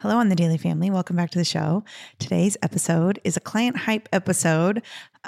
Hello, 0.00 0.16
on 0.16 0.30
the 0.30 0.34
Daily 0.34 0.56
Family. 0.56 0.88
Welcome 0.88 1.16
back 1.16 1.28
to 1.32 1.38
the 1.38 1.44
show. 1.44 1.84
Today's 2.18 2.56
episode 2.62 3.20
is 3.22 3.36
a 3.36 3.40
client 3.40 3.76
hype 3.76 4.08
episode. 4.14 4.80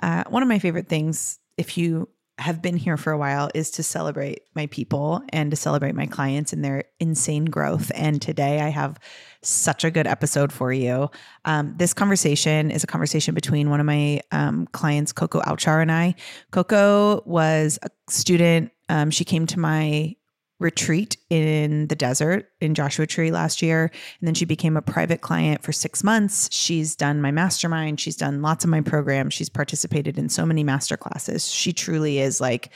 Uh, 0.02 0.24
one 0.30 0.42
of 0.42 0.48
my 0.48 0.58
favorite 0.58 0.88
things, 0.88 1.38
if 1.58 1.76
you 1.76 2.08
have 2.38 2.62
been 2.62 2.78
here 2.78 2.96
for 2.96 3.12
a 3.12 3.18
while, 3.18 3.50
is 3.54 3.70
to 3.72 3.82
celebrate 3.82 4.44
my 4.54 4.64
people 4.68 5.20
and 5.28 5.50
to 5.50 5.58
celebrate 5.58 5.94
my 5.94 6.06
clients 6.06 6.54
and 6.54 6.64
their 6.64 6.84
insane 7.00 7.44
growth. 7.44 7.92
And 7.94 8.22
today 8.22 8.62
I 8.62 8.70
have 8.70 8.98
such 9.42 9.84
a 9.84 9.90
good 9.90 10.06
episode 10.06 10.50
for 10.50 10.72
you. 10.72 11.10
Um, 11.44 11.74
this 11.76 11.92
conversation 11.92 12.70
is 12.70 12.82
a 12.82 12.86
conversation 12.86 13.34
between 13.34 13.68
one 13.68 13.78
of 13.78 13.84
my 13.84 14.22
um, 14.30 14.66
clients, 14.72 15.12
Coco 15.12 15.42
Owchar, 15.42 15.82
and 15.82 15.92
I. 15.92 16.14
Coco 16.50 17.22
was 17.26 17.78
a 17.82 17.90
student. 18.08 18.72
Um, 18.88 19.10
she 19.10 19.26
came 19.26 19.46
to 19.48 19.58
my 19.58 20.16
retreat 20.62 21.16
in 21.30 21.88
the 21.88 21.96
desert 21.96 22.50
in 22.60 22.74
Joshua 22.74 23.06
Tree 23.06 23.30
last 23.30 23.62
year. 23.62 23.90
And 24.20 24.26
then 24.26 24.34
she 24.34 24.44
became 24.44 24.76
a 24.76 24.82
private 24.82 25.20
client 25.20 25.62
for 25.62 25.72
six 25.72 26.02
months. 26.02 26.48
She's 26.52 26.96
done 26.96 27.20
my 27.20 27.30
mastermind. 27.30 28.00
She's 28.00 28.16
done 28.16 28.42
lots 28.42 28.64
of 28.64 28.70
my 28.70 28.80
programs. 28.80 29.34
She's 29.34 29.48
participated 29.48 30.18
in 30.18 30.28
so 30.28 30.46
many 30.46 30.64
master 30.64 30.96
classes. 30.96 31.50
She 31.50 31.72
truly 31.72 32.18
is 32.18 32.40
like 32.40 32.70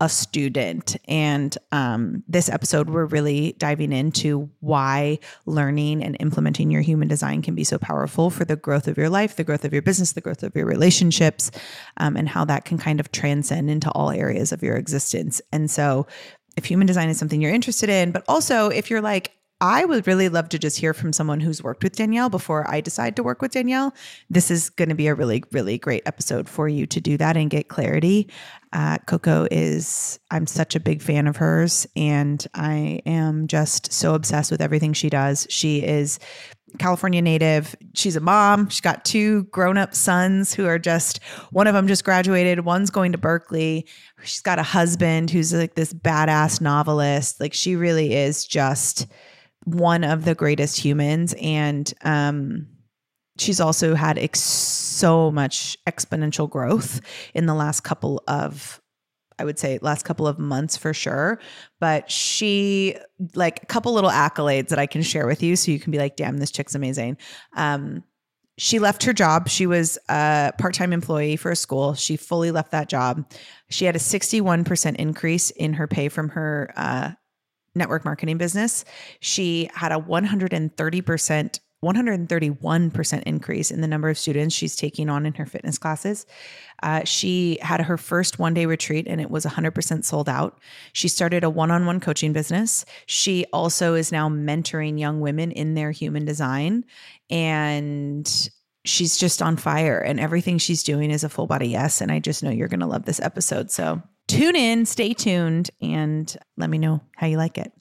a 0.00 0.08
student. 0.08 0.96
And 1.06 1.56
um, 1.72 2.24
this 2.26 2.48
episode, 2.48 2.88
we're 2.88 3.04
really 3.04 3.54
diving 3.58 3.92
into 3.92 4.48
why 4.60 5.18
learning 5.44 6.02
and 6.02 6.16
implementing 6.20 6.70
your 6.70 6.80
human 6.80 7.06
design 7.06 7.42
can 7.42 7.54
be 7.54 7.64
so 7.64 7.78
powerful 7.78 8.30
for 8.30 8.46
the 8.46 8.56
growth 8.56 8.88
of 8.88 8.96
your 8.96 9.10
life, 9.10 9.36
the 9.36 9.44
growth 9.44 9.64
of 9.64 9.74
your 9.74 9.82
business, 9.82 10.12
the 10.12 10.22
growth 10.22 10.42
of 10.42 10.56
your 10.56 10.64
relationships, 10.64 11.50
um, 11.98 12.16
and 12.16 12.30
how 12.30 12.46
that 12.46 12.64
can 12.64 12.78
kind 12.78 12.98
of 12.98 13.12
transcend 13.12 13.70
into 13.70 13.90
all 13.90 14.10
areas 14.10 14.52
of 14.52 14.62
your 14.62 14.76
existence. 14.76 15.42
And 15.52 15.70
so, 15.70 16.06
if 16.56 16.64
human 16.64 16.86
design 16.86 17.08
is 17.08 17.18
something 17.18 17.40
you're 17.40 17.54
interested 17.54 17.88
in, 17.88 18.12
but 18.12 18.24
also 18.28 18.68
if 18.68 18.90
you're 18.90 19.00
like, 19.00 19.32
I 19.62 19.84
would 19.84 20.06
really 20.06 20.30
love 20.30 20.48
to 20.50 20.58
just 20.58 20.78
hear 20.78 20.94
from 20.94 21.12
someone 21.12 21.40
who's 21.40 21.62
worked 21.62 21.84
with 21.84 21.96
Danielle 21.96 22.30
before 22.30 22.68
I 22.70 22.80
decide 22.80 23.14
to 23.16 23.22
work 23.22 23.42
with 23.42 23.52
Danielle. 23.52 23.94
This 24.30 24.50
is 24.50 24.70
going 24.70 24.88
to 24.88 24.94
be 24.94 25.06
a 25.06 25.14
really, 25.14 25.44
really 25.52 25.76
great 25.76 26.02
episode 26.06 26.48
for 26.48 26.66
you 26.66 26.86
to 26.86 27.00
do 27.00 27.18
that 27.18 27.36
and 27.36 27.50
get 27.50 27.68
clarity. 27.68 28.30
Uh, 28.72 28.96
Coco 29.06 29.46
is, 29.50 30.18
I'm 30.30 30.46
such 30.46 30.76
a 30.76 30.80
big 30.80 31.02
fan 31.02 31.26
of 31.26 31.36
hers, 31.36 31.86
and 31.94 32.44
I 32.54 33.02
am 33.04 33.48
just 33.48 33.92
so 33.92 34.14
obsessed 34.14 34.50
with 34.50 34.62
everything 34.62 34.94
she 34.94 35.10
does. 35.10 35.46
She 35.50 35.82
is 35.82 36.18
California 36.78 37.20
native. 37.22 37.74
She's 37.94 38.16
a 38.16 38.20
mom. 38.20 38.68
She's 38.68 38.80
got 38.80 39.04
two 39.04 39.44
grown 39.44 39.76
up 39.76 39.94
sons 39.94 40.54
who 40.54 40.66
are 40.66 40.78
just, 40.78 41.22
one 41.50 41.66
of 41.66 41.74
them 41.74 41.86
just 41.88 42.04
graduated, 42.04 42.64
one's 42.64 42.90
going 42.90 43.12
to 43.12 43.18
Berkeley. 43.18 43.86
She's 44.22 44.42
got 44.42 44.58
a 44.58 44.62
husband 44.62 45.30
who's 45.30 45.52
like 45.52 45.74
this 45.74 45.92
badass 45.92 46.60
novelist. 46.60 47.40
Like 47.40 47.54
she 47.54 47.76
really 47.76 48.14
is 48.14 48.44
just 48.44 49.06
one 49.64 50.04
of 50.04 50.24
the 50.24 50.34
greatest 50.34 50.78
humans. 50.78 51.34
And 51.40 51.92
um, 52.02 52.66
she's 53.38 53.60
also 53.60 53.94
had 53.94 54.18
ex- 54.18 54.40
so 54.40 55.30
much 55.30 55.76
exponential 55.86 56.48
growth 56.48 57.00
in 57.34 57.46
the 57.46 57.54
last 57.54 57.80
couple 57.80 58.22
of 58.28 58.80
I 59.40 59.44
would 59.44 59.58
say 59.58 59.78
last 59.80 60.04
couple 60.04 60.26
of 60.26 60.38
months 60.38 60.76
for 60.76 60.92
sure. 60.92 61.40
But 61.80 62.10
she 62.10 62.96
like 63.34 63.62
a 63.62 63.66
couple 63.66 63.92
little 63.92 64.10
accolades 64.10 64.68
that 64.68 64.78
I 64.78 64.86
can 64.86 65.02
share 65.02 65.26
with 65.26 65.42
you 65.42 65.56
so 65.56 65.70
you 65.70 65.80
can 65.80 65.90
be 65.90 65.98
like, 65.98 66.16
damn, 66.16 66.38
this 66.38 66.50
chick's 66.50 66.74
amazing. 66.74 67.16
Um, 67.56 68.04
she 68.58 68.78
left 68.78 69.04
her 69.04 69.14
job. 69.14 69.48
She 69.48 69.66
was 69.66 69.98
a 70.10 70.52
part-time 70.58 70.92
employee 70.92 71.36
for 71.36 71.50
a 71.50 71.56
school. 71.56 71.94
She 71.94 72.18
fully 72.18 72.50
left 72.50 72.72
that 72.72 72.90
job. 72.90 73.24
She 73.70 73.86
had 73.86 73.96
a 73.96 73.98
61% 73.98 74.96
increase 74.96 75.50
in 75.50 75.72
her 75.72 75.86
pay 75.86 76.10
from 76.10 76.28
her 76.28 76.70
uh, 76.76 77.12
network 77.74 78.04
marketing 78.04 78.36
business. 78.36 78.84
She 79.20 79.70
had 79.72 79.92
a 79.92 79.96
130% 79.96 81.60
131% 81.84 83.22
increase 83.22 83.70
in 83.70 83.80
the 83.80 83.88
number 83.88 84.10
of 84.10 84.18
students 84.18 84.54
she's 84.54 84.76
taking 84.76 85.08
on 85.08 85.24
in 85.24 85.32
her 85.34 85.46
fitness 85.46 85.78
classes. 85.78 86.26
Uh, 86.82 87.04
she 87.04 87.58
had 87.62 87.80
her 87.80 87.96
first 87.96 88.38
one 88.38 88.52
day 88.52 88.66
retreat 88.66 89.06
and 89.08 89.20
it 89.20 89.30
was 89.30 89.46
100% 89.46 90.04
sold 90.04 90.28
out. 90.28 90.58
She 90.92 91.08
started 91.08 91.42
a 91.42 91.50
one 91.50 91.70
on 91.70 91.86
one 91.86 92.00
coaching 92.00 92.32
business. 92.32 92.84
She 93.06 93.46
also 93.52 93.94
is 93.94 94.12
now 94.12 94.28
mentoring 94.28 94.98
young 94.98 95.20
women 95.20 95.52
in 95.52 95.74
their 95.74 95.90
human 95.90 96.26
design. 96.26 96.84
And 97.30 98.50
she's 98.84 99.16
just 99.16 99.40
on 99.40 99.56
fire 99.56 99.98
and 99.98 100.20
everything 100.20 100.58
she's 100.58 100.82
doing 100.82 101.10
is 101.10 101.24
a 101.24 101.28
full 101.28 101.46
body 101.46 101.68
yes. 101.68 102.00
And 102.00 102.12
I 102.12 102.18
just 102.18 102.42
know 102.42 102.50
you're 102.50 102.68
going 102.68 102.80
to 102.80 102.86
love 102.86 103.04
this 103.06 103.20
episode. 103.20 103.70
So 103.70 104.02
tune 104.28 104.56
in, 104.56 104.84
stay 104.84 105.14
tuned, 105.14 105.70
and 105.80 106.34
let 106.56 106.68
me 106.68 106.78
know 106.78 107.00
how 107.16 107.26
you 107.26 107.36
like 107.36 107.56
it. 107.58 107.72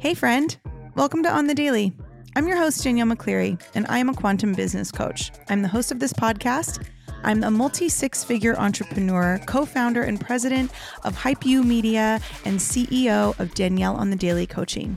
Hey, 0.00 0.14
friend. 0.14 0.56
Welcome 0.94 1.24
to 1.24 1.28
On 1.28 1.48
the 1.48 1.56
Daily. 1.56 1.92
I'm 2.36 2.46
your 2.46 2.56
host, 2.56 2.84
Danielle 2.84 3.08
McCleary, 3.08 3.60
and 3.74 3.84
I 3.88 3.98
am 3.98 4.08
a 4.08 4.14
quantum 4.14 4.52
business 4.52 4.92
coach. 4.92 5.32
I'm 5.48 5.60
the 5.60 5.66
host 5.66 5.90
of 5.90 5.98
this 5.98 6.12
podcast. 6.12 6.86
I'm 7.24 7.42
a 7.42 7.50
multi 7.50 7.88
six 7.88 8.22
figure 8.22 8.56
entrepreneur, 8.56 9.40
co 9.46 9.66
founder 9.66 10.04
and 10.04 10.20
president 10.20 10.70
of 11.02 11.16
Hype 11.16 11.44
You 11.44 11.64
Media, 11.64 12.20
and 12.44 12.60
CEO 12.60 13.36
of 13.40 13.52
Danielle 13.54 13.96
on 13.96 14.10
the 14.10 14.16
Daily 14.16 14.46
Coaching. 14.46 14.96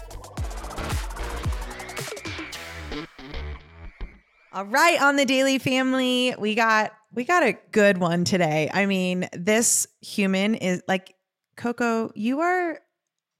All 4.53 4.65
right, 4.65 5.01
on 5.01 5.15
the 5.15 5.23
Daily 5.23 5.59
Family, 5.59 6.35
we 6.37 6.55
got 6.55 6.91
we 7.13 7.23
got 7.23 7.41
a 7.41 7.57
good 7.71 7.99
one 7.99 8.25
today. 8.25 8.69
I 8.73 8.85
mean, 8.85 9.29
this 9.31 9.87
human 10.01 10.55
is 10.55 10.83
like 10.89 11.15
Coco, 11.55 12.11
you 12.15 12.41
are 12.41 12.79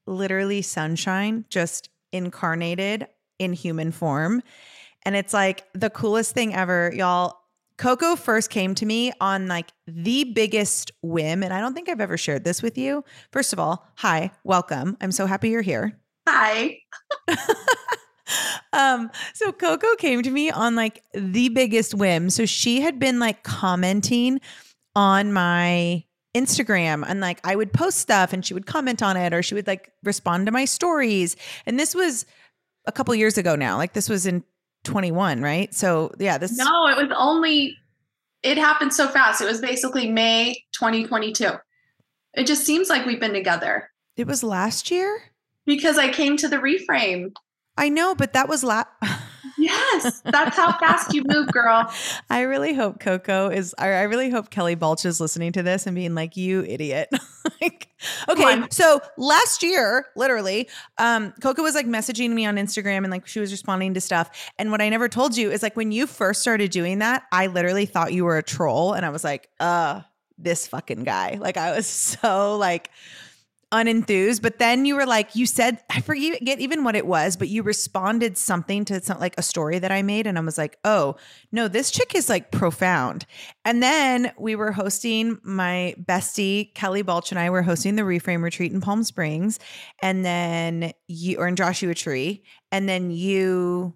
literally 0.06 0.62
sunshine 0.62 1.44
just 1.50 1.90
incarnated 2.12 3.08
in 3.38 3.52
human 3.52 3.92
form. 3.92 4.42
And 5.02 5.14
it's 5.14 5.34
like 5.34 5.64
the 5.74 5.90
coolest 5.90 6.32
thing 6.32 6.54
ever, 6.54 6.90
y'all. 6.94 7.40
Coco 7.76 8.16
first 8.16 8.48
came 8.48 8.74
to 8.76 8.86
me 8.86 9.12
on 9.20 9.48
like 9.48 9.70
the 9.86 10.24
biggest 10.24 10.92
whim. 11.02 11.42
And 11.42 11.52
I 11.52 11.60
don't 11.60 11.74
think 11.74 11.90
I've 11.90 12.00
ever 12.00 12.16
shared 12.16 12.44
this 12.44 12.62
with 12.62 12.78
you. 12.78 13.04
First 13.32 13.52
of 13.52 13.58
all, 13.58 13.86
hi, 13.96 14.30
welcome. 14.44 14.96
I'm 15.02 15.12
so 15.12 15.26
happy 15.26 15.50
you're 15.50 15.60
here. 15.60 15.98
Hi. 16.26 16.78
um, 18.72 19.10
so 19.34 19.52
Coco 19.52 19.94
came 19.96 20.22
to 20.22 20.30
me 20.30 20.50
on 20.50 20.74
like 20.74 21.02
the 21.14 21.48
biggest 21.50 21.94
whim. 21.94 22.30
So 22.30 22.46
she 22.46 22.80
had 22.80 22.98
been 22.98 23.18
like 23.18 23.42
commenting 23.42 24.40
on 24.94 25.32
my 25.32 26.04
Instagram 26.34 27.04
and 27.06 27.20
like 27.20 27.40
I 27.44 27.56
would 27.56 27.72
post 27.72 27.98
stuff 27.98 28.32
and 28.32 28.44
she 28.44 28.54
would 28.54 28.66
comment 28.66 29.02
on 29.02 29.16
it 29.16 29.34
or 29.34 29.42
she 29.42 29.54
would 29.54 29.66
like 29.66 29.92
respond 30.02 30.46
to 30.46 30.52
my 30.52 30.64
stories. 30.64 31.36
And 31.66 31.78
this 31.78 31.94
was 31.94 32.24
a 32.86 32.92
couple 32.92 33.14
years 33.14 33.36
ago 33.36 33.54
now. 33.54 33.76
Like 33.76 33.92
this 33.92 34.08
was 34.08 34.26
in 34.26 34.42
21, 34.84 35.42
right? 35.42 35.72
So 35.74 36.12
yeah, 36.18 36.38
this 36.38 36.56
No, 36.56 36.88
it 36.88 36.96
was 36.96 37.14
only 37.16 37.76
it 38.42 38.58
happened 38.58 38.92
so 38.92 39.08
fast. 39.08 39.40
It 39.40 39.44
was 39.44 39.60
basically 39.60 40.10
May 40.10 40.64
2022. 40.72 41.50
It 42.34 42.46
just 42.46 42.64
seems 42.64 42.88
like 42.88 43.06
we've 43.06 43.20
been 43.20 43.34
together. 43.34 43.90
It 44.16 44.26
was 44.26 44.42
last 44.42 44.90
year? 44.90 45.22
Because 45.64 45.98
I 45.98 46.08
came 46.08 46.36
to 46.38 46.48
the 46.48 46.56
reframe. 46.56 47.32
I 47.76 47.88
know, 47.88 48.14
but 48.14 48.34
that 48.34 48.48
was 48.48 48.62
last. 48.62 48.88
yes, 49.58 50.20
that's 50.24 50.56
how 50.56 50.72
fast 50.78 51.14
you 51.14 51.22
move, 51.26 51.48
girl. 51.48 51.90
I 52.28 52.42
really 52.42 52.74
hope 52.74 53.00
Coco 53.00 53.48
is. 53.48 53.74
I 53.78 54.02
really 54.02 54.30
hope 54.30 54.50
Kelly 54.50 54.74
Balch 54.74 55.04
is 55.04 55.20
listening 55.20 55.52
to 55.52 55.62
this 55.62 55.86
and 55.86 55.94
being 55.94 56.14
like, 56.14 56.36
"You 56.36 56.64
idiot." 56.64 57.08
like, 57.62 57.88
okay, 58.28 58.62
so 58.70 59.00
last 59.16 59.62
year, 59.62 60.06
literally, 60.16 60.68
um, 60.98 61.32
Coco 61.40 61.62
was 61.62 61.74
like 61.74 61.86
messaging 61.86 62.30
me 62.30 62.44
on 62.44 62.56
Instagram 62.56 62.98
and 62.98 63.10
like 63.10 63.26
she 63.26 63.40
was 63.40 63.50
responding 63.52 63.94
to 63.94 64.00
stuff. 64.00 64.50
And 64.58 64.70
what 64.70 64.82
I 64.82 64.88
never 64.88 65.08
told 65.08 65.36
you 65.36 65.50
is 65.50 65.62
like 65.62 65.76
when 65.76 65.92
you 65.92 66.06
first 66.06 66.42
started 66.42 66.70
doing 66.70 66.98
that, 66.98 67.24
I 67.32 67.46
literally 67.46 67.86
thought 67.86 68.12
you 68.12 68.24
were 68.24 68.36
a 68.36 68.42
troll, 68.42 68.92
and 68.92 69.06
I 69.06 69.10
was 69.10 69.24
like, 69.24 69.48
"Uh, 69.58 70.02
this 70.36 70.66
fucking 70.66 71.04
guy." 71.04 71.38
Like 71.40 71.56
I 71.56 71.74
was 71.74 71.86
so 72.20 72.56
like 72.58 72.90
unenthused. 73.72 74.42
But 74.42 74.58
then 74.58 74.84
you 74.84 74.94
were 74.94 75.06
like, 75.06 75.34
you 75.34 75.46
said, 75.46 75.82
I 75.90 76.00
forget 76.00 76.60
even 76.60 76.84
what 76.84 76.94
it 76.94 77.06
was, 77.06 77.36
but 77.36 77.48
you 77.48 77.62
responded 77.62 78.36
something 78.38 78.84
to 78.84 79.02
some, 79.02 79.18
like 79.18 79.34
a 79.38 79.42
story 79.42 79.78
that 79.78 79.90
I 79.90 80.02
made. 80.02 80.26
And 80.26 80.38
I 80.38 80.42
was 80.42 80.58
like, 80.58 80.78
oh, 80.84 81.16
no, 81.50 81.68
this 81.68 81.90
chick 81.90 82.14
is 82.14 82.28
like 82.28 82.52
profound. 82.52 83.26
And 83.64 83.82
then 83.82 84.32
we 84.38 84.54
were 84.54 84.72
hosting 84.72 85.38
my 85.42 85.94
bestie, 86.00 86.74
Kelly 86.74 87.02
Balch, 87.02 87.32
and 87.32 87.38
I 87.38 87.50
were 87.50 87.62
hosting 87.62 87.96
the 87.96 88.02
Reframe 88.02 88.42
Retreat 88.42 88.72
in 88.72 88.80
Palm 88.80 89.02
Springs. 89.02 89.58
And 90.00 90.24
then 90.24 90.92
you, 91.08 91.38
or 91.38 91.48
in 91.48 91.56
Joshua 91.56 91.94
Tree. 91.94 92.42
And 92.70 92.88
then 92.88 93.10
you 93.10 93.94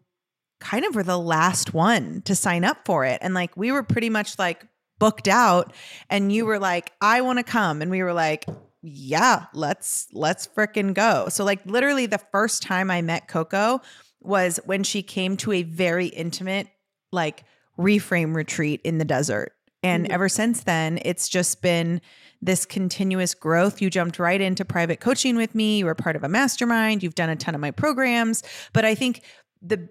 kind 0.59 0.85
of 0.85 0.95
were 0.95 1.03
the 1.03 1.19
last 1.19 1.75
one 1.75 2.23
to 2.23 2.35
sign 2.35 2.65
up 2.65 2.87
for 2.87 3.05
it. 3.05 3.19
And 3.21 3.35
like, 3.35 3.57
we 3.57 3.71
were 3.71 3.83
pretty 3.83 4.11
much 4.11 4.39
like, 4.39 4.67
booked 4.99 5.29
out 5.29 5.75
and 6.09 6.33
you 6.33 6.47
were 6.47 6.59
like 6.59 6.93
I 7.01 7.21
want 7.21 7.39
to 7.39 7.45
come 7.45 7.83
and 7.83 7.91
we 7.91 8.03
were 8.03 8.15
like 8.15 8.47
yeah, 8.87 9.47
let's 9.53 10.07
let's 10.13 10.47
freaking 10.47 10.95
go. 10.95 11.29
So 11.29 11.45
like 11.45 11.65
literally 11.67 12.07
the 12.07 12.21
first 12.31 12.63
time 12.63 12.91
I 12.91 13.03
met 13.03 13.27
Coco 13.27 13.81
was 14.21 14.61
when 14.65 14.85
she 14.85 15.03
came 15.03 15.37
to 15.39 15.53
a 15.53 15.63
very 15.65 16.07
intimate 16.07 16.69
like 17.11 17.45
reframe 17.79 18.35
retreat 18.35 18.81
in 18.85 18.99
the 18.99 19.05
desert. 19.05 19.53
And 19.83 20.05
mm-hmm. 20.05 20.13
ever 20.13 20.29
since 20.29 20.63
then, 20.63 21.01
it's 21.05 21.29
just 21.29 21.63
been 21.63 22.01
this 22.41 22.65
continuous 22.65 23.35
growth. 23.35 23.83
You 23.83 23.91
jumped 23.91 24.19
right 24.19 24.41
into 24.41 24.65
private 24.65 25.01
coaching 25.01 25.37
with 25.37 25.55
me. 25.55 25.79
You 25.79 25.87
were 25.87 25.95
part 25.95 26.17
of 26.17 26.23
a 26.23 26.29
mastermind. 26.29 27.03
You've 27.03 27.15
done 27.15 27.31
a 27.31 27.37
ton 27.37 27.55
of 27.55 27.61
my 27.61 27.73
programs. 27.73 28.43
But 28.73 28.85
I 28.85 28.95
think 28.95 29.23
the 29.63 29.89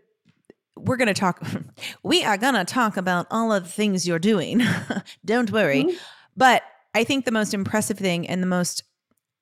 we're 0.78 0.98
going 0.98 1.08
to 1.08 1.14
talk 1.14 1.46
we 2.04 2.24
are 2.24 2.38
going 2.38 2.54
to 2.54 2.66
talk 2.66 2.96
about 2.96 3.28
all 3.30 3.52
of 3.52 3.64
the 3.64 3.70
things 3.70 4.08
you're 4.08 4.20
doing. 4.20 4.62
Don't 5.26 5.52
worry. 5.52 5.84
Mm-hmm. 5.84 5.98
But 6.38 6.64
I 6.96 7.04
think 7.04 7.26
the 7.26 7.32
most 7.32 7.54
impressive 7.54 7.98
thing 8.00 8.28
and 8.28 8.42
the 8.42 8.48
most 8.48 8.84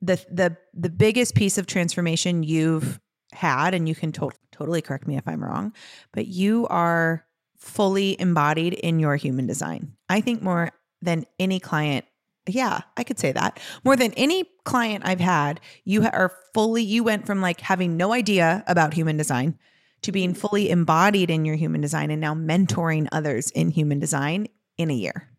the 0.02 0.24
the 0.30 0.58
the 0.74 0.90
biggest 0.90 1.36
piece 1.36 1.58
of 1.58 1.68
transformation 1.68 2.44
you've 2.44 3.00
had, 3.32 3.74
and 3.74 3.88
you 3.88 3.96
can 3.96 4.12
to- 4.14 4.32
totally 4.52 4.82
correct 4.82 5.08
me 5.08 5.18
if 5.18 5.28
I'm 5.28 5.44
wrong, 5.44 5.74
but 6.12 6.28
you 6.28 6.68
are 6.68 7.26
fully 7.58 8.20
embodied 8.20 8.74
in 8.74 9.00
your 9.00 9.16
human 9.16 9.48
design. 9.48 9.94
I 10.10 10.20
think 10.20 10.42
more 10.42 10.72
than 11.02 11.26
any 11.40 11.60
client 11.60 12.06
yeah, 12.48 12.82
I 12.98 13.04
could 13.04 13.20
say 13.20 13.32
that. 13.32 13.60
More 13.86 13.96
than 13.96 14.12
any 14.14 14.44
client 14.66 15.04
I've 15.06 15.20
had, 15.20 15.62
you 15.86 16.04
are 16.04 16.34
fully, 16.54 16.84
you 16.84 17.04
went 17.04 17.26
from 17.26 17.42
like 17.42 17.62
having 17.62 17.96
no 17.96 18.12
idea 18.12 18.64
about 18.68 18.94
human 18.94 19.16
design 19.16 19.58
to 20.02 20.12
being 20.12 20.34
fully 20.34 20.70
embodied 20.70 21.30
in 21.30 21.46
your 21.46 21.56
human 21.56 21.80
design 21.80 22.12
and 22.12 22.20
now 22.20 22.34
mentoring 22.34 23.08
others 23.12 23.50
in 23.52 23.70
human 23.70 24.00
design 24.00 24.48
in 24.78 24.92
a 24.92 24.94
year. 24.94 25.30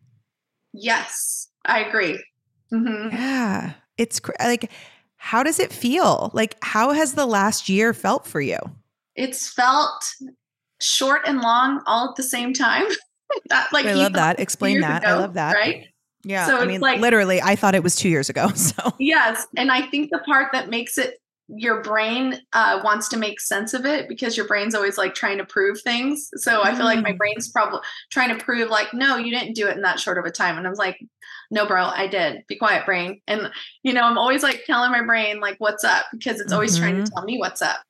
Yes. 0.73 1.49
I 1.65 1.79
agree. 1.79 2.23
Mm-hmm. 2.71 3.15
Yeah. 3.15 3.73
It's 3.97 4.19
cr- 4.19 4.31
like, 4.39 4.71
how 5.17 5.43
does 5.43 5.59
it 5.59 5.71
feel? 5.71 6.31
Like, 6.33 6.55
how 6.61 6.91
has 6.91 7.13
the 7.13 7.25
last 7.25 7.69
year 7.69 7.93
felt 7.93 8.27
for 8.27 8.41
you? 8.41 8.59
It's 9.15 9.47
felt 9.47 10.05
short 10.81 11.21
and 11.25 11.41
long 11.41 11.81
all 11.85 12.09
at 12.09 12.15
the 12.15 12.23
same 12.23 12.53
time. 12.53 12.85
that, 13.49 13.71
like, 13.71 13.85
I 13.85 13.93
love 13.93 14.13
that. 14.13 14.39
Explain 14.39 14.81
that. 14.81 15.03
Ago, 15.03 15.11
I 15.11 15.17
love 15.17 15.33
that. 15.35 15.53
Right. 15.53 15.87
Yeah. 16.23 16.47
So 16.47 16.59
I 16.59 16.65
mean, 16.65 16.81
like, 16.81 16.99
literally, 16.99 17.41
I 17.41 17.55
thought 17.55 17.75
it 17.75 17.83
was 17.83 17.95
two 17.95 18.09
years 18.09 18.29
ago. 18.29 18.49
So, 18.55 18.93
yes. 18.99 19.45
And 19.55 19.71
I 19.71 19.83
think 19.83 20.09
the 20.11 20.19
part 20.19 20.49
that 20.53 20.69
makes 20.69 20.97
it 20.97 21.19
your 21.47 21.81
brain 21.81 22.39
uh, 22.53 22.81
wants 22.83 23.07
to 23.09 23.17
make 23.17 23.39
sense 23.39 23.73
of 23.73 23.85
it 23.85 24.09
because 24.09 24.35
your 24.35 24.47
brain's 24.47 24.73
always 24.73 24.97
like 24.97 25.13
trying 25.13 25.37
to 25.37 25.45
prove 25.45 25.79
things. 25.81 26.29
So 26.37 26.63
I 26.63 26.73
feel 26.73 26.85
like 26.85 27.03
my 27.03 27.11
mm. 27.11 27.17
brain's 27.17 27.49
probably 27.49 27.81
trying 28.11 28.35
to 28.35 28.43
prove 28.43 28.69
like, 28.69 28.93
no, 28.93 29.17
you 29.17 29.31
didn't 29.31 29.53
do 29.53 29.67
it 29.67 29.75
in 29.75 29.83
that 29.83 29.99
short 29.99 30.17
of 30.17 30.25
a 30.25 30.31
time. 30.31 30.57
And 30.57 30.65
I 30.65 30.69
was 30.69 30.79
like, 30.79 30.97
no, 31.51 31.65
bro, 31.65 31.85
I 31.85 32.07
did. 32.07 32.43
Be 32.47 32.55
quiet, 32.55 32.85
brain. 32.85 33.21
And 33.27 33.51
you 33.83 33.93
know, 33.93 34.03
I'm 34.03 34.17
always 34.17 34.43
like 34.43 34.63
telling 34.65 34.91
my 34.91 35.01
brain 35.03 35.39
like, 35.39 35.55
what's 35.59 35.83
up? 35.83 36.05
Because 36.11 36.39
it's 36.39 36.53
always 36.53 36.73
mm-hmm. 36.73 36.83
trying 36.83 36.95
to 36.95 37.01
mm-hmm. 37.03 37.13
tell 37.15 37.23
me 37.25 37.37
what's 37.37 37.61
up. 37.61 37.81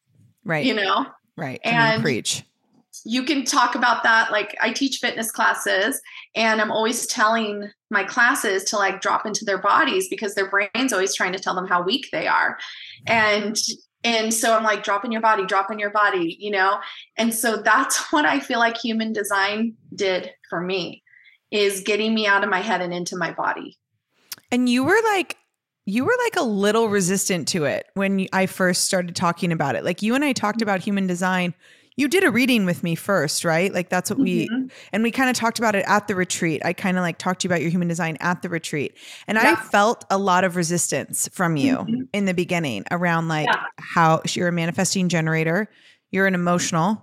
Right. 0.43 0.65
You 0.65 0.73
know. 0.73 1.07
Right. 1.37 1.59
And 1.63 2.01
preach. 2.01 2.43
You 3.03 3.23
can 3.23 3.43
talk 3.43 3.75
about 3.75 4.03
that. 4.03 4.31
Like 4.31 4.55
I 4.61 4.71
teach 4.71 4.97
fitness 4.97 5.31
classes, 5.31 6.01
and 6.35 6.61
I'm 6.61 6.71
always 6.71 7.05
telling 7.07 7.69
my 7.89 8.03
classes 8.03 8.63
to 8.65 8.77
like 8.77 9.01
drop 9.01 9.25
into 9.25 9.45
their 9.45 9.57
bodies 9.57 10.07
because 10.09 10.35
their 10.35 10.49
brain's 10.49 10.93
always 10.93 11.15
trying 11.15 11.33
to 11.33 11.39
tell 11.39 11.55
them 11.55 11.67
how 11.67 11.81
weak 11.81 12.09
they 12.11 12.27
are 12.27 12.57
and 13.07 13.57
and 14.03 14.33
so 14.33 14.55
i'm 14.55 14.63
like 14.63 14.83
drop 14.83 15.05
in 15.05 15.11
your 15.11 15.21
body 15.21 15.45
drop 15.45 15.71
in 15.71 15.79
your 15.79 15.91
body 15.91 16.35
you 16.39 16.51
know 16.51 16.79
and 17.17 17.33
so 17.33 17.57
that's 17.57 17.97
what 18.11 18.25
i 18.25 18.39
feel 18.39 18.59
like 18.59 18.77
human 18.77 19.13
design 19.13 19.73
did 19.95 20.31
for 20.49 20.61
me 20.61 21.01
is 21.51 21.81
getting 21.81 22.13
me 22.13 22.27
out 22.27 22.43
of 22.43 22.49
my 22.49 22.61
head 22.61 22.81
and 22.81 22.93
into 22.93 23.15
my 23.15 23.31
body 23.31 23.77
and 24.51 24.69
you 24.69 24.83
were 24.83 24.99
like 25.03 25.37
you 25.87 26.03
were 26.03 26.15
like 26.23 26.35
a 26.35 26.43
little 26.43 26.89
resistant 26.89 27.47
to 27.49 27.65
it 27.65 27.85
when 27.93 28.27
I 28.33 28.47
first 28.47 28.85
started 28.85 29.15
talking 29.15 29.51
about 29.51 29.75
it. 29.75 29.83
Like 29.83 30.01
you 30.01 30.15
and 30.15 30.25
I 30.25 30.33
talked 30.33 30.63
about 30.63 30.81
human 30.81 31.05
design 31.05 31.53
you 31.97 32.09
did 32.09 32.25
a 32.25 32.31
reading 32.31 32.65
with 32.65 32.83
me 32.83 32.93
first, 32.93 33.45
right? 33.45 33.73
Like 33.73 33.89
that's 33.89 34.09
what 34.09 34.19
we 34.19 34.49
mm-hmm. 34.49 34.67
and 34.91 35.03
we 35.03 35.11
kind 35.11 35.29
of 35.29 35.35
talked 35.35 35.59
about 35.59 35.75
it 35.75 35.85
at 35.87 36.07
the 36.07 36.15
retreat. 36.15 36.61
I 36.65 36.73
kind 36.73 36.97
of 36.97 37.01
like 37.01 37.17
talked 37.17 37.41
to 37.41 37.47
you 37.47 37.49
about 37.49 37.61
your 37.61 37.71
human 37.71 37.87
design 37.87 38.17
at 38.19 38.41
the 38.41 38.49
retreat. 38.49 38.97
And 39.27 39.37
yeah. 39.37 39.53
I 39.53 39.55
felt 39.55 40.05
a 40.09 40.17
lot 40.17 40.43
of 40.43 40.55
resistance 40.55 41.29
from 41.31 41.55
you 41.55 41.77
mm-hmm. 41.77 42.01
in 42.13 42.25
the 42.25 42.33
beginning 42.33 42.83
around 42.91 43.27
like 43.27 43.47
yeah. 43.47 43.63
how 43.79 44.21
you're 44.33 44.49
a 44.49 44.51
manifesting 44.51 45.07
generator, 45.07 45.69
you're 46.11 46.27
an 46.27 46.35
emotional 46.35 47.01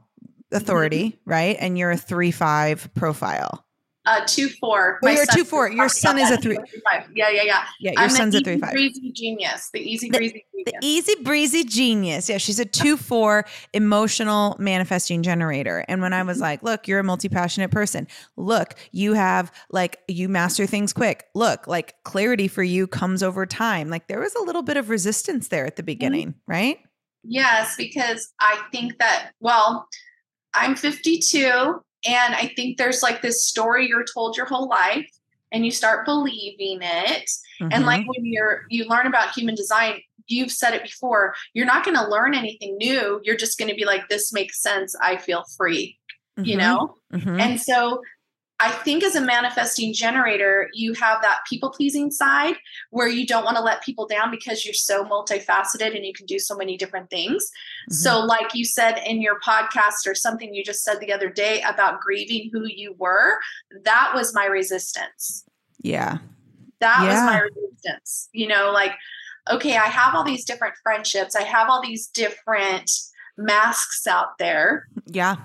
authority, 0.53 1.11
mm-hmm. 1.11 1.31
right? 1.31 1.56
And 1.59 1.79
you're 1.79 1.93
a 1.93 1.97
3-5 1.97 2.95
profile. 2.95 3.65
Uh, 4.04 4.20
two 4.26 4.49
four. 4.49 4.99
Oh, 5.04 5.08
you're 5.08 5.26
two 5.26 5.44
four. 5.44 5.70
Your 5.70 5.88
son 5.88 6.19
is 6.19 6.28
a 6.28 6.37
three. 6.37 6.56
Five. 6.56 7.08
Yeah, 7.14 7.31
yeah, 7.31 7.43
yeah. 7.43 7.64
Yeah, 7.78 7.93
your 7.93 8.00
I'm 8.00 8.10
son's 8.10 8.34
a 8.34 8.40
three 8.40 8.58
five. 8.58 8.72
Breezy 8.72 9.12
genius. 9.12 9.70
The 9.72 9.81
easy 9.81 10.10
breezy. 10.10 10.44
Genius. 10.52 10.81
the 10.81 10.87
easy 10.87 11.14
breezy 11.22 11.64
genius. 11.64 12.28
Yeah, 12.28 12.38
she's 12.38 12.58
a 12.58 12.64
two 12.64 12.96
four 12.96 13.44
emotional 13.72 14.56
manifesting 14.58 15.22
generator. 15.22 15.84
And 15.87 16.02
when 16.02 16.12
I 16.12 16.25
was 16.25 16.38
mm-hmm. 16.38 16.43
like, 16.43 16.62
look, 16.64 16.88
you're 16.88 16.99
a 16.99 17.04
multi 17.04 17.28
passionate 17.28 17.70
person. 17.70 18.08
Look, 18.37 18.75
you 18.90 19.12
have 19.12 19.52
like 19.70 20.00
you 20.08 20.28
master 20.28 20.66
things 20.66 20.93
quick. 20.93 21.26
Look, 21.37 21.69
like 21.69 21.94
clarity 22.02 22.49
for 22.49 22.64
you 22.64 22.88
comes 22.88 23.22
over 23.22 23.46
time. 23.46 23.88
Like 23.88 24.08
there 24.08 24.20
was 24.20 24.34
a 24.34 24.43
little 24.43 24.62
bit 24.62 24.76
of 24.76 24.90
resistance 24.90 25.46
there 25.46 25.64
at 25.64 25.76
the 25.76 25.82
mm-hmm. 25.82 25.87
beginning, 25.87 26.28
mm-hmm. 26.28 26.52
right? 26.52 26.78
Yes, 27.22 27.76
because 27.76 28.32
I 28.40 28.62
think 28.72 28.99
that 28.99 29.31
well, 29.38 29.87
I'm 30.54 30.75
52 30.75 31.81
and 32.06 32.34
I 32.34 32.52
think 32.56 32.78
there's 32.78 33.02
like 33.02 33.22
this 33.22 33.44
story 33.44 33.88
you're 33.88 34.04
told 34.04 34.37
your 34.37 34.46
whole 34.46 34.69
life 34.69 35.08
and 35.52 35.64
you 35.64 35.70
start 35.70 36.04
believing 36.04 36.78
it. 36.82 37.31
Mm-hmm. 37.60 37.69
And 37.70 37.87
like 37.87 38.00
mm-hmm. 38.00 38.08
when 38.08 38.26
you're 38.26 38.62
you 38.70 38.87
learn 38.87 39.06
about 39.06 39.32
human 39.32 39.54
design, 39.54 40.00
you've 40.26 40.50
said 40.50 40.75
it 40.75 40.82
before, 40.82 41.34
you're 41.54 41.66
not 41.66 41.84
going 41.84 41.96
to 41.96 42.08
learn 42.08 42.34
anything 42.34 42.76
new. 42.78 43.20
You're 43.22 43.37
just 43.37 43.58
going 43.58 43.69
to 43.70 43.76
be 43.76 43.84
like 43.84 44.08
this 44.08 44.32
makes 44.32 44.62
sense. 44.62 44.94
I 45.00 45.16
feel 45.16 45.44
free. 45.56 45.99
Mm-hmm. 46.38 46.49
You 46.49 46.56
know? 46.56 46.96
Mm-hmm. 47.12 47.40
And 47.40 47.60
so 47.60 48.02
I 48.62 48.70
think 48.70 49.03
as 49.03 49.17
a 49.17 49.20
manifesting 49.20 49.93
generator, 49.93 50.70
you 50.73 50.93
have 50.94 51.20
that 51.23 51.41
people 51.49 51.70
pleasing 51.70 52.12
side 52.12 52.55
where 52.91 53.09
you 53.09 53.26
don't 53.26 53.44
want 53.44 53.56
to 53.56 53.62
let 53.62 53.82
people 53.82 54.06
down 54.06 54.31
because 54.31 54.64
you're 54.64 54.73
so 54.73 55.05
multifaceted 55.05 55.97
and 55.97 56.06
you 56.06 56.12
can 56.12 56.26
do 56.26 56.38
so 56.38 56.56
many 56.56 56.76
different 56.76 57.11
things. 57.11 57.44
Mm-hmm. 57.91 57.94
So, 57.94 58.20
like 58.20 58.55
you 58.55 58.64
said 58.64 59.02
in 59.04 59.21
your 59.21 59.40
podcast 59.40 60.07
or 60.07 60.14
something 60.14 60.54
you 60.54 60.62
just 60.62 60.85
said 60.85 61.00
the 61.00 61.12
other 61.12 61.28
day 61.28 61.61
about 61.62 62.00
grieving 62.00 62.50
who 62.52 62.66
you 62.69 62.95
were, 62.99 63.38
that 63.83 64.12
was 64.14 64.33
my 64.33 64.47
resistance. 64.47 65.45
Yeah. 65.81 66.19
That 66.78 67.02
yeah. 67.02 67.09
was 67.09 67.21
my 67.21 67.40
resistance. 67.40 68.28
You 68.33 68.47
know, 68.47 68.71
like, 68.71 68.92
okay, 69.50 69.76
I 69.76 69.87
have 69.87 70.14
all 70.14 70.23
these 70.23 70.45
different 70.45 70.75
friendships, 70.85 71.35
I 71.35 71.42
have 71.42 71.69
all 71.69 71.83
these 71.83 72.07
different 72.07 72.88
masks 73.37 74.07
out 74.07 74.38
there. 74.38 74.87
Yeah. 75.07 75.37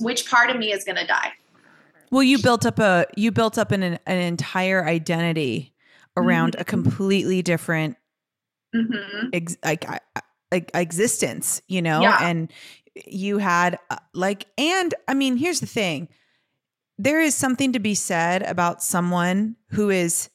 Which 0.00 0.28
part 0.28 0.50
of 0.50 0.56
me 0.56 0.72
is 0.72 0.82
going 0.82 0.96
to 0.96 1.06
die? 1.06 1.32
Well, 2.10 2.22
you 2.22 2.38
built 2.38 2.66
up 2.66 2.78
a 2.78 3.06
you 3.16 3.30
built 3.32 3.58
up 3.58 3.72
an 3.72 3.82
an 3.82 3.98
entire 4.06 4.84
identity 4.84 5.74
around 6.16 6.52
mm-hmm. 6.52 6.62
a 6.62 6.64
completely 6.64 7.42
different 7.42 7.96
mm-hmm. 8.74 9.28
ex, 9.32 9.56
like, 9.64 9.84
like 10.50 10.70
existence, 10.74 11.62
you 11.68 11.82
know, 11.82 12.00
yeah. 12.00 12.18
and 12.22 12.52
you 13.06 13.38
had 13.38 13.78
uh, 13.90 13.96
like 14.14 14.46
and 14.56 14.94
I 15.06 15.14
mean, 15.14 15.36
here's 15.36 15.60
the 15.60 15.66
thing. 15.66 16.08
There 16.98 17.20
is 17.20 17.34
something 17.34 17.72
to 17.72 17.78
be 17.78 17.94
said 17.94 18.42
about 18.42 18.82
someone 18.82 19.56
who 19.70 19.90
is 19.90 20.30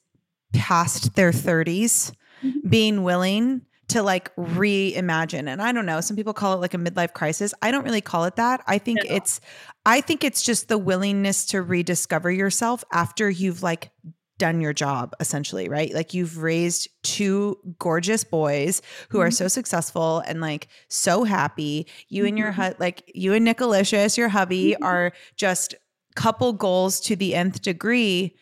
past 0.53 1.15
their 1.15 1.31
30s 1.31 2.13
mm-hmm. 2.41 2.69
being 2.69 3.03
willing 3.03 3.65
to 3.89 4.01
like 4.01 4.33
reimagine. 4.35 5.47
And 5.47 5.61
I 5.61 5.71
don't 5.71 5.85
know, 5.85 5.99
some 6.01 6.15
people 6.15 6.33
call 6.33 6.53
it 6.53 6.61
like 6.61 6.73
a 6.73 6.77
midlife 6.77 7.13
crisis. 7.13 7.53
I 7.61 7.71
don't 7.71 7.83
really 7.83 8.01
call 8.01 8.25
it 8.25 8.37
that. 8.37 8.63
I 8.65 8.77
think 8.77 8.99
no. 9.03 9.15
it's 9.15 9.41
I 9.85 10.01
think 10.01 10.23
it's 10.23 10.41
just 10.41 10.69
the 10.69 10.77
willingness 10.77 11.45
to 11.47 11.61
rediscover 11.61 12.31
yourself 12.31 12.83
after 12.91 13.29
you've 13.29 13.63
like 13.63 13.91
done 14.37 14.61
your 14.61 14.73
job 14.73 15.13
essentially, 15.19 15.69
right? 15.69 15.93
Like 15.93 16.13
you've 16.13 16.37
raised 16.37 16.89
two 17.03 17.57
gorgeous 17.79 18.23
boys 18.23 18.81
who 19.09 19.19
mm-hmm. 19.19 19.27
are 19.27 19.31
so 19.31 19.47
successful 19.47 20.19
and 20.25 20.41
like 20.41 20.67
so 20.89 21.23
happy. 21.23 21.87
You 22.09 22.23
mm-hmm. 22.23 22.27
and 22.27 22.37
your 22.37 22.51
mm-hmm. 22.53 22.81
like 22.81 23.11
you 23.13 23.33
and 23.33 23.45
Nicolicious, 23.45 24.17
your 24.17 24.29
hubby 24.29 24.71
mm-hmm. 24.71 24.83
are 24.83 25.13
just 25.35 25.75
couple 26.15 26.53
goals 26.53 26.99
to 27.01 27.15
the 27.15 27.35
nth 27.35 27.61
degree. 27.61 28.35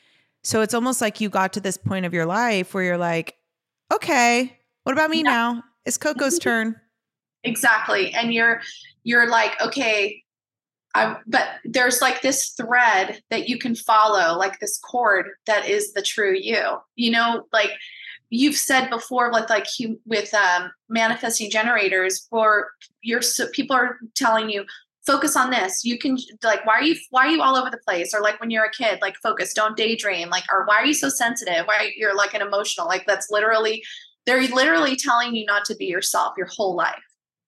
So 0.43 0.61
it's 0.61 0.73
almost 0.73 1.01
like 1.01 1.21
you 1.21 1.29
got 1.29 1.53
to 1.53 1.59
this 1.59 1.77
point 1.77 2.05
of 2.05 2.13
your 2.13 2.25
life 2.25 2.73
where 2.73 2.83
you're 2.83 2.97
like, 2.97 3.35
okay, 3.93 4.57
What 4.83 4.93
about 4.93 5.09
me 5.09 5.21
now? 5.23 5.63
It's 5.85 5.97
Coco's 5.97 6.39
turn. 6.39 6.75
Exactly. 7.43 8.11
And 8.13 8.33
you're 8.33 8.61
you're 9.03 9.27
like, 9.27 9.59
okay, 9.61 10.20
I, 10.93 11.17
but 11.25 11.47
there's 11.63 12.01
like 12.01 12.21
this 12.21 12.49
thread 12.49 13.21
that 13.29 13.47
you 13.47 13.57
can 13.57 13.75
follow, 13.75 14.37
like 14.37 14.59
this 14.59 14.77
cord 14.79 15.27
that 15.45 15.67
is 15.67 15.93
the 15.93 16.01
true 16.01 16.35
you. 16.35 16.61
You 16.95 17.11
know, 17.11 17.47
like 17.53 17.71
you've 18.29 18.55
said 18.55 18.89
before, 18.89 19.31
with 19.31 19.49
like 19.49 19.67
with 20.05 20.33
um, 20.33 20.71
manifesting 20.89 21.49
generators, 21.49 22.27
for 22.29 22.71
your 23.01 23.21
so 23.21 23.47
people 23.49 23.75
are 23.75 23.97
telling 24.15 24.49
you 24.49 24.65
focus 25.05 25.35
on 25.35 25.49
this. 25.49 25.83
You 25.83 25.97
can 25.97 26.17
like, 26.43 26.65
why 26.65 26.73
are 26.73 26.83
you 26.83 26.95
why 27.09 27.27
are 27.27 27.29
you 27.29 27.41
all 27.41 27.55
over 27.55 27.69
the 27.69 27.77
place? 27.77 28.13
Or 28.13 28.21
like 28.21 28.39
when 28.39 28.49
you're 28.49 28.65
a 28.65 28.71
kid, 28.71 28.99
like 29.01 29.15
focus, 29.23 29.53
don't 29.53 29.77
daydream. 29.77 30.29
Like, 30.29 30.43
or 30.51 30.65
why 30.65 30.75
are 30.75 30.85
you 30.85 30.93
so 30.93 31.09
sensitive? 31.09 31.65
Why 31.65 31.91
you're 31.95 32.15
like 32.15 32.33
an 32.33 32.41
emotional? 32.41 32.87
Like 32.87 33.05
that's 33.05 33.29
literally 33.31 33.81
they're 34.25 34.41
literally 34.49 34.95
telling 34.95 35.35
you 35.35 35.45
not 35.45 35.65
to 35.65 35.75
be 35.75 35.85
yourself 35.85 36.33
your 36.37 36.47
whole 36.47 36.75
life. 36.75 36.95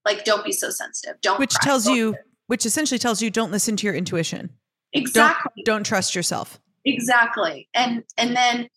Like, 0.05 0.25
don't 0.25 0.43
be 0.43 0.51
so 0.51 0.69
sensitive. 0.69 1.19
Don't. 1.21 1.39
Which 1.39 1.53
cry. 1.55 1.65
tells 1.65 1.87
you, 1.87 2.15
which 2.47 2.65
essentially 2.65 2.99
tells 2.99 3.21
you, 3.21 3.29
don't 3.29 3.51
listen 3.51 3.75
to 3.77 3.85
your 3.85 3.95
intuition. 3.95 4.49
Exactly. 4.93 5.63
Don't, 5.65 5.77
don't 5.77 5.83
trust 5.85 6.15
yourself. 6.15 6.59
Exactly. 6.85 7.67
And 7.73 8.03
and 8.17 8.35
then, 8.35 8.67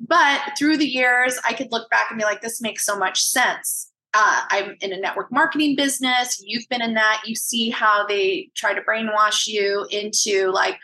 but 0.00 0.40
through 0.58 0.76
the 0.76 0.86
years, 0.86 1.38
I 1.44 1.52
could 1.52 1.72
look 1.72 1.90
back 1.90 2.10
and 2.10 2.18
be 2.18 2.24
like, 2.24 2.42
this 2.42 2.60
makes 2.60 2.84
so 2.84 2.96
much 2.96 3.22
sense. 3.22 3.90
Uh, 4.12 4.42
I'm 4.50 4.76
in 4.80 4.92
a 4.92 5.00
network 5.00 5.32
marketing 5.32 5.74
business. 5.74 6.40
You've 6.44 6.68
been 6.68 6.82
in 6.82 6.94
that. 6.94 7.22
You 7.26 7.34
see 7.34 7.70
how 7.70 8.06
they 8.06 8.50
try 8.54 8.74
to 8.74 8.80
brainwash 8.82 9.46
you 9.46 9.86
into 9.90 10.50
like 10.52 10.78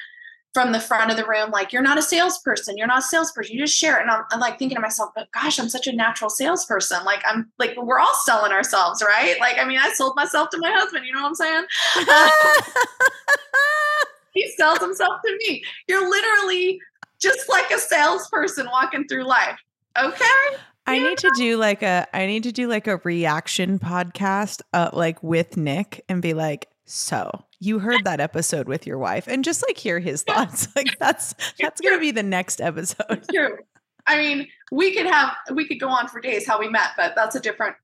from 0.53 0.73
the 0.73 0.81
front 0.81 1.11
of 1.11 1.17
the 1.17 1.25
room, 1.25 1.51
like, 1.51 1.73
you're 1.73 1.83
not 1.83 1.99
a 1.99 2.03
salesperson. 2.03 2.77
You're 2.77 2.89
not 2.89 2.99
a 2.99 3.03
salesperson. 3.03 3.55
You 3.55 3.63
just 3.63 3.77
share 3.77 3.99
it. 3.99 4.03
And 4.03 4.11
I'm, 4.11 4.25
I'm, 4.31 4.41
like 4.41 4.59
thinking 4.59 4.77
to 4.77 4.81
myself, 4.81 5.11
but 5.15 5.31
gosh, 5.33 5.61
I'm 5.61 5.69
such 5.69 5.87
a 5.87 5.93
natural 5.93 6.29
salesperson. 6.29 7.05
Like, 7.05 7.23
I'm 7.25 7.51
like, 7.59 7.77
we're 7.77 8.01
all 8.01 8.15
selling 8.25 8.51
ourselves, 8.51 9.01
right? 9.07 9.39
Like, 9.39 9.59
I 9.59 9.65
mean, 9.65 9.79
I 9.79 9.93
sold 9.93 10.17
myself 10.17 10.51
to 10.51 10.59
my 10.59 10.73
husband. 10.73 11.07
You 11.07 11.13
know 11.13 11.23
what 11.23 11.29
I'm 11.29 11.35
saying? 11.35 11.65
he 14.35 14.51
sells 14.57 14.81
himself 14.81 15.21
to 15.25 15.39
me. 15.39 15.63
You're 15.87 16.09
literally 16.09 16.81
just 17.21 17.49
like 17.49 17.71
a 17.71 17.79
salesperson 17.79 18.67
walking 18.73 19.07
through 19.07 19.25
life. 19.25 19.59
Okay. 19.97 20.57
I 20.87 20.99
need 20.99 21.19
to 21.19 21.31
do 21.37 21.57
like 21.57 21.83
a 21.83 22.09
I 22.13 22.27
need 22.27 22.43
to 22.45 22.53
do 22.53 22.67
like 22.67 22.89
a 22.89 22.97
reaction 23.05 23.79
podcast 23.79 24.63
uh, 24.73 24.91
like 24.93 25.23
with 25.23 25.57
Nick 25.57 26.05
and 26.09 26.21
be 26.21 26.35
like, 26.35 26.67
so 26.87 27.45
you 27.61 27.79
heard 27.79 28.05
that 28.05 28.21
episode 28.21 28.67
with 28.67 28.87
your 28.87 28.99
wife 28.99 29.29
and 29.29 29.45
just 29.45 29.63
like 29.69 29.77
hear 29.77 30.01
his 30.01 30.23
thoughts. 30.23 30.69
Like 30.77 30.99
that's 30.99 31.35
that's 31.59 31.81
gonna 31.81 31.99
be 31.99 32.11
the 32.11 32.23
next 32.23 32.61
episode. 32.61 33.25
true. 33.33 33.59
I 34.07 34.17
mean, 34.17 34.49
we 34.73 34.95
could 34.95 35.07
have 35.07 35.35
we 35.53 35.67
could 35.67 35.79
go 35.79 35.89
on 35.89 36.09
for 36.09 36.21
days 36.21 36.47
how 36.47 36.59
we 36.59 36.69
met, 36.69 36.91
but 36.97 37.15
that's 37.15 37.37
a 37.37 37.41
different 37.41 37.77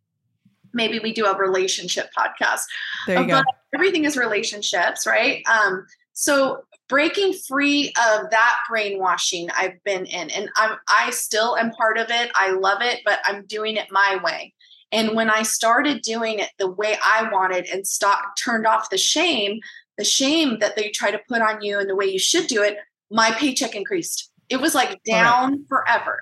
maybe 0.72 0.98
we 0.98 1.12
do 1.12 1.26
a 1.26 1.36
relationship 1.36 2.10
podcast. 2.16 2.62
There 3.06 3.20
you 3.20 3.26
but 3.26 3.44
go. 3.44 3.50
Everything 3.74 4.04
is 4.04 4.16
relationships, 4.16 5.06
right? 5.06 5.42
Um, 5.50 5.86
so 6.12 6.62
breaking 6.88 7.34
free 7.46 7.88
of 7.88 8.30
that 8.30 8.56
brainwashing 8.70 9.50
I've 9.50 9.82
been 9.84 10.06
in, 10.06 10.30
and 10.30 10.48
I'm 10.56 10.76
I 10.88 11.10
still 11.10 11.56
am 11.56 11.70
part 11.72 11.98
of 11.98 12.06
it. 12.10 12.30
I 12.34 12.52
love 12.52 12.82
it, 12.82 13.00
but 13.04 13.18
I'm 13.24 13.44
doing 13.46 13.76
it 13.76 13.88
my 13.90 14.18
way. 14.22 14.54
And 14.96 15.14
when 15.14 15.28
I 15.28 15.42
started 15.42 16.00
doing 16.00 16.38
it 16.38 16.48
the 16.58 16.70
way 16.70 16.96
I 17.04 17.28
wanted 17.30 17.66
and 17.66 17.86
stopped, 17.86 18.42
turned 18.42 18.66
off 18.66 18.88
the 18.88 18.96
shame, 18.96 19.60
the 19.98 20.04
shame 20.04 20.58
that 20.60 20.74
they 20.74 20.88
try 20.88 21.10
to 21.10 21.20
put 21.28 21.42
on 21.42 21.60
you 21.60 21.78
and 21.78 21.88
the 21.88 21.94
way 21.94 22.06
you 22.06 22.18
should 22.18 22.46
do 22.46 22.62
it, 22.62 22.78
my 23.10 23.30
paycheck 23.32 23.74
increased. 23.74 24.32
It 24.48 24.58
was 24.58 24.74
like 24.74 25.02
down 25.04 25.50
right. 25.50 25.60
forever. 25.68 26.18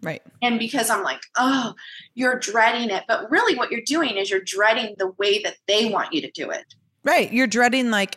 Right. 0.00 0.22
And 0.40 0.58
because 0.58 0.88
I'm 0.88 1.02
like, 1.02 1.20
oh, 1.36 1.74
you're 2.14 2.38
dreading 2.38 2.88
it. 2.88 3.04
But 3.06 3.30
really, 3.30 3.56
what 3.56 3.70
you're 3.70 3.82
doing 3.86 4.16
is 4.16 4.30
you're 4.30 4.40
dreading 4.40 4.94
the 4.96 5.08
way 5.18 5.42
that 5.42 5.56
they 5.68 5.90
want 5.90 6.14
you 6.14 6.22
to 6.22 6.30
do 6.30 6.50
it. 6.50 6.74
Right. 7.04 7.30
You're 7.30 7.46
dreading 7.46 7.90
like 7.90 8.16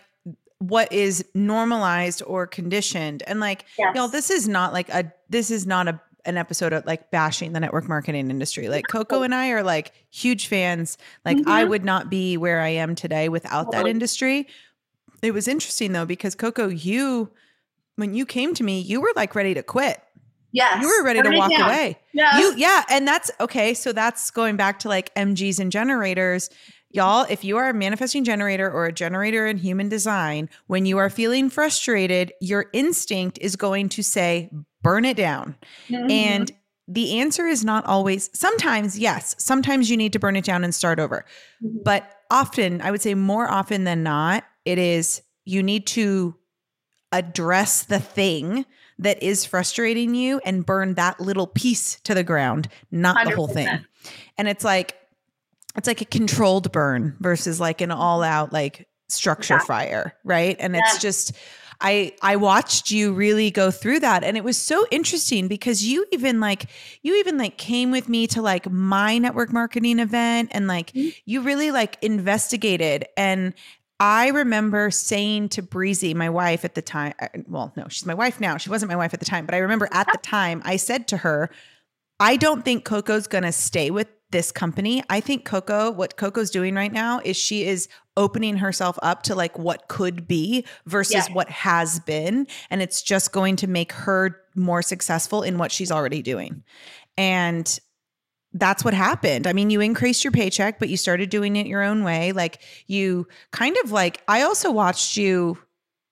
what 0.59 0.91
is 0.93 1.25
normalized 1.33 2.23
or 2.25 2.47
conditioned. 2.47 3.23
And 3.27 3.41
like, 3.41 3.65
yes. 3.77 3.93
you 3.93 4.01
know, 4.01 4.07
this 4.07 4.29
is 4.29 4.47
not 4.47 4.71
like 4.71 4.87
a, 4.87 5.11
this 5.29 5.51
is 5.51 5.67
not 5.67 5.89
a 5.89 5.99
an 6.27 6.37
episode 6.37 6.73
of 6.73 6.85
like 6.85 7.09
bashing 7.09 7.53
the 7.53 7.59
network 7.59 7.87
marketing 7.87 8.29
industry. 8.29 8.69
Like 8.69 8.85
Coco 8.87 9.23
and 9.23 9.33
I 9.33 9.49
are 9.49 9.63
like 9.63 9.93
huge 10.11 10.47
fans. 10.47 10.97
Like 11.25 11.37
mm-hmm. 11.37 11.49
I 11.49 11.63
would 11.63 11.83
not 11.83 12.09
be 12.09 12.37
where 12.37 12.61
I 12.61 12.69
am 12.69 12.95
today 12.95 13.29
without 13.29 13.71
that 13.71 13.87
industry. 13.87 14.47
It 15.21 15.31
was 15.31 15.47
interesting 15.47 15.93
though 15.93 16.05
because 16.05 16.35
Coco, 16.35 16.67
you 16.67 17.31
when 17.95 18.13
you 18.13 18.25
came 18.25 18.53
to 18.53 18.63
me, 18.63 18.79
you 18.79 19.01
were 19.01 19.11
like 19.15 19.33
ready 19.33 19.53
to 19.53 19.63
quit. 19.63 19.99
Yeah, 20.51 20.81
You 20.81 20.87
were 20.87 21.03
ready 21.03 21.21
to 21.21 21.37
walk 21.37 21.51
away. 21.51 21.99
Yeah. 22.13 22.39
You 22.39 22.53
yeah, 22.55 22.83
and 22.89 23.07
that's 23.07 23.29
okay, 23.39 23.73
so 23.73 23.91
that's 23.91 24.31
going 24.31 24.55
back 24.55 24.79
to 24.79 24.87
like 24.87 25.13
MGs 25.15 25.59
and 25.59 25.71
generators. 25.71 26.49
Y'all, 26.97 27.27
if 27.29 27.43
you 27.43 27.57
are 27.57 27.69
a 27.69 27.73
manifesting 27.75 28.23
generator 28.23 28.71
or 28.71 28.87
a 28.87 28.91
generator 28.91 29.45
in 29.45 29.55
human 29.57 29.87
design, 29.87 30.49
when 30.65 30.87
you 30.87 30.97
are 30.97 31.11
feeling 31.11 31.47
frustrated, 31.47 32.33
your 32.41 32.65
instinct 32.73 33.37
is 33.39 33.55
going 33.55 33.87
to 33.87 34.01
say, 34.01 34.49
burn 34.81 35.05
it 35.05 35.15
down. 35.15 35.55
Mm-hmm. 35.89 36.09
And 36.09 36.51
the 36.87 37.19
answer 37.19 37.45
is 37.45 37.63
not 37.63 37.85
always, 37.85 38.31
sometimes, 38.33 38.97
yes, 38.97 39.35
sometimes 39.37 39.91
you 39.91 39.95
need 39.95 40.11
to 40.13 40.17
burn 40.17 40.35
it 40.35 40.43
down 40.43 40.63
and 40.63 40.73
start 40.73 40.99
over. 40.99 41.23
Mm-hmm. 41.63 41.83
But 41.85 42.11
often, 42.31 42.81
I 42.81 42.89
would 42.89 43.03
say 43.03 43.13
more 43.13 43.47
often 43.47 43.83
than 43.83 44.01
not, 44.01 44.43
it 44.65 44.79
is 44.79 45.21
you 45.45 45.61
need 45.61 45.85
to 45.87 46.33
address 47.11 47.83
the 47.83 47.99
thing 47.99 48.65
that 48.97 49.21
is 49.21 49.45
frustrating 49.45 50.15
you 50.15 50.41
and 50.43 50.65
burn 50.65 50.95
that 50.95 51.19
little 51.19 51.45
piece 51.45 51.99
to 52.05 52.15
the 52.15 52.23
ground, 52.23 52.69
not 52.89 53.17
100%. 53.17 53.29
the 53.29 53.35
whole 53.35 53.47
thing. 53.47 53.85
And 54.39 54.47
it's 54.47 54.63
like, 54.63 54.95
it's 55.77 55.87
like 55.87 56.01
a 56.01 56.05
controlled 56.05 56.71
burn 56.71 57.15
versus 57.19 57.59
like 57.59 57.81
an 57.81 57.91
all 57.91 58.23
out 58.23 58.51
like 58.51 58.87
structure 59.09 59.55
yeah. 59.55 59.65
fire, 59.65 60.15
right? 60.23 60.55
And 60.59 60.73
yeah. 60.73 60.81
it's 60.83 60.99
just 60.99 61.33
I 61.79 62.13
I 62.21 62.35
watched 62.37 62.91
you 62.91 63.13
really 63.13 63.51
go 63.51 63.69
through 63.69 63.99
that 63.99 64.23
and 64.23 64.35
it 64.35 64.43
was 64.43 64.57
so 64.57 64.85
interesting 64.89 65.47
because 65.47 65.85
you 65.85 66.05
even 66.11 66.39
like 66.39 66.65
you 67.03 67.15
even 67.17 67.37
like 67.37 67.57
came 67.57 67.91
with 67.91 68.09
me 68.09 68.27
to 68.27 68.41
like 68.41 68.69
my 68.69 69.17
network 69.17 69.53
marketing 69.53 69.99
event 69.99 70.49
and 70.53 70.67
like 70.67 70.91
mm-hmm. 70.91 71.09
you 71.25 71.41
really 71.41 71.71
like 71.71 71.97
investigated 72.01 73.05
and 73.15 73.53
I 73.99 74.27
remember 74.27 74.91
saying 74.91 75.49
to 75.49 75.63
Breezy, 75.63 76.13
my 76.13 76.29
wife 76.29 76.63
at 76.63 76.75
the 76.75 76.83
time, 76.83 77.13
uh, 77.19 77.29
well, 77.47 77.73
no, 77.75 77.87
she's 77.87 78.05
my 78.05 78.13
wife 78.13 78.39
now. 78.39 78.57
She 78.57 78.69
wasn't 78.69 78.91
my 78.91 78.95
wife 78.95 79.11
at 79.15 79.19
the 79.19 79.25
time, 79.25 79.47
but 79.47 79.55
I 79.55 79.57
remember 79.57 79.89
at 79.91 80.07
the 80.11 80.19
time 80.19 80.61
I 80.63 80.75
said 80.75 81.07
to 81.07 81.17
her, 81.17 81.49
I 82.19 82.35
don't 82.35 82.63
think 82.63 82.85
Coco's 82.85 83.25
going 83.25 83.43
to 83.43 83.51
stay 83.51 83.89
with 83.89 84.07
this 84.31 84.51
company. 84.51 85.03
I 85.09 85.19
think 85.19 85.45
Coco, 85.45 85.91
what 85.91 86.17
Coco's 86.17 86.49
doing 86.49 86.75
right 86.75 86.91
now 86.91 87.21
is 87.23 87.37
she 87.37 87.65
is 87.65 87.87
opening 88.17 88.57
herself 88.57 88.97
up 89.01 89.23
to 89.23 89.35
like 89.35 89.57
what 89.57 89.87
could 89.87 90.27
be 90.27 90.65
versus 90.85 91.27
what 91.27 91.49
has 91.49 91.99
been. 92.01 92.47
And 92.69 92.81
it's 92.81 93.01
just 93.01 93.31
going 93.31 93.55
to 93.57 93.67
make 93.67 93.93
her 93.93 94.41
more 94.55 94.81
successful 94.81 95.43
in 95.43 95.57
what 95.57 95.71
she's 95.71 95.91
already 95.91 96.21
doing. 96.21 96.63
And 97.17 97.79
that's 98.53 98.83
what 98.83 98.93
happened. 98.93 99.47
I 99.47 99.53
mean, 99.53 99.69
you 99.69 99.81
increased 99.81 100.23
your 100.23 100.31
paycheck, 100.31 100.79
but 100.79 100.89
you 100.89 100.97
started 100.97 101.29
doing 101.29 101.55
it 101.55 101.67
your 101.67 101.83
own 101.83 102.03
way. 102.03 102.31
Like 102.31 102.61
you 102.87 103.27
kind 103.51 103.77
of 103.83 103.91
like, 103.91 104.21
I 104.27 104.41
also 104.41 104.71
watched 104.71 105.15
you. 105.15 105.57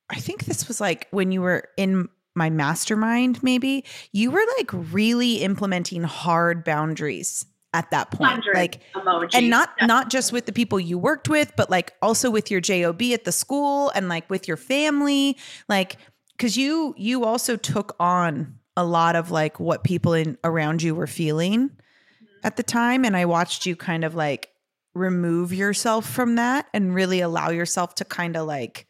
I 0.09 0.19
think 0.19 0.45
this 0.45 0.67
was 0.67 0.79
like 0.79 1.07
when 1.11 1.31
you 1.31 1.41
were 1.41 1.67
in 1.75 2.07
my 2.35 2.49
mastermind, 2.49 3.41
maybe 3.41 3.83
you 4.11 4.29
were 4.29 4.43
like 4.57 4.69
really 4.93 5.37
implementing 5.37 6.03
hard 6.03 6.63
boundaries 6.63 7.45
at 7.75 7.91
that 7.91 8.09
point 8.09 8.41
like 8.53 8.81
emoji. 8.93 9.31
and 9.33 9.49
not 9.49 9.73
yeah. 9.77 9.85
not 9.85 10.09
just 10.09 10.31
with 10.31 10.45
the 10.45 10.53
people 10.53 10.79
you 10.79 10.97
worked 10.97 11.27
with 11.27 11.51
but 11.57 11.69
like 11.69 11.93
also 12.01 12.31
with 12.31 12.49
your 12.49 12.61
job 12.61 13.01
at 13.01 13.25
the 13.25 13.33
school 13.33 13.89
and 13.89 14.07
like 14.07 14.29
with 14.29 14.47
your 14.47 14.55
family 14.55 15.37
like 15.67 15.97
because 16.31 16.55
you 16.55 16.95
you 16.97 17.25
also 17.25 17.57
took 17.57 17.93
on 17.99 18.57
a 18.77 18.85
lot 18.85 19.17
of 19.17 19.29
like 19.29 19.59
what 19.59 19.83
people 19.83 20.13
in 20.13 20.37
around 20.45 20.81
you 20.81 20.95
were 20.95 21.05
feeling 21.05 21.67
mm-hmm. 21.67 22.25
at 22.45 22.55
the 22.55 22.63
time 22.63 23.03
and 23.03 23.17
i 23.17 23.25
watched 23.25 23.65
you 23.65 23.75
kind 23.75 24.05
of 24.05 24.15
like 24.15 24.49
remove 24.93 25.53
yourself 25.53 26.09
from 26.09 26.35
that 26.35 26.67
and 26.73 26.95
really 26.95 27.19
allow 27.19 27.49
yourself 27.49 27.93
to 27.93 28.05
kind 28.05 28.37
of 28.37 28.47
like 28.47 28.87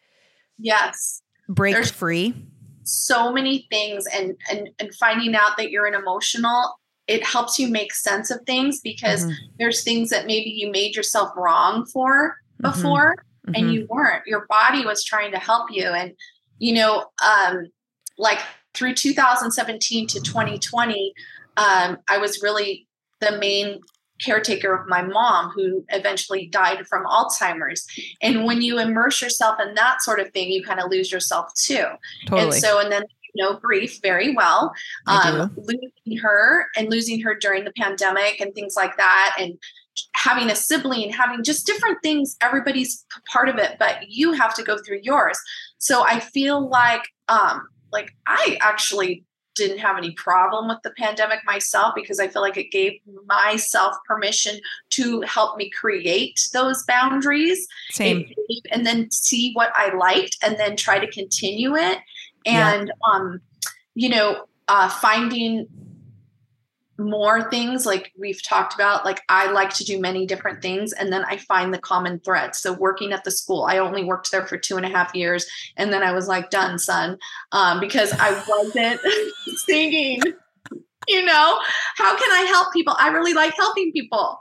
yes 0.59 1.23
break 1.49 1.73
There's 1.73 1.89
free 1.89 2.35
so 2.83 3.33
many 3.33 3.65
things 3.71 4.05
and 4.13 4.35
and 4.51 4.69
and 4.77 4.93
finding 4.93 5.33
out 5.33 5.57
that 5.57 5.71
you're 5.71 5.87
an 5.87 5.95
emotional 5.95 6.79
it 7.07 7.23
helps 7.23 7.59
you 7.59 7.67
make 7.67 7.93
sense 7.93 8.31
of 8.31 8.41
things 8.45 8.81
because 8.81 9.23
mm-hmm. 9.23 9.45
there's 9.59 9.83
things 9.83 10.09
that 10.09 10.25
maybe 10.25 10.49
you 10.49 10.71
made 10.71 10.95
yourself 10.95 11.31
wrong 11.35 11.85
for 11.85 12.35
mm-hmm. 12.61 12.71
before 12.71 13.15
mm-hmm. 13.47 13.55
and 13.55 13.73
you 13.73 13.87
weren't 13.89 14.25
your 14.25 14.45
body 14.47 14.85
was 14.85 15.03
trying 15.03 15.31
to 15.31 15.39
help 15.39 15.69
you 15.71 15.85
and 15.85 16.13
you 16.59 16.73
know 16.73 17.05
um 17.23 17.65
like 18.17 18.39
through 18.73 18.93
2017 18.93 20.07
to 20.07 20.19
2020 20.21 21.13
um 21.57 21.97
i 22.09 22.17
was 22.17 22.41
really 22.41 22.87
the 23.19 23.37
main 23.37 23.79
caretaker 24.21 24.73
of 24.73 24.87
my 24.87 25.01
mom 25.01 25.51
who 25.53 25.83
eventually 25.89 26.47
died 26.47 26.87
from 26.87 27.05
alzheimer's 27.05 27.85
and 28.21 28.45
when 28.45 28.61
you 28.61 28.79
immerse 28.79 29.21
yourself 29.21 29.59
in 29.59 29.75
that 29.75 30.01
sort 30.01 30.21
of 30.21 30.31
thing 30.31 30.49
you 30.49 30.63
kind 30.63 30.79
of 30.79 30.89
lose 30.89 31.11
yourself 31.11 31.53
too 31.53 31.83
totally. 32.25 32.43
and 32.43 32.53
so 32.53 32.79
and 32.79 32.89
then 32.91 33.03
know 33.35 33.57
grief 33.57 33.99
very 34.01 34.33
well. 34.33 34.73
Um, 35.07 35.55
losing 35.57 36.17
her 36.21 36.67
and 36.75 36.89
losing 36.89 37.21
her 37.21 37.35
during 37.35 37.63
the 37.63 37.73
pandemic 37.77 38.39
and 38.39 38.53
things 38.53 38.75
like 38.75 38.97
that, 38.97 39.35
and 39.39 39.57
having 40.13 40.49
a 40.49 40.55
sibling, 40.55 41.11
having 41.11 41.43
just 41.43 41.65
different 41.65 41.97
things. 42.03 42.35
Everybody's 42.41 43.05
part 43.31 43.49
of 43.49 43.57
it, 43.57 43.77
but 43.79 43.97
you 44.07 44.33
have 44.33 44.53
to 44.55 44.63
go 44.63 44.77
through 44.85 44.99
yours. 45.03 45.37
So 45.77 46.03
I 46.03 46.19
feel 46.19 46.69
like, 46.69 47.03
um, 47.29 47.67
like 47.91 48.11
I 48.27 48.57
actually 48.61 49.23
didn't 49.55 49.79
have 49.79 49.97
any 49.97 50.11
problem 50.11 50.67
with 50.67 50.77
the 50.83 50.91
pandemic 50.91 51.39
myself 51.45 51.93
because 51.95 52.19
I 52.19 52.27
feel 52.27 52.41
like 52.41 52.57
it 52.57 52.71
gave 52.71 52.99
myself 53.25 53.95
permission 54.05 54.59
to 54.91 55.21
help 55.21 55.57
me 55.57 55.69
create 55.69 56.39
those 56.53 56.83
boundaries. 56.83 57.65
Same. 57.91 58.29
and 58.71 58.85
then 58.85 59.09
see 59.11 59.53
what 59.53 59.71
I 59.75 59.95
liked 59.95 60.37
and 60.43 60.57
then 60.57 60.75
try 60.75 60.99
to 60.99 61.09
continue 61.09 61.75
it. 61.75 61.99
And, 62.45 62.87
yeah. 62.87 63.13
um, 63.13 63.41
you 63.93 64.09
know, 64.09 64.45
uh, 64.67 64.89
finding 64.89 65.67
more 66.97 67.49
things 67.49 67.85
like 67.85 68.13
we've 68.17 68.41
talked 68.41 68.73
about 68.73 69.03
like 69.03 69.21
i 69.27 69.51
like 69.51 69.73
to 69.73 69.83
do 69.83 69.99
many 69.99 70.25
different 70.25 70.61
things 70.61 70.93
and 70.93 71.11
then 71.11 71.25
i 71.25 71.35
find 71.35 71.73
the 71.73 71.77
common 71.77 72.19
thread. 72.19 72.55
So 72.55 72.71
working 72.71 73.11
at 73.11 73.23
the 73.23 73.31
school 73.31 73.65
i 73.69 73.79
only 73.79 74.03
worked 74.03 74.31
there 74.31 74.45
for 74.45 74.57
two 74.57 74.77
and 74.77 74.85
a 74.85 74.89
half 74.89 75.13
years 75.13 75.45
and 75.75 75.91
then 75.91 76.03
i 76.03 76.13
was 76.13 76.27
like 76.27 76.49
done 76.49 76.79
son. 76.79 77.17
Um, 77.51 77.79
because 77.79 78.13
i 78.13 78.31
wasn't 78.47 79.01
singing 79.65 80.21
you 81.07 81.23
know? 81.23 81.59
How 81.97 82.17
can 82.17 82.31
i 82.31 82.47
help 82.49 82.73
people? 82.73 82.95
I 82.97 83.09
really 83.09 83.33
like 83.33 83.53
helping 83.55 83.91
people. 83.91 84.39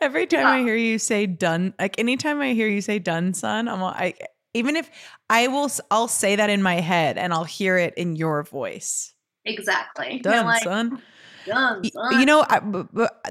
Every 0.00 0.26
time 0.26 0.46
i 0.46 0.60
hear 0.60 0.76
you 0.76 0.98
say 0.98 1.26
done 1.26 1.74
like 1.78 1.98
anytime 1.98 2.40
i 2.40 2.52
hear 2.52 2.68
you 2.68 2.80
say 2.80 2.98
done 2.98 3.34
son 3.34 3.68
i'm 3.68 3.82
I 3.82 4.14
even 4.58 4.76
if 4.76 4.90
i 5.30 5.46
will 5.46 5.70
i'll 5.90 6.08
say 6.08 6.36
that 6.36 6.50
in 6.50 6.62
my 6.62 6.80
head 6.80 7.16
and 7.16 7.32
i'll 7.32 7.44
hear 7.44 7.78
it 7.78 7.94
in 7.94 8.16
your 8.16 8.42
voice 8.42 9.14
exactly 9.44 10.18
done 10.18 10.46
like, 10.46 10.62
son 10.62 11.00
you 11.48 12.26
know, 12.26 12.44
I, 12.48 12.60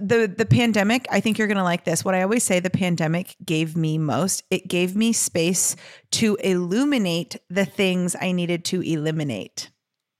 the 0.01 0.33
the 0.35 0.47
pandemic. 0.49 1.07
I 1.11 1.19
think 1.19 1.37
you're 1.37 1.47
gonna 1.47 1.63
like 1.63 1.85
this. 1.85 2.03
What 2.03 2.15
I 2.15 2.23
always 2.23 2.43
say, 2.43 2.59
the 2.59 2.69
pandemic 2.69 3.35
gave 3.45 3.75
me 3.75 3.97
most. 3.97 4.43
It 4.49 4.67
gave 4.67 4.95
me 4.95 5.13
space 5.13 5.75
to 6.11 6.35
illuminate 6.35 7.37
the 7.49 7.65
things 7.65 8.15
I 8.19 8.31
needed 8.31 8.65
to 8.65 8.81
eliminate. 8.81 9.69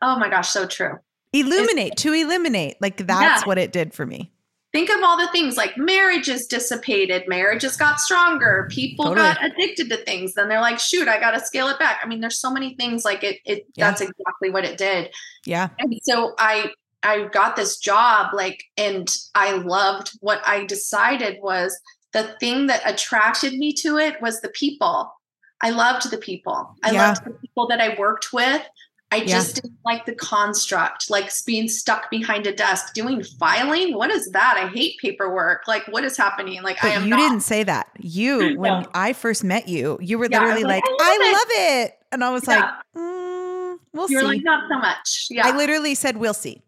Oh 0.02 0.18
my 0.20 0.30
gosh, 0.30 0.50
so 0.50 0.68
true. 0.68 1.00
Illuminate 1.34 1.94
it's, 1.94 2.04
to 2.04 2.14
eliminate. 2.14 2.78
Like 2.82 2.98
that's 2.98 3.42
yeah. 3.42 3.48
what 3.48 3.58
it 3.58 3.72
did 3.72 3.94
for 3.94 4.06
me. 4.06 4.32
Think 4.74 4.90
of 4.90 5.02
all 5.02 5.18
the 5.18 5.30
things 5.30 5.56
like 5.56 5.78
marriages 5.78 6.46
dissipated, 6.46 7.24
marriages 7.28 7.78
got 7.78 8.00
stronger, 8.00 8.68
people 8.70 9.06
totally. 9.06 9.28
got 9.28 9.44
addicted 9.44 9.90
to 9.90 9.98
things. 9.98 10.34
Then 10.34 10.50
they're 10.50 10.62
like, 10.62 10.78
shoot, 10.78 11.08
I 11.08 11.20
got 11.20 11.32
to 11.32 11.40
scale 11.40 11.68
it 11.70 11.80
back. 11.80 12.02
I 12.04 12.08
mean, 12.08 12.20
there's 12.20 12.40
so 12.40 12.52
many 12.52 12.76
things 12.76 13.06
like 13.06 13.24
it. 13.24 13.40
It 13.46 13.66
yeah. 13.76 13.90
that's 13.90 14.02
exactly 14.02 14.50
what 14.50 14.66
it 14.66 14.78
did. 14.78 15.10
Yeah. 15.46 15.70
And 15.80 15.98
so 16.04 16.36
I 16.38 16.72
I 17.04 17.28
got 17.28 17.56
this 17.56 17.78
job, 17.78 18.34
like, 18.34 18.64
and 18.76 19.08
I 19.36 19.54
loved 19.54 20.18
what 20.20 20.42
I 20.46 20.66
decided 20.66 21.38
was 21.42 21.80
the 22.12 22.36
thing 22.40 22.68
that 22.68 22.82
attracted 22.86 23.54
me 23.54 23.72
to 23.74 23.98
it 23.98 24.22
was 24.22 24.42
the 24.42 24.50
people. 24.50 25.14
I 25.62 25.70
loved 25.72 26.12
the 26.12 26.18
people. 26.18 26.76
I 26.84 26.92
yeah. 26.92 27.08
loved 27.08 27.26
the 27.26 27.32
people 27.32 27.68
that 27.68 27.80
I 27.80 27.96
worked 27.98 28.34
with. 28.34 28.62
I 29.10 29.26
just 29.26 29.56
yeah. 29.56 29.62
didn't 29.62 29.78
like 29.86 30.06
the 30.06 30.16
construct, 30.16 31.10
like 31.10 31.32
being 31.46 31.70
stuck 31.70 32.10
behind 32.12 32.46
a 32.46 32.54
desk 32.54 32.94
doing 32.94 33.24
filing. 33.24 33.96
What 33.96 34.12
is 34.12 34.30
that? 34.32 34.58
I 34.58 34.68
hate 34.68 34.98
paperwork. 35.00 35.66
Like, 35.66 35.88
what 35.88 36.04
is 36.04 36.18
happening? 36.18 36.62
Like, 36.62 36.78
but 36.82 36.92
I 36.92 36.96
am. 36.96 37.04
You 37.04 37.12
not- 37.12 37.18
didn't 37.18 37.40
say 37.40 37.64
that. 37.64 37.88
You, 38.00 38.60
when 38.60 38.86
I 38.94 39.14
first 39.14 39.46
met 39.46 39.70
you, 39.70 39.98
you 40.02 40.18
were 40.18 40.28
literally 40.28 40.62
yeah, 40.62 40.68
like, 40.68 40.84
like, 40.84 41.00
I, 41.00 41.12
love, 41.12 41.22
I 41.22 41.26
it. 41.26 41.32
love, 41.32 41.48
it. 41.86 41.98
and 42.12 42.24
I 42.24 42.30
was 42.32 42.48
like, 42.48 42.66
mm, 42.98 43.78
"We'll 43.94 44.12
You're 44.12 44.22
see." 44.22 44.28
like, 44.28 44.44
not 44.44 44.70
so 44.70 44.78
much. 44.78 45.28
Yeah, 45.30 45.48
I 45.48 45.56
literally 45.56 45.96
said, 45.96 46.18
"We'll 46.18 46.34
see." 46.34 46.62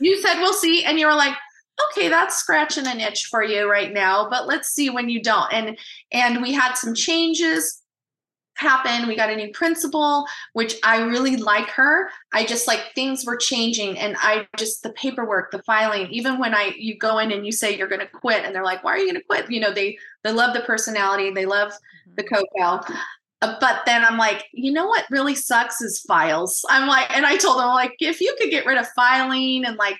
you 0.00 0.20
said 0.20 0.40
we'll 0.40 0.52
see 0.52 0.84
and 0.84 0.98
you 0.98 1.06
were 1.06 1.14
like 1.14 1.34
okay 1.88 2.08
that's 2.08 2.36
scratching 2.36 2.86
an 2.86 3.00
itch 3.00 3.26
for 3.26 3.42
you 3.42 3.70
right 3.70 3.92
now 3.92 4.28
but 4.28 4.46
let's 4.46 4.68
see 4.68 4.90
when 4.90 5.08
you 5.08 5.22
don't 5.22 5.52
and 5.52 5.78
and 6.12 6.42
we 6.42 6.52
had 6.52 6.74
some 6.74 6.94
changes 6.94 7.82
happen 8.56 9.06
we 9.06 9.14
got 9.14 9.30
a 9.30 9.36
new 9.36 9.50
principal 9.52 10.26
which 10.54 10.76
i 10.82 10.98
really 10.98 11.36
like 11.36 11.68
her 11.68 12.08
i 12.32 12.44
just 12.44 12.66
like 12.66 12.80
things 12.94 13.24
were 13.24 13.36
changing 13.36 13.98
and 13.98 14.16
i 14.20 14.46
just 14.56 14.82
the 14.82 14.90
paperwork 14.90 15.50
the 15.50 15.62
filing 15.62 16.06
even 16.10 16.38
when 16.38 16.54
i 16.54 16.72
you 16.76 16.96
go 16.98 17.18
in 17.18 17.32
and 17.32 17.44
you 17.44 17.52
say 17.52 17.76
you're 17.76 17.88
to 17.88 18.06
quit 18.06 18.44
and 18.44 18.54
they're 18.54 18.64
like 18.64 18.82
why 18.82 18.92
are 18.92 18.98
you 18.98 19.12
to 19.12 19.22
quit 19.22 19.50
you 19.50 19.60
know 19.60 19.72
they 19.72 19.96
they 20.24 20.32
love 20.32 20.54
the 20.54 20.60
personality 20.60 21.30
they 21.30 21.46
love 21.46 21.72
the 22.16 22.22
mm-hmm. 22.22 22.34
coco 22.58 22.94
uh, 23.42 23.56
but 23.60 23.82
then 23.84 24.04
I'm 24.04 24.16
like, 24.16 24.46
you 24.52 24.72
know 24.72 24.86
what 24.86 25.04
really 25.10 25.34
sucks 25.34 25.82
is 25.82 26.00
files. 26.00 26.64
I'm 26.70 26.88
like, 26.88 27.14
and 27.14 27.26
I 27.26 27.36
told 27.36 27.58
them 27.58 27.68
like, 27.68 27.94
if 28.00 28.20
you 28.20 28.34
could 28.38 28.50
get 28.50 28.64
rid 28.64 28.78
of 28.78 28.88
filing 28.96 29.64
and 29.66 29.76
like 29.76 29.98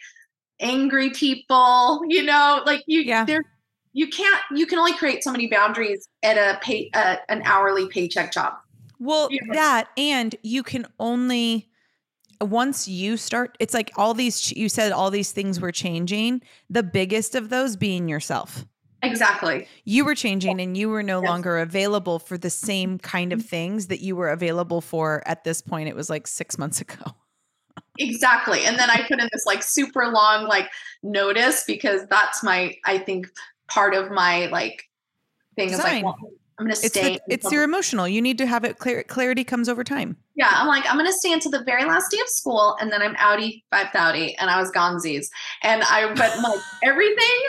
angry 0.61 1.11
people, 1.11 2.01
you 2.09 2.23
know, 2.23 2.63
like 2.65 2.83
you, 2.87 3.03
yeah. 3.03 3.25
there, 3.25 3.43
you 3.97 4.07
can't, 4.09 4.43
you 4.51 4.67
can 4.67 4.79
only 4.79 4.93
create 4.93 5.25
so 5.25 5.33
many 5.33 5.47
boundaries 5.47 6.07
at 6.23 6.37
a 6.37 6.59
pay, 6.61 6.91
uh, 6.93 7.17
an 7.31 7.41
hourly 7.47 7.89
paycheck 7.89 8.31
job. 8.31 8.53
Well, 8.99 9.31
that, 9.53 9.89
and 9.97 10.37
you 10.43 10.63
can 10.63 10.87
only, 11.01 11.71
once 12.43 12.87
you 12.87 13.17
start, 13.17 13.57
it's 13.59 13.73
like 13.73 13.91
all 13.97 14.13
these, 14.13 14.53
you 14.53 14.69
said 14.69 14.93
all 14.93 15.11
these 15.11 15.33
things 15.33 15.61
were 15.61 15.73
changing. 15.73 16.43
The 16.69 16.83
biggest 16.83 17.35
of 17.35 17.49
those 17.49 17.75
being 17.75 18.07
yourself. 18.07 18.67
Exactly. 19.03 19.67
You 19.85 20.05
were 20.05 20.15
changing 20.15 20.61
and 20.61 20.77
you 20.77 20.91
were 20.91 21.03
no 21.03 21.23
yes. 21.23 21.31
longer 21.31 21.57
available 21.57 22.19
for 22.19 22.37
the 22.37 22.51
same 22.51 22.99
kind 22.99 23.33
of 23.33 23.43
things 23.47 23.87
that 23.87 24.01
you 24.01 24.15
were 24.15 24.29
available 24.29 24.83
for 24.83 25.23
at 25.25 25.43
this 25.45 25.63
point. 25.63 25.89
It 25.89 25.97
was 25.97 26.11
like 26.11 26.27
six 26.27 26.59
months 26.59 26.83
ago. 26.83 27.03
Exactly. 27.99 28.67
And 28.67 28.79
then 28.79 28.91
I 28.91 29.07
put 29.09 29.21
in 29.21 29.29
this 29.33 29.47
like 29.47 29.63
super 29.63 30.09
long 30.09 30.47
like 30.47 30.69
notice 31.03 31.65
because 31.67 32.07
that's 32.11 32.43
my, 32.43 32.75
I 32.85 32.99
think, 32.99 33.29
part 33.69 33.95
of 33.95 34.11
my 34.11 34.47
like 34.47 34.85
thing 35.57 35.69
Design. 35.69 35.87
is 35.87 35.93
like, 35.93 36.05
well, 36.05 36.17
I'm 36.59 36.67
going 36.67 36.75
to 36.75 36.77
stay. 36.77 37.15
It's, 37.15 37.25
the, 37.27 37.35
it's 37.35 37.53
your 37.53 37.65
emotional. 37.65 38.09
You 38.09 38.23
need 38.23 38.39
to 38.39 38.47
have 38.47 38.65
it 38.65 38.79
clear. 38.79 39.03
Clarity 39.03 39.45
comes 39.45 39.69
over 39.69 39.85
time. 39.85 40.17
Yeah. 40.37 40.51
I'm 40.53 40.67
like, 40.67 40.89
I'm 40.89 40.97
going 40.97 41.07
to 41.07 41.13
stay 41.13 41.33
until 41.33 41.51
the 41.51 41.63
very 41.65 41.85
last 41.85 42.11
day 42.11 42.19
of 42.19 42.29
school. 42.29 42.77
And 42.81 42.91
then 42.91 43.03
I'm 43.03 43.15
outie, 43.17 43.63
five 43.71 43.89
outie. 43.89 44.35
And 44.39 44.49
I 44.49 44.59
was 44.59 44.71
gonzies. 44.71 45.29
And 45.63 45.83
I, 45.83 46.13
but 46.15 46.39
like 46.43 46.61
everything 46.83 47.41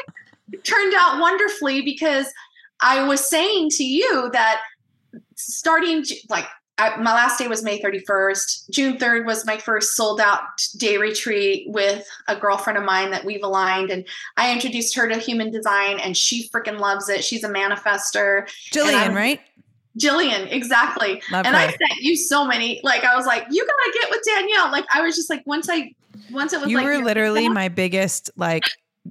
turned 0.63 0.93
out 0.97 1.19
wonderfully 1.21 1.81
because 1.81 2.27
I 2.81 3.07
was 3.07 3.27
saying 3.27 3.69
to 3.71 3.83
you 3.83 4.29
that 4.33 4.61
starting 5.35 6.03
like 6.29 6.45
I, 6.77 6.95
my 6.97 7.13
last 7.13 7.39
day 7.39 7.47
was 7.47 7.63
May 7.63 7.81
31st. 7.81 8.69
June 8.69 8.97
3rd 8.97 9.25
was 9.25 9.45
my 9.45 9.57
first 9.57 9.95
sold 9.95 10.21
out 10.21 10.41
day 10.77 10.97
retreat 10.97 11.65
with 11.69 12.07
a 12.27 12.35
girlfriend 12.35 12.77
of 12.77 12.85
mine 12.85 13.09
that 13.11 13.25
we've 13.25 13.43
aligned. 13.43 13.89
And 13.89 14.05
I 14.37 14.53
introduced 14.53 14.95
her 14.95 15.07
to 15.09 15.17
human 15.17 15.51
design 15.51 15.99
and 15.99 16.15
she 16.15 16.49
freaking 16.49 16.79
loves 16.79 17.09
it. 17.09 17.23
She's 17.23 17.43
a 17.43 17.49
manifester. 17.49 18.47
Jillian, 18.71 19.15
right? 19.15 19.41
Jillian, 19.97 20.51
exactly. 20.51 21.21
Love 21.31 21.45
and 21.47 21.55
her. 21.55 21.61
I 21.61 21.67
sent 21.67 22.01
you 22.01 22.15
so 22.15 22.45
many, 22.45 22.79
like, 22.83 23.03
I 23.03 23.15
was 23.15 23.25
like, 23.25 23.45
you 23.49 23.65
gotta 23.65 23.99
get 23.99 24.11
with 24.11 24.21
Danielle. 24.23 24.71
Like, 24.71 24.85
I 24.93 25.01
was 25.01 25.15
just 25.15 25.29
like, 25.29 25.41
once 25.47 25.67
I, 25.71 25.91
once 26.31 26.53
it 26.53 26.61
was 26.61 26.69
you 26.69 26.77
like, 26.77 26.85
were 26.85 26.99
literally 26.99 27.49
my 27.49 27.69
biggest, 27.69 28.29
like, 28.35 28.63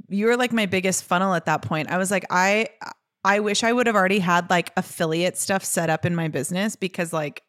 you 0.09 0.27
were 0.27 0.37
like 0.37 0.53
my 0.53 0.67
biggest 0.67 1.05
funnel 1.05 1.35
at 1.35 1.47
that 1.47 1.63
point. 1.63 1.91
I 1.91 1.99
was 1.99 2.11
like, 2.11 2.25
I 2.31 2.69
I 3.25 3.41
wish 3.41 3.65
I 3.65 3.73
would 3.73 3.89
have 3.89 3.97
already 3.97 4.21
had 4.21 4.49
like 4.51 4.73
affiliate 4.77 5.37
stuff 5.37 5.65
set 5.65 5.91
up 5.91 6.07
in 6.07 6.15
my 6.15 6.29
business 6.29 6.77
because 6.77 7.13
like 7.13 7.43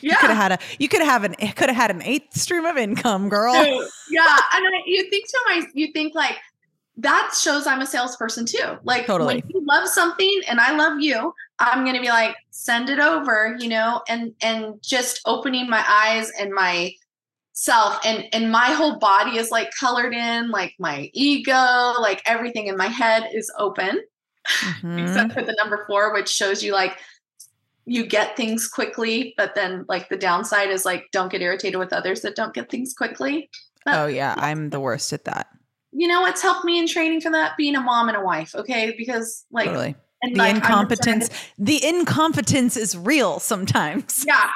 yeah. 0.00 0.12
you 0.12 0.18
could 0.18 0.30
have 0.30 0.36
had 0.36 0.52
a 0.52 0.58
you 0.78 0.88
could 0.88 1.02
have 1.02 1.24
an 1.24 1.34
could 1.34 1.68
have 1.68 1.76
had 1.76 1.90
an 1.90 2.02
eighth 2.02 2.36
stream 2.36 2.64
of 2.64 2.76
income, 2.76 3.28
girl. 3.28 3.54
Yeah, 3.54 4.22
and 4.54 4.64
I, 4.66 4.82
you 4.86 5.08
think 5.10 5.28
to 5.28 5.40
my 5.46 5.66
you 5.74 5.92
think 5.92 6.14
like 6.14 6.36
that 6.98 7.32
shows 7.40 7.66
I'm 7.66 7.80
a 7.80 7.86
salesperson 7.86 8.46
too. 8.46 8.78
Like 8.82 9.06
totally. 9.06 9.36
when 9.36 9.42
you 9.48 9.64
love 9.64 9.88
something 9.88 10.40
and 10.48 10.60
I 10.60 10.76
love 10.76 11.00
you, 11.00 11.32
I'm 11.58 11.84
gonna 11.84 12.00
be 12.00 12.08
like 12.08 12.36
send 12.50 12.90
it 12.90 12.98
over, 12.98 13.56
you 13.58 13.68
know, 13.68 14.02
and 14.08 14.34
and 14.42 14.74
just 14.82 15.20
opening 15.26 15.70
my 15.70 15.84
eyes 15.88 16.30
and 16.38 16.52
my 16.52 16.92
self 17.58 17.98
and 18.04 18.24
and 18.32 18.52
my 18.52 18.66
whole 18.66 18.98
body 18.98 19.36
is 19.36 19.50
like 19.50 19.68
colored 19.78 20.14
in 20.14 20.48
like 20.48 20.72
my 20.78 21.10
ego 21.12 21.92
like 22.00 22.22
everything 22.24 22.68
in 22.68 22.76
my 22.76 22.86
head 22.86 23.28
is 23.34 23.50
open 23.58 24.00
mm-hmm. 24.48 24.96
except 25.00 25.32
for 25.32 25.42
the 25.42 25.52
number 25.58 25.84
four 25.88 26.14
which 26.14 26.28
shows 26.28 26.62
you 26.62 26.72
like 26.72 26.96
you 27.88 28.06
get 28.06 28.36
things 28.36 28.68
quickly 28.68 29.34
but 29.36 29.54
then 29.54 29.84
like 29.88 30.08
the 30.10 30.16
downside 30.16 30.68
is 30.68 30.84
like 30.84 31.06
don't 31.10 31.32
get 31.32 31.40
irritated 31.40 31.78
with 31.78 31.92
others 31.92 32.20
that 32.20 32.36
don't 32.36 32.54
get 32.54 32.70
things 32.70 32.94
quickly. 32.94 33.50
But, 33.84 33.94
oh 33.94 34.06
yeah 34.06 34.34
i'm 34.36 34.70
the 34.70 34.80
worst 34.80 35.12
at 35.12 35.24
that. 35.24 35.48
You 35.92 36.06
know 36.06 36.20
what's 36.20 36.42
helped 36.42 36.64
me 36.64 36.78
in 36.78 36.86
training 36.86 37.22
for 37.22 37.30
that? 37.32 37.56
Being 37.56 37.74
a 37.74 37.80
mom 37.80 38.08
and 38.08 38.16
a 38.16 38.20
wife 38.20 38.54
okay? 38.54 38.94
Because 38.96 39.46
like 39.50 39.66
totally. 39.66 39.96
And 40.22 40.34
the 40.34 40.38
like, 40.38 40.56
incompetence 40.56 41.30
the 41.58 41.84
incompetence 41.84 42.76
is 42.76 42.96
real 42.96 43.40
sometimes. 43.40 44.24
Yeah. 44.26 44.50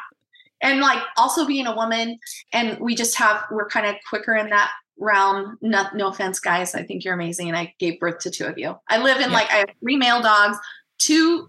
And 0.60 0.80
like 0.80 1.02
also 1.16 1.46
being 1.46 1.66
a 1.66 1.74
woman 1.74 2.18
and 2.52 2.78
we 2.78 2.94
just 2.94 3.16
have 3.16 3.44
we're 3.50 3.68
kind 3.68 3.86
of 3.86 3.96
quicker 4.08 4.36
in 4.36 4.50
that 4.50 4.70
realm. 4.98 5.56
No, 5.62 5.86
no 5.94 6.08
offense 6.08 6.38
guys 6.38 6.74
i 6.74 6.82
think 6.82 7.02
you're 7.02 7.14
amazing 7.14 7.48
and 7.48 7.56
i 7.56 7.74
gave 7.78 7.98
birth 7.98 8.18
to 8.20 8.30
two 8.30 8.44
of 8.44 8.58
you. 8.58 8.76
I 8.88 8.98
live 8.98 9.16
in 9.16 9.30
yeah. 9.30 9.36
like 9.36 9.50
i 9.50 9.56
have 9.56 9.70
three 9.80 9.96
male 9.96 10.20
dogs 10.20 10.58
two 10.98 11.48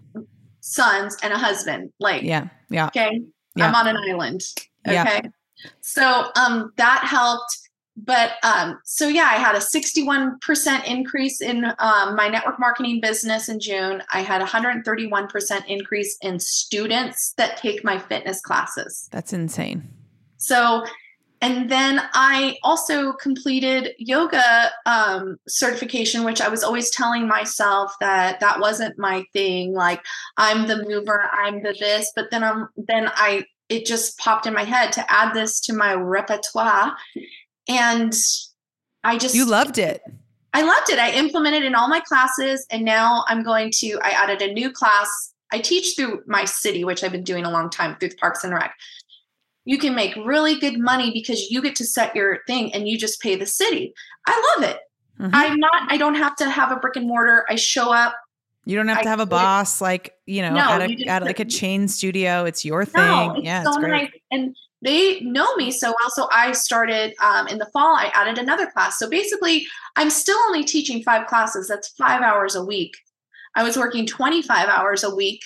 sons 0.66 1.16
and 1.22 1.32
a 1.32 1.38
husband 1.38 1.92
like 2.00 2.22
yeah 2.22 2.48
yeah 2.70 2.86
okay 2.86 3.20
yeah. 3.54 3.66
i'm 3.66 3.74
on 3.74 3.86
an 3.86 3.96
island 4.08 4.42
okay 4.86 4.94
yeah. 4.94 5.20
So 5.80 6.30
um, 6.36 6.72
that 6.76 7.04
helped. 7.04 7.58
But 7.96 8.32
um, 8.42 8.80
so 8.84 9.06
yeah, 9.06 9.30
I 9.30 9.36
had 9.36 9.54
a 9.54 9.60
61% 9.60 10.84
increase 10.84 11.40
in 11.40 11.64
um, 11.78 12.16
my 12.16 12.26
network 12.28 12.58
marketing 12.58 13.00
business 13.00 13.48
in 13.48 13.60
June. 13.60 14.02
I 14.12 14.20
had 14.20 14.42
131% 14.42 15.66
increase 15.68 16.16
in 16.20 16.40
students 16.40 17.34
that 17.36 17.56
take 17.56 17.84
my 17.84 17.98
fitness 17.98 18.40
classes. 18.40 19.08
That's 19.12 19.32
insane. 19.32 19.88
So 20.38 20.84
and 21.44 21.70
then 21.70 22.00
I 22.14 22.56
also 22.62 23.12
completed 23.12 23.90
yoga 23.98 24.70
um, 24.86 25.36
certification, 25.46 26.24
which 26.24 26.40
I 26.40 26.48
was 26.48 26.64
always 26.64 26.88
telling 26.88 27.28
myself 27.28 27.92
that 28.00 28.40
that 28.40 28.60
wasn't 28.60 28.98
my 28.98 29.26
thing. 29.34 29.74
Like 29.74 30.02
I'm 30.38 30.66
the 30.66 30.82
mover, 30.88 31.28
I'm 31.34 31.62
the 31.62 31.76
this. 31.78 32.10
But 32.16 32.30
then 32.30 32.42
I'm 32.42 32.70
then 32.78 33.10
I 33.14 33.44
it 33.68 33.84
just 33.84 34.16
popped 34.16 34.46
in 34.46 34.54
my 34.54 34.64
head 34.64 34.90
to 34.92 35.12
add 35.12 35.34
this 35.34 35.60
to 35.66 35.74
my 35.74 35.92
repertoire, 35.92 36.96
and 37.68 38.14
I 39.02 39.18
just 39.18 39.34
you 39.34 39.44
loved 39.44 39.76
it. 39.76 40.00
I 40.54 40.62
loved 40.62 40.88
it. 40.88 40.98
I 40.98 41.10
implemented 41.10 41.62
in 41.62 41.74
all 41.74 41.88
my 41.88 42.00
classes, 42.00 42.66
and 42.70 42.86
now 42.86 43.22
I'm 43.28 43.42
going 43.42 43.70
to. 43.80 43.98
I 44.02 44.12
added 44.12 44.40
a 44.40 44.50
new 44.54 44.72
class. 44.72 45.34
I 45.52 45.58
teach 45.58 45.94
through 45.94 46.22
my 46.26 46.46
city, 46.46 46.84
which 46.84 47.04
I've 47.04 47.12
been 47.12 47.22
doing 47.22 47.44
a 47.44 47.50
long 47.50 47.68
time 47.68 47.96
through 48.00 48.16
Parks 48.18 48.44
and 48.44 48.54
Rec 48.54 48.74
you 49.64 49.78
can 49.78 49.94
make 49.94 50.14
really 50.16 50.58
good 50.58 50.78
money 50.78 51.10
because 51.10 51.50
you 51.50 51.62
get 51.62 51.76
to 51.76 51.84
set 51.84 52.14
your 52.14 52.40
thing 52.46 52.72
and 52.74 52.88
you 52.88 52.98
just 52.98 53.20
pay 53.20 53.34
the 53.34 53.46
city. 53.46 53.94
I 54.26 54.54
love 54.56 54.70
it. 54.70 54.78
Mm-hmm. 55.18 55.30
I'm 55.32 55.58
not, 55.58 55.92
I 55.92 55.96
don't 55.96 56.16
have 56.16 56.36
to 56.36 56.50
have 56.50 56.70
a 56.70 56.76
brick 56.76 56.96
and 56.96 57.06
mortar. 57.06 57.46
I 57.48 57.54
show 57.54 57.92
up. 57.92 58.14
You 58.66 58.76
don't 58.76 58.88
have 58.88 58.98
I 58.98 59.02
to 59.02 59.08
have 59.08 59.20
a 59.20 59.26
boss 59.26 59.80
like, 59.80 60.14
you 60.26 60.42
know, 60.42 60.54
no, 60.54 60.60
at, 60.60 60.90
a, 60.90 61.04
at 61.06 61.22
like 61.22 61.40
a 61.40 61.44
chain 61.44 61.86
studio. 61.86 62.44
It's 62.44 62.64
your 62.64 62.84
thing. 62.84 63.02
No, 63.02 63.34
it's 63.34 63.44
yeah, 63.44 63.62
so 63.62 63.70
it's 63.70 63.78
great. 63.78 63.90
Nice. 63.90 64.10
And 64.30 64.56
they 64.80 65.20
know 65.20 65.54
me 65.56 65.70
so 65.70 65.94
well. 65.98 66.10
So 66.10 66.28
I 66.32 66.52
started 66.52 67.14
um, 67.22 67.46
in 67.48 67.58
the 67.58 67.66
fall, 67.72 67.94
I 67.94 68.10
added 68.14 68.38
another 68.38 68.66
class. 68.66 68.98
So 68.98 69.08
basically, 69.08 69.66
I'm 69.96 70.10
still 70.10 70.38
only 70.46 70.64
teaching 70.64 71.02
five 71.02 71.26
classes. 71.26 71.68
That's 71.68 71.88
five 71.88 72.22
hours 72.22 72.54
a 72.54 72.64
week. 72.64 72.96
I 73.54 73.62
was 73.62 73.76
working 73.76 74.06
25 74.06 74.68
hours 74.68 75.04
a 75.04 75.14
week 75.14 75.42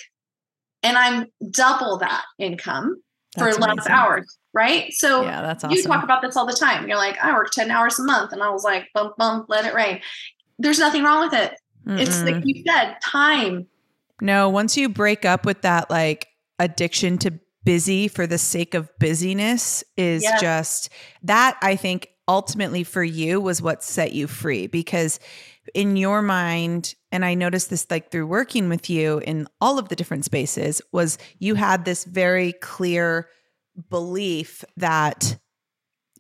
and 0.83 0.97
I'm 0.97 1.27
double 1.51 1.99
that 1.99 2.25
income 2.39 3.03
for 3.39 3.53
less 3.55 3.87
hours, 3.89 4.39
right? 4.53 4.93
So 4.93 5.23
yeah, 5.23 5.43
that's 5.43 5.65
awesome. 5.65 5.77
You 5.77 5.83
talk 5.83 6.05
about 6.05 6.23
this 6.23 6.37
all 6.37 6.47
the 6.47 6.53
time. 6.53 6.89
You're 6.89 6.99
like, 6.99 7.19
I 7.23 7.33
work 7.33 7.51
10 7.51 7.71
hours 7.71 7.99
a 7.99 8.05
month. 8.05 8.33
And 8.33 8.43
I 8.43 8.51
was 8.51 8.65
like, 8.65 8.89
bump, 8.95 9.17
bump, 9.17 9.47
let 9.49 9.65
it 9.65 9.75
rain. 9.75 10.01
There's 10.59 10.79
nothing 10.79 11.05
wrong 11.05 11.25
with 11.25 11.35
it. 11.35 11.55
Mm-mm. 11.87 12.01
It's 12.01 12.23
like 12.23 12.43
you 12.45 12.63
said, 12.67 12.97
time. 13.03 13.67
No, 14.21 14.49
once 14.49 14.77
you 14.77 14.89
break 14.89 15.25
up 15.25 15.47
with 15.47 15.63
that 15.63 15.91
like 15.91 16.29
addiction 16.59 17.19
to 17.19 17.39
busy 17.65 18.09
for 18.09 18.27
the 18.27 18.39
sake 18.39 18.75
of 18.75 18.91
busyness 18.99 19.85
is 19.97 20.23
yes. 20.23 20.41
just 20.41 20.91
that 21.23 21.57
I 21.63 21.77
think 21.77 22.09
ultimately 22.29 22.85
for 22.85 23.03
you 23.03 23.41
was 23.41 23.61
what 23.61 23.83
set 23.83 24.13
you 24.13 24.27
free 24.27 24.67
because 24.67 25.19
in 25.75 25.97
your 25.97 26.23
mind 26.23 26.95
and 27.11 27.25
i 27.25 27.35
noticed 27.35 27.71
this 27.71 27.87
like 27.91 28.11
through 28.11 28.27
working 28.27 28.69
with 28.69 28.89
you 28.89 29.19
in 29.19 29.49
all 29.61 29.79
of 29.79 29.89
the 29.89 29.97
different 29.97 30.25
spaces 30.25 30.81
was 30.93 31.19
you 31.39 31.55
had 31.55 31.85
this 31.85 32.05
very 32.05 32.53
clear 32.53 33.29
belief 33.91 34.65
that 34.77 35.39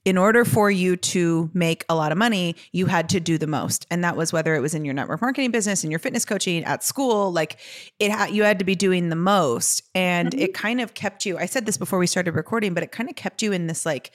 in 0.09 0.16
order 0.16 0.44
for 0.44 0.71
you 0.71 0.97
to 0.97 1.51
make 1.53 1.85
a 1.90 1.94
lot 1.94 2.12
of 2.12 2.16
money, 2.16 2.57
you 2.73 2.87
had 2.87 3.11
to 3.11 3.21
do 3.21 3.37
the 3.37 3.47
most. 3.47 3.87
And 3.90 4.03
that 4.05 4.16
was 4.16 4.33
whether 4.33 4.55
it 4.55 4.61
was 4.61 4.75
in 4.75 4.87
your 4.87 4.94
network 4.94 5.21
marketing 5.21 5.51
business, 5.51 5.85
in 5.85 5.90
your 5.90 5.99
fitness 5.99 6.25
coaching, 6.25 6.64
at 6.64 6.83
school, 6.83 7.31
like 7.31 7.59
it 7.99 8.11
had 8.11 8.31
you 8.31 8.42
had 8.42 8.59
to 8.61 8.64
be 8.64 8.75
doing 8.75 9.11
the 9.11 9.16
most. 9.16 9.83
And 9.94 10.31
mm-hmm. 10.31 10.40
it 10.40 10.55
kind 10.55 10.81
of 10.81 10.94
kept 10.94 11.27
you, 11.27 11.37
I 11.37 11.44
said 11.44 11.66
this 11.66 11.77
before 11.77 11.99
we 11.99 12.07
started 12.07 12.35
recording, 12.35 12.73
but 12.73 12.83
it 12.83 12.90
kind 12.90 13.11
of 13.11 13.16
kept 13.16 13.42
you 13.42 13.53
in 13.53 13.66
this 13.66 13.85
like 13.85 14.12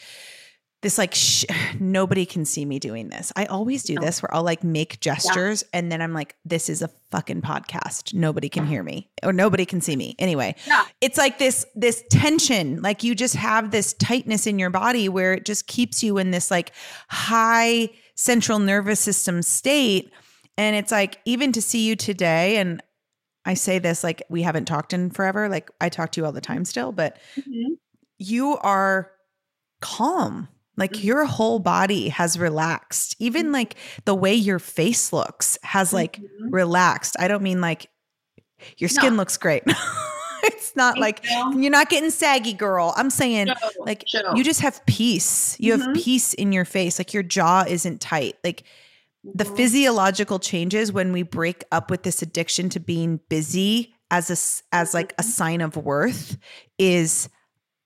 this 0.83 0.97
like 0.97 1.15
sh- 1.15 1.45
nobody 1.79 2.25
can 2.25 2.45
see 2.45 2.63
me 2.65 2.77
doing 2.77 3.09
this. 3.09 3.31
I 3.35 3.45
always 3.45 3.83
do 3.83 3.95
this 3.95 4.21
where 4.21 4.33
I'll 4.33 4.43
like 4.43 4.63
make 4.63 4.99
gestures 4.99 5.63
yeah. 5.63 5.79
and 5.79 5.91
then 5.91 6.01
I'm 6.01 6.13
like 6.13 6.35
this 6.45 6.69
is 6.69 6.81
a 6.81 6.89
fucking 7.09 7.41
podcast. 7.41 8.13
Nobody 8.13 8.49
can 8.49 8.67
hear 8.67 8.83
me 8.83 9.09
or 9.23 9.33
nobody 9.33 9.65
can 9.65 9.81
see 9.81 9.95
me. 9.95 10.15
Anyway, 10.19 10.55
yeah. 10.67 10.85
it's 11.01 11.17
like 11.17 11.39
this 11.39 11.65
this 11.75 12.03
tension, 12.11 12.81
like 12.81 13.03
you 13.03 13.15
just 13.15 13.35
have 13.35 13.71
this 13.71 13.93
tightness 13.93 14.45
in 14.45 14.59
your 14.59 14.69
body 14.69 15.09
where 15.09 15.33
it 15.33 15.45
just 15.45 15.65
keeps 15.65 16.03
you 16.03 16.19
in 16.19 16.31
this 16.31 16.51
like 16.51 16.71
high 17.09 17.89
central 18.15 18.59
nervous 18.59 18.99
system 18.99 19.41
state 19.41 20.11
and 20.57 20.75
it's 20.75 20.91
like 20.91 21.19
even 21.25 21.51
to 21.51 21.61
see 21.61 21.87
you 21.87 21.95
today 21.95 22.57
and 22.57 22.81
I 23.45 23.55
say 23.55 23.79
this 23.79 24.03
like 24.03 24.23
we 24.29 24.41
haven't 24.43 24.65
talked 24.65 24.93
in 24.93 25.09
forever, 25.09 25.49
like 25.49 25.69
I 25.81 25.89
talk 25.89 26.11
to 26.13 26.21
you 26.21 26.25
all 26.25 26.31
the 26.31 26.41
time 26.41 26.63
still, 26.63 26.91
but 26.91 27.17
mm-hmm. 27.35 27.73
you 28.17 28.57
are 28.57 29.11
calm 29.81 30.47
like 30.77 30.93
mm-hmm. 30.93 31.07
your 31.07 31.25
whole 31.25 31.59
body 31.59 32.09
has 32.09 32.37
relaxed. 32.37 33.15
Even 33.19 33.45
mm-hmm. 33.45 33.53
like 33.53 33.75
the 34.05 34.15
way 34.15 34.33
your 34.33 34.59
face 34.59 35.13
looks 35.13 35.57
has 35.63 35.93
like 35.93 36.17
mm-hmm. 36.17 36.49
relaxed. 36.49 37.15
I 37.19 37.27
don't 37.27 37.43
mean 37.43 37.61
like 37.61 37.87
your 38.77 38.89
skin 38.89 39.13
no. 39.13 39.17
looks 39.17 39.37
great. 39.37 39.63
it's 40.43 40.75
not 40.75 40.97
like 40.97 41.23
you're 41.25 41.71
not 41.71 41.89
getting 41.89 42.09
saggy, 42.09 42.53
girl. 42.53 42.93
I'm 42.97 43.09
saying 43.09 43.47
no, 43.47 43.55
like 43.79 44.03
no. 44.13 44.33
you 44.35 44.43
just 44.43 44.61
have 44.61 44.83
peace. 44.85 45.57
You 45.59 45.73
mm-hmm. 45.73 45.81
have 45.83 45.95
peace 45.95 46.33
in 46.33 46.51
your 46.51 46.65
face. 46.65 46.99
Like 46.99 47.13
your 47.13 47.23
jaw 47.23 47.65
isn't 47.67 48.01
tight. 48.01 48.35
Like 48.43 48.63
the 49.23 49.43
mm-hmm. 49.43 49.55
physiological 49.55 50.39
changes 50.39 50.91
when 50.91 51.13
we 51.13 51.23
break 51.23 51.63
up 51.71 51.91
with 51.91 52.03
this 52.03 52.21
addiction 52.21 52.69
to 52.69 52.79
being 52.79 53.19
busy 53.29 53.93
as 54.11 54.29
a 54.29 54.75
as 54.75 54.93
like 54.93 55.13
a 55.13 55.21
mm-hmm. 55.21 55.29
sign 55.29 55.61
of 55.61 55.77
worth 55.77 56.37
is 56.79 57.29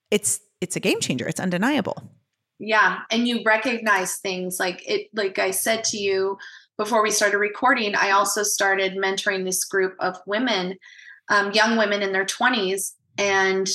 it's 0.10 0.40
it's 0.62 0.76
a 0.76 0.80
game 0.80 1.02
changer. 1.02 1.28
It's 1.28 1.40
undeniable 1.40 2.02
yeah 2.60 3.00
and 3.12 3.28
you 3.28 3.42
recognize 3.46 4.18
things 4.18 4.60
like 4.60 4.82
it 4.88 5.08
like 5.14 5.38
i 5.40 5.52
said 5.52 5.84
to 5.84 5.98
you 5.98 6.38
before 6.78 7.04
we 7.04 7.12
started 7.12 7.38
recording 7.38 7.96
i 7.96 8.12
also 8.12 8.44
started 8.44 8.98
mentoring 8.98 9.44
this 9.44 9.64
group 9.66 9.96
of 10.00 10.18
women 10.26 10.76
um, 11.30 11.52
young 11.52 11.78
women 11.78 12.02
in 12.02 12.12
their 12.12 12.26
20s 12.26 12.94
and 13.18 13.70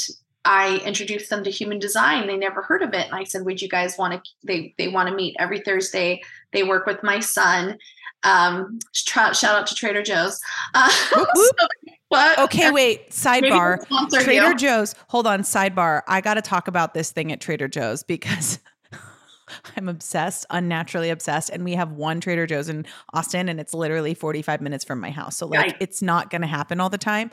i 0.45 0.79
introduced 0.85 1.31
them 1.31 1.45
to 1.45 1.51
human 1.51 1.79
design 1.79 2.27
they 2.27 2.37
never 2.37 2.63
heard 2.63 2.83
of 2.83 2.93
it 2.93 3.07
and 3.07 3.15
i 3.15 3.25
said 3.25 3.45
would 3.45 3.63
you 3.63 3.69
guys 3.69 3.97
want 3.97 4.13
to 4.13 4.31
they 4.45 4.75
they 4.79 4.89
want 4.89 5.09
to 5.09 5.15
meet 5.15 5.37
every 5.39 5.61
thursday 5.61 6.21
they 6.53 6.63
work 6.63 6.87
with 6.87 7.03
my 7.03 7.21
son 7.21 7.79
um 8.25 8.79
shout 8.93 9.45
out 9.45 9.67
to 9.67 9.75
trader 9.75 10.03
joe's 10.03 10.41
uh, 10.75 10.91
whoop, 11.15 11.29
whoop. 11.35 11.69
What? 12.13 12.39
Okay, 12.41 12.71
wait. 12.71 13.09
Sidebar. 13.09 13.79
Trader 14.23 14.49
you. 14.49 14.57
Joe's. 14.57 14.95
Hold 15.09 15.27
on. 15.27 15.41
Sidebar. 15.41 16.03
I 16.07 16.21
got 16.21 16.35
to 16.35 16.43
talk 16.43 16.69
about 16.69 16.93
this 16.93 17.11
thing 17.11 17.33
at 17.33 17.41
Trader 17.41 17.69
Joe's 17.69 18.03
because 18.03 18.59
I'm 19.77 19.89
obsessed, 19.89 20.47
unnaturally 20.51 21.11
obsessed. 21.11 21.51
And 21.51 21.65
we 21.65 21.75
have 21.75 21.93
one 21.93 22.21
Trader 22.21 22.47
Joe's 22.47 22.69
in 22.69 22.87
Austin 23.13 23.49
and 23.49 23.61
it's 23.61 23.75
literally 23.75 24.15
45 24.15 24.61
minutes 24.61 24.85
from 24.85 25.01
my 25.01 25.11
house. 25.11 25.37
So, 25.37 25.47
like, 25.47 25.77
it's 25.81 26.03
not 26.03 26.31
going 26.31 26.43
to 26.43 26.47
happen 26.47 26.81
all 26.81 26.91
the 26.91 26.99
time. 26.99 27.31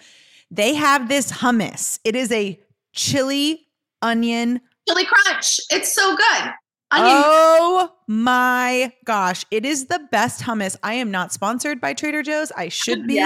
They 0.51 0.73
have 0.75 1.09
this 1.09 1.31
hummus. 1.31 1.99
It 2.03 2.15
is 2.15 2.31
a 2.31 2.59
chili 2.93 3.67
onion. 4.01 4.61
Chili 4.87 5.05
crunch. 5.05 5.59
It's 5.69 5.93
so 5.93 6.15
good. 6.15 6.49
Onion. 6.91 7.23
Oh 7.25 7.91
my 8.07 8.91
gosh. 9.05 9.45
It 9.51 9.65
is 9.65 9.85
the 9.87 9.99
best 10.11 10.41
hummus. 10.41 10.75
I 10.81 10.95
am 10.95 11.11
not 11.11 11.31
sponsored 11.31 11.79
by 11.79 11.93
Trader 11.93 12.23
Joe's. 12.23 12.51
I 12.57 12.69
should 12.69 13.05
be. 13.07 13.23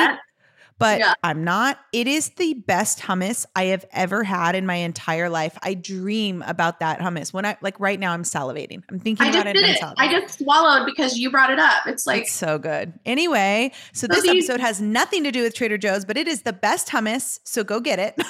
But 0.83 0.99
yeah. 0.99 1.13
I'm 1.23 1.45
not. 1.45 1.79
It 1.93 2.09
is 2.09 2.31
the 2.31 2.55
best 2.55 2.99
hummus 2.99 3.45
I 3.55 3.65
have 3.65 3.85
ever 3.93 4.21
had 4.25 4.53
in 4.53 4.65
my 4.65 4.75
entire 4.75 5.29
life. 5.29 5.57
I 5.63 5.75
dream 5.75 6.43
about 6.45 6.81
that 6.81 6.99
hummus. 6.99 7.31
When 7.31 7.45
I 7.45 7.55
like 7.61 7.79
right 7.79 7.97
now, 7.97 8.11
I'm 8.11 8.23
salivating. 8.23 8.83
I'm 8.89 8.99
thinking 8.99 9.25
I 9.25 9.29
about 9.29 9.47
it. 9.47 9.55
it. 9.55 9.81
I 9.97 10.11
just 10.11 10.39
swallowed 10.39 10.85
because 10.85 11.17
you 11.17 11.31
brought 11.31 11.51
it 11.51 11.59
up. 11.59 11.87
It's 11.87 12.05
like 12.05 12.23
it's 12.23 12.33
so 12.33 12.59
good. 12.59 12.91
Anyway, 13.05 13.71
so, 13.93 14.07
so 14.07 14.13
this 14.13 14.23
these, 14.23 14.49
episode 14.49 14.59
has 14.59 14.81
nothing 14.81 15.23
to 15.23 15.31
do 15.31 15.41
with 15.41 15.55
Trader 15.55 15.77
Joe's, 15.77 16.03
but 16.03 16.17
it 16.17 16.27
is 16.27 16.41
the 16.41 16.53
best 16.53 16.89
hummus. 16.89 17.39
So 17.45 17.63
go 17.63 17.79
get 17.79 17.99
it. 17.99 18.21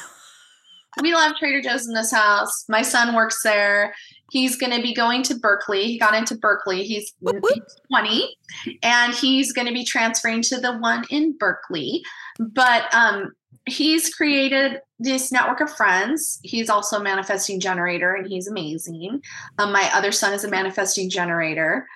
we 1.02 1.12
love 1.12 1.34
Trader 1.40 1.60
Joe's 1.60 1.88
in 1.88 1.96
this 1.96 2.12
house. 2.12 2.66
My 2.70 2.84
son 2.84 3.16
works 3.16 3.42
there. 3.44 3.96
He's 4.32 4.56
going 4.56 4.76
to 4.76 4.82
be 4.82 4.94
going 4.94 5.22
to 5.24 5.36
Berkeley. 5.36 5.84
He 5.86 6.00
got 6.00 6.16
into 6.16 6.36
Berkeley. 6.36 6.84
He's, 6.84 7.14
whoop, 7.20 7.42
whoop. 7.42 7.68
20 7.90 8.36
and 8.82 9.14
he's 9.14 9.52
going 9.52 9.68
to 9.68 9.74
be 9.74 9.86
transferring 9.86 10.42
to 10.44 10.60
the 10.60 10.78
one 10.78 11.04
in 11.10 11.38
Berkeley. 11.38 12.04
But 12.40 12.94
um, 12.94 13.34
he's 13.66 14.14
created 14.14 14.80
this 15.00 15.32
network 15.32 15.62
of 15.62 15.76
friends. 15.76 16.40
He's 16.44 16.70
also 16.70 17.00
a 17.00 17.04
manifesting 17.04 17.60
generator 17.60 18.14
and 18.14 18.28
he's 18.28 18.48
amazing. 18.48 19.22
Um, 19.58 19.72
my 19.72 19.90
other 19.94 20.12
son 20.12 20.34
is 20.34 20.44
a 20.44 20.50
manifesting 20.50 21.10
generator 21.10 21.88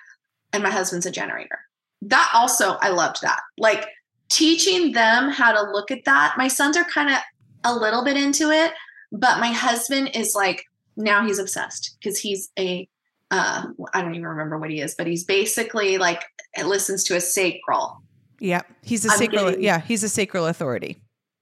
and 0.52 0.62
my 0.62 0.70
husband's 0.70 1.06
a 1.06 1.10
generator. 1.10 1.58
That 2.02 2.30
also, 2.34 2.74
I 2.80 2.90
loved 2.90 3.22
that. 3.22 3.40
Like 3.56 3.86
teaching 4.28 4.92
them 4.92 5.30
how 5.30 5.52
to 5.52 5.70
look 5.72 5.90
at 5.90 6.04
that. 6.04 6.34
My 6.36 6.48
sons 6.48 6.76
are 6.76 6.84
kind 6.84 7.10
of 7.10 7.18
a 7.64 7.74
little 7.74 8.04
bit 8.04 8.16
into 8.16 8.50
it, 8.50 8.72
but 9.10 9.40
my 9.40 9.52
husband 9.52 10.10
is 10.14 10.34
like, 10.34 10.64
now 10.98 11.24
he's 11.26 11.38
obsessed 11.38 11.96
because 11.98 12.18
he's 12.18 12.50
a 12.58 12.88
uh, 13.30 13.64
I 13.92 14.00
don't 14.02 14.14
even 14.14 14.26
remember 14.26 14.58
what 14.58 14.70
he 14.70 14.80
is, 14.80 14.94
but 14.96 15.06
he's 15.06 15.24
basically 15.24 15.98
like 15.98 16.22
it 16.56 16.66
listens 16.66 17.04
to 17.04 17.16
a 17.16 17.20
sacral. 17.20 18.02
Yeah, 18.40 18.62
he's 18.82 19.04
a 19.04 19.10
sacral. 19.10 19.46
Getting, 19.50 19.62
yeah, 19.64 19.80
he's 19.80 20.02
a 20.02 20.08
sacral 20.08 20.46
authority. 20.46 20.96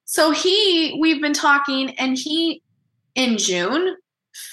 So 0.04 0.30
he, 0.30 0.98
we've 1.00 1.20
been 1.20 1.32
talking, 1.32 1.90
and 1.98 2.16
he 2.18 2.62
in 3.14 3.38
June 3.38 3.96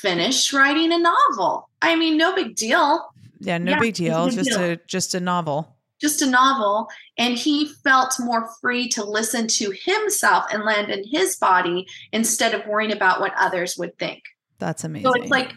finished 0.02 0.54
writing 0.54 0.92
a 0.94 0.98
novel. 1.00 1.70
I 1.82 1.96
mean, 1.96 2.18
no 2.18 2.36
big 2.36 2.56
deal. 2.56 3.10
Yeah, 3.40 3.58
no 3.58 3.72
Yeah, 3.72 3.80
big 3.80 3.96
deal. 3.96 4.26
big 4.28 4.36
just 4.36 4.50
deal. 4.50 4.62
a 4.62 4.76
just 4.88 5.16
a 5.16 5.20
novel. 5.20 5.76
just 6.02 6.22
a 6.22 6.26
novel 6.30 6.88
and 7.18 7.36
he 7.38 7.68
felt 7.84 8.16
more 8.20 8.50
free 8.62 8.88
to 8.90 9.04
listen 9.04 9.48
to 9.48 9.72
himself 9.86 10.46
and 10.52 10.64
land 10.64 10.90
in 10.92 11.04
his 11.10 11.36
body 11.38 11.86
instead 12.12 12.54
of 12.54 12.66
worrying 12.68 12.92
about 12.92 13.20
what 13.22 13.34
others 13.38 13.78
would 13.78 13.98
think 14.00 14.22
That's 14.66 14.84
amazing. 14.84 15.12
so 15.12 15.22
it's 15.22 15.32
like 15.32 15.52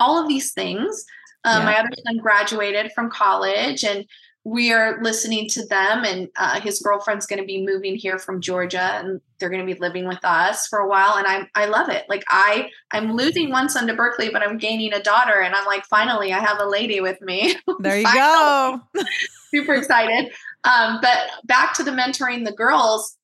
all 0.00 0.20
of 0.20 0.28
these 0.28 0.52
things 0.52 1.04
um, 1.44 1.60
Yeah. 1.60 1.64
my 1.66 1.78
other 1.78 1.90
son 2.06 2.16
graduated 2.18 2.92
from 2.94 3.10
college 3.10 3.84
and 3.84 4.04
we 4.44 4.72
are 4.72 5.02
listening 5.02 5.48
to 5.48 5.66
them 5.66 6.04
and 6.04 6.28
uh, 6.36 6.60
his 6.60 6.80
girlfriend's 6.80 7.26
going 7.26 7.40
to 7.40 7.44
be 7.46 7.64
moving 7.66 7.96
here 7.96 8.18
from 8.18 8.40
georgia 8.40 8.80
and 8.94 9.20
they're 9.38 9.48
going 9.50 9.66
to 9.66 9.72
be 9.74 9.78
living 9.80 10.06
with 10.06 10.24
us 10.24 10.66
for 10.68 10.78
a 10.78 10.88
while 10.88 11.14
and 11.16 11.26
i 11.26 11.48
i 11.54 11.66
love 11.66 11.88
it 11.88 12.04
like 12.08 12.22
i 12.30 12.68
i'm 12.92 13.14
losing 13.16 13.50
one 13.50 13.68
son 13.68 13.86
to 13.88 13.94
berkeley 13.94 14.28
but 14.30 14.42
i'm 14.42 14.56
gaining 14.56 14.92
a 14.92 15.02
daughter 15.02 15.40
and 15.40 15.54
i'm 15.54 15.66
like 15.66 15.84
finally 15.86 16.32
i 16.32 16.38
have 16.38 16.60
a 16.60 16.66
lady 16.66 17.00
with 17.00 17.20
me 17.20 17.56
there 17.80 17.98
you 17.98 18.14
go. 18.14 18.80
super 19.54 19.74
excited. 19.74 20.32
Um, 20.64 20.98
but 21.00 21.18
back 21.44 21.72
to 21.74 21.82
the 21.84 21.92
mentoring 21.92 22.44
the 22.44 22.52
girls. 22.52 23.16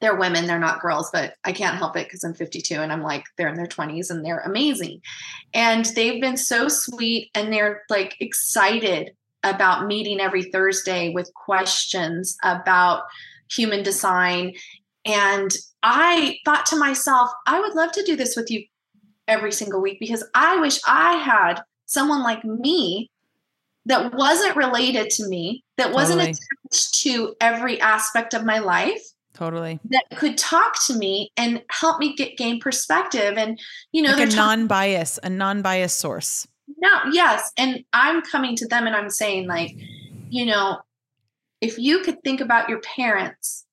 They're 0.00 0.16
women, 0.16 0.46
they're 0.46 0.58
not 0.58 0.80
girls, 0.80 1.10
but 1.12 1.34
I 1.44 1.52
can't 1.52 1.76
help 1.76 1.96
it 1.96 2.06
because 2.06 2.22
I'm 2.22 2.34
52 2.34 2.74
and 2.74 2.92
I'm 2.92 3.02
like, 3.02 3.24
they're 3.36 3.48
in 3.48 3.56
their 3.56 3.66
20s 3.66 4.10
and 4.10 4.24
they're 4.24 4.40
amazing. 4.40 5.00
And 5.54 5.84
they've 5.86 6.20
been 6.20 6.36
so 6.36 6.68
sweet 6.68 7.30
and 7.34 7.52
they're 7.52 7.82
like 7.90 8.16
excited 8.20 9.12
about 9.42 9.86
meeting 9.86 10.20
every 10.20 10.44
Thursday 10.44 11.10
with 11.10 11.32
questions 11.34 12.36
about 12.42 13.04
human 13.50 13.82
design. 13.82 14.54
And 15.04 15.50
I 15.82 16.38
thought 16.44 16.66
to 16.66 16.76
myself, 16.76 17.30
I 17.46 17.60
would 17.60 17.74
love 17.74 17.92
to 17.92 18.02
do 18.02 18.16
this 18.16 18.36
with 18.36 18.50
you 18.50 18.64
every 19.26 19.52
single 19.52 19.80
week 19.80 20.00
because 20.00 20.24
I 20.34 20.60
wish 20.60 20.80
I 20.86 21.16
had 21.16 21.62
someone 21.86 22.22
like 22.22 22.44
me 22.44 23.10
that 23.86 24.12
wasn't 24.14 24.56
related 24.56 25.08
to 25.10 25.26
me, 25.28 25.64
that 25.78 25.92
wasn't 25.92 26.20
Totally. 26.20 26.36
attached 26.66 27.02
to 27.02 27.34
every 27.40 27.80
aspect 27.80 28.34
of 28.34 28.44
my 28.44 28.58
life, 28.58 29.02
Totally. 29.38 29.78
that 29.90 30.02
could 30.16 30.36
talk 30.36 30.84
to 30.86 30.94
me 30.94 31.30
and 31.36 31.62
help 31.70 32.00
me 32.00 32.16
get 32.16 32.36
gain 32.36 32.58
perspective. 32.58 33.38
And 33.38 33.60
you 33.92 34.02
know, 34.02 34.10
like 34.10 34.26
a 34.26 34.30
talking 34.32 34.36
non-bias, 34.36 35.20
a 35.22 35.30
non-bias 35.30 35.92
source. 35.92 36.48
no, 36.66 36.90
yes. 37.12 37.52
And 37.56 37.84
I'm 37.92 38.20
coming 38.20 38.56
to 38.56 38.66
them 38.66 38.88
and 38.88 38.96
I'm 38.96 39.10
saying, 39.10 39.46
like, 39.46 39.76
you 40.28 40.44
know, 40.44 40.80
if 41.60 41.78
you 41.78 42.00
could 42.00 42.20
think 42.24 42.40
about 42.40 42.68
your 42.68 42.80
parents 42.80 43.64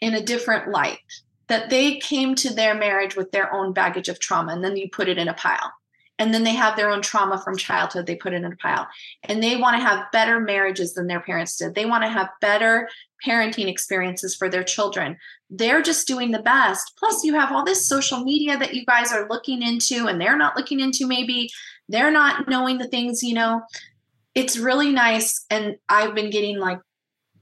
in 0.00 0.14
a 0.14 0.22
different 0.22 0.70
light, 0.70 1.00
that 1.48 1.68
they 1.68 1.98
came 1.98 2.34
to 2.36 2.54
their 2.54 2.74
marriage 2.74 3.14
with 3.14 3.30
their 3.30 3.52
own 3.52 3.74
baggage 3.74 4.08
of 4.08 4.18
trauma, 4.18 4.52
and 4.52 4.64
then 4.64 4.74
you 4.74 4.88
put 4.88 5.08
it 5.08 5.18
in 5.18 5.28
a 5.28 5.34
pile. 5.34 5.70
And 6.18 6.32
then 6.32 6.44
they 6.44 6.54
have 6.54 6.76
their 6.76 6.90
own 6.90 7.02
trauma 7.02 7.38
from 7.42 7.56
childhood, 7.56 8.06
they 8.06 8.16
put 8.16 8.32
it 8.32 8.36
in 8.36 8.52
a 8.52 8.56
pile. 8.56 8.86
And 9.24 9.42
they 9.42 9.56
want 9.56 9.76
to 9.76 9.82
have 9.82 10.10
better 10.12 10.40
marriages 10.40 10.94
than 10.94 11.08
their 11.08 11.20
parents 11.20 11.56
did. 11.56 11.74
They 11.74 11.86
want 11.86 12.04
to 12.04 12.08
have 12.08 12.30
better 12.40 12.88
parenting 13.26 13.68
experiences 13.68 14.34
for 14.34 14.48
their 14.48 14.64
children. 14.64 15.16
They're 15.50 15.82
just 15.82 16.06
doing 16.06 16.30
the 16.30 16.42
best. 16.42 16.92
Plus, 16.98 17.24
you 17.24 17.34
have 17.34 17.52
all 17.52 17.64
this 17.64 17.86
social 17.88 18.22
media 18.24 18.58
that 18.58 18.74
you 18.74 18.84
guys 18.86 19.12
are 19.12 19.28
looking 19.28 19.62
into, 19.62 20.06
and 20.06 20.20
they're 20.20 20.36
not 20.36 20.56
looking 20.56 20.80
into 20.80 21.06
maybe 21.06 21.48
they're 21.88 22.10
not 22.10 22.48
knowing 22.48 22.78
the 22.78 22.88
things 22.88 23.22
you 23.22 23.34
know 23.34 23.60
it's 24.34 24.56
really 24.56 24.90
nice 24.90 25.44
and 25.50 25.76
i've 25.90 26.14
been 26.14 26.30
getting 26.30 26.58
like 26.58 26.80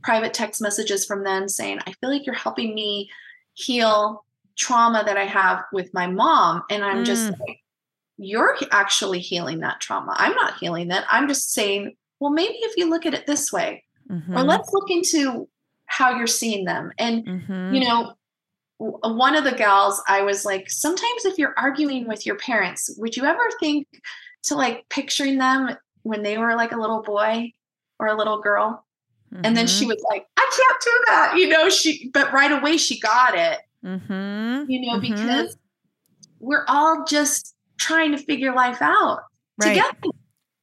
private 0.03 0.35
text 0.35 0.61
messages 0.61 1.05
from 1.07 1.23
them 1.23 1.49
saying 1.49 1.79
i 1.87 1.93
feel 1.93 2.11
like 2.11 2.27
you're 2.27 2.35
helping 2.35 2.75
me 2.75 3.09
heal 3.55 4.25
trauma 4.59 5.05
that 5.07 5.17
i 5.17 5.25
have 5.25 5.63
with 5.73 5.89
my 5.95 6.09
mom 6.09 6.61
and 6.71 6.85
i'm 6.85 7.05
just 7.05 7.29
Mm. 7.31 7.39
like 7.47 7.61
you're 8.19 8.57
actually 8.73 9.21
healing 9.21 9.61
that 9.61 9.81
trauma 9.81 10.13
i'm 10.19 10.35
not 10.35 10.59
healing 10.59 10.89
that 10.89 11.05
i'm 11.09 11.29
just 11.29 11.53
saying 11.53 11.95
well 12.19 12.33
maybe 12.33 12.55
if 12.63 12.77
you 12.77 12.91
look 12.91 13.07
at 13.07 13.15
it 13.15 13.27
this 13.29 13.53
way 13.53 13.85
or 14.11 14.17
Mhm. 14.17 14.45
let's 14.49 14.71
look 14.73 14.91
into 14.91 15.49
how 15.93 16.17
you're 16.17 16.27
seeing 16.27 16.65
them 16.65 16.91
and 16.99 17.25
Mhm. 17.27 17.75
you 17.75 17.81
know 17.81 18.15
one 18.79 19.37
of 19.37 19.45
the 19.45 19.53
gals 19.53 20.03
i 20.09 20.23
was 20.23 20.45
like 20.45 20.69
sometimes 20.71 21.25
if 21.25 21.37
you're 21.39 21.55
arguing 21.57 22.09
with 22.09 22.25
your 22.27 22.37
parents 22.37 22.91
would 22.99 23.15
you 23.17 23.25
ever 23.25 23.43
think 23.61 23.87
to 24.43 24.55
like 24.57 24.89
picturing 24.89 25.39
them 25.39 25.77
when 26.03 26.23
they 26.23 26.39
were 26.39 26.55
like 26.57 26.73
a 26.73 26.77
little 26.81 27.03
boy 27.03 27.53
or 28.01 28.07
a 28.09 28.17
little 28.17 28.41
girl 28.41 28.85
and 29.45 29.57
then 29.57 29.67
she 29.67 29.85
Mhm. 29.85 29.89
was 29.89 30.05
like 30.11 30.27
i 30.37 30.51
can't 30.59 30.83
do 30.83 31.05
that 31.09 31.37
you 31.37 31.49
know 31.49 31.69
she 31.69 32.11
but 32.13 32.33
right 32.33 32.53
away 32.53 32.77
she 32.77 32.99
got 32.99 33.37
it 33.37 33.61
Mhm. 33.85 34.67
you 34.69 34.81
know 34.81 34.99
Mhm. 34.99 35.01
because 35.03 35.57
we're 36.41 36.65
all 36.69 37.05
just 37.05 37.55
trying 37.79 38.13
to 38.13 38.19
figure 38.19 38.53
life 38.55 38.81
out 38.83 39.21
right. 39.59 39.75
together 39.75 40.17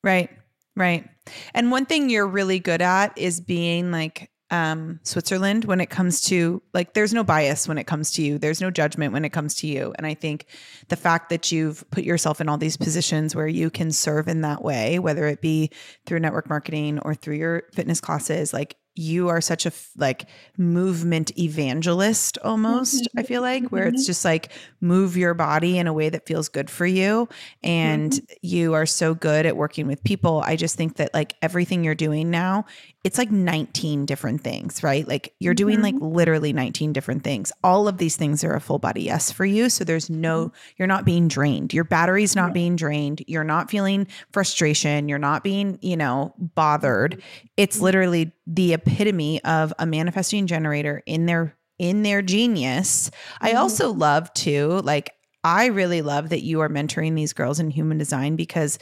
Right. 0.04 0.30
Right. 0.78 1.06
And 1.54 1.72
one 1.72 1.86
thing 1.86 2.10
you're 2.10 2.26
really 2.28 2.60
good 2.60 2.82
at 2.82 3.18
is 3.18 3.42
being 3.42 3.92
like 3.92 4.32
um 4.52 5.00
Switzerland 5.04 5.66
when 5.66 5.80
it 5.80 5.90
comes 5.90 6.22
to 6.22 6.62
like 6.74 6.94
there's 6.94 7.14
no 7.14 7.24
bias 7.24 7.68
when 7.68 7.78
it 7.78 7.86
comes 7.86 8.12
to 8.12 8.22
you. 8.22 8.38
There's 8.38 8.62
no 8.62 8.72
judgment 8.72 9.14
when 9.14 9.26
it 9.26 9.30
comes 9.30 9.56
to 9.56 9.68
you. 9.68 9.94
And 9.98 10.06
I 10.06 10.14
think 10.14 10.46
the 10.88 10.96
fact 10.96 11.30
that 11.30 11.52
you've 11.52 11.90
put 11.92 12.04
yourself 12.04 12.42
in 12.42 12.50
all 12.50 12.58
these 12.58 12.78
positions 12.78 13.36
where 13.36 13.48
you 13.48 13.70
can 13.70 13.92
serve 13.92 14.28
in 14.28 14.42
that 14.42 14.64
way, 14.64 15.00
whether 15.00 15.28
it 15.28 15.42
be 15.42 15.72
through 16.06 16.20
network 16.20 16.50
marketing 16.50 17.00
or 17.00 17.16
through 17.16 17.36
your 17.36 17.64
fitness 17.74 18.02
classes, 18.02 18.54
like 18.54 18.76
you 19.00 19.30
are 19.30 19.40
such 19.40 19.66
a 19.66 19.72
like 19.96 20.26
movement 20.58 21.32
evangelist 21.40 22.38
almost 22.40 23.08
i 23.16 23.24
feel 23.24 23.42
like 23.42 23.70
where 23.70 23.88
it's 23.88 24.06
just 24.06 24.26
like 24.26 24.52
move 24.82 25.16
your 25.16 25.34
body 25.34 25.78
in 25.78 25.88
a 25.88 25.94
way 25.94 26.10
that 26.10 26.26
feels 26.26 26.50
good 26.50 26.70
for 26.70 26.86
you 26.86 27.30
and 27.64 28.20
you 28.42 28.74
are 28.74 28.86
so 28.86 29.14
good 29.14 29.46
at 29.46 29.56
working 29.56 29.88
with 29.88 30.04
people 30.04 30.44
i 30.46 30.58
just 30.58 30.76
think 30.76 30.98
that 30.98 31.14
like 31.14 31.36
everything 31.42 31.84
you're 31.84 31.96
doing 31.96 32.30
now 32.30 32.66
it's 33.06 33.18
like 33.18 33.32
19 33.32 34.06
different 34.06 34.42
things 34.42 34.84
right? 34.84 35.08
Like 35.08 35.34
you're 35.40 35.54
doing 35.54 35.82
like 35.82 35.96
mm-hmm. 35.96 36.14
literally 36.14 36.52
19 36.52 36.92
different 36.92 37.24
things. 37.24 37.52
All 37.64 37.88
of 37.88 37.98
these 37.98 38.18
things 38.18 38.44
are 38.44 38.54
a 38.54 38.60
full 38.60 38.80
body 38.80 39.04
yes 39.04 39.32
for 39.32 39.46
you 39.46 39.70
so 39.70 39.84
there's 39.84 40.10
no 40.10 40.48
mm-hmm. 40.48 40.74
you're 40.78 40.88
not 40.88 41.06
being 41.06 41.28
drained. 41.28 41.74
Your 41.74 41.86
battery's 41.86 42.36
not 42.36 42.54
being 42.54 42.76
drained. 42.76 43.24
You're 43.28 43.44
not 43.44 43.72
feeling 43.72 44.08
frustration. 44.32 45.08
You're 45.08 45.18
not 45.18 45.44
being 45.44 45.80
you 45.82 45.96
know 45.96 46.34
bothered. 46.38 47.22
It's 47.56 47.78
mm-hmm. 47.78 47.86
literally 47.86 48.32
the 48.46 48.74
epitome 48.74 49.44
of 49.44 49.74
a 49.80 49.86
manifesting 49.86 50.48
generator 50.48 51.02
in 51.06 51.26
their 51.26 51.56
in 51.78 52.04
their 52.04 52.22
genius. 52.22 53.10
I 53.40 53.54
also 53.54 53.94
love 53.94 54.34
too 54.34 54.82
like 54.84 55.14
i 55.46 55.68
really 55.68 56.02
love 56.02 56.30
that 56.30 56.44
you 56.44 56.60
are 56.60 56.68
mentoring 56.68 57.16
these 57.16 57.32
girls 57.32 57.62
in 57.62 57.70
human 57.70 57.98
design 57.98 58.36
because 58.36 58.78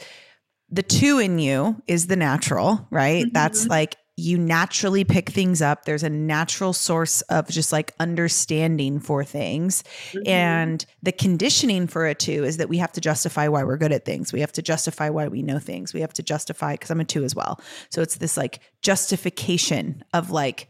the 0.70 0.82
two 0.82 1.20
in 1.20 1.38
you 1.38 1.80
is 1.86 2.08
the 2.08 2.16
natural 2.16 2.86
right? 2.90 3.32
That's 3.32 3.64
Mhm. 3.64 3.70
like 3.70 3.96
you 4.20 4.36
naturally 4.36 5.04
pick 5.04 5.30
things 5.30 5.62
up 5.62 5.84
there's 5.84 6.02
a 6.02 6.10
natural 6.10 6.72
source 6.72 7.20
of 7.22 7.48
just 7.48 7.70
like 7.72 7.94
understanding 8.00 8.98
for 8.98 9.22
things 9.22 9.84
Mhm. 10.12 10.26
and 10.26 10.86
the 11.04 11.12
conditioning 11.12 11.86
for 11.86 12.04
it 12.06 12.18
too 12.18 12.42
is 12.44 12.56
that 12.56 12.68
we 12.68 12.78
have 12.78 12.92
to 12.92 13.00
justify 13.00 13.46
why 13.46 13.62
we're 13.62 13.76
good 13.76 13.92
at 13.92 14.04
things. 14.04 14.32
We 14.32 14.40
have 14.40 14.52
to 14.52 14.62
justify 14.62 15.08
why 15.08 15.28
we 15.28 15.42
know 15.42 15.58
things. 15.60 15.94
We 15.94 16.00
have 16.00 16.12
to 16.14 16.22
justify 16.22 16.72
because 16.74 16.90
I'm 16.90 17.00
a 17.00 17.04
two 17.04 17.22
as 17.22 17.34
well. 17.36 17.60
So 17.90 18.02
it's 18.02 18.16
this 18.16 18.36
like 18.36 18.58
justification 18.82 20.02
of 20.12 20.30
like 20.30 20.68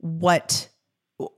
what 0.00 0.68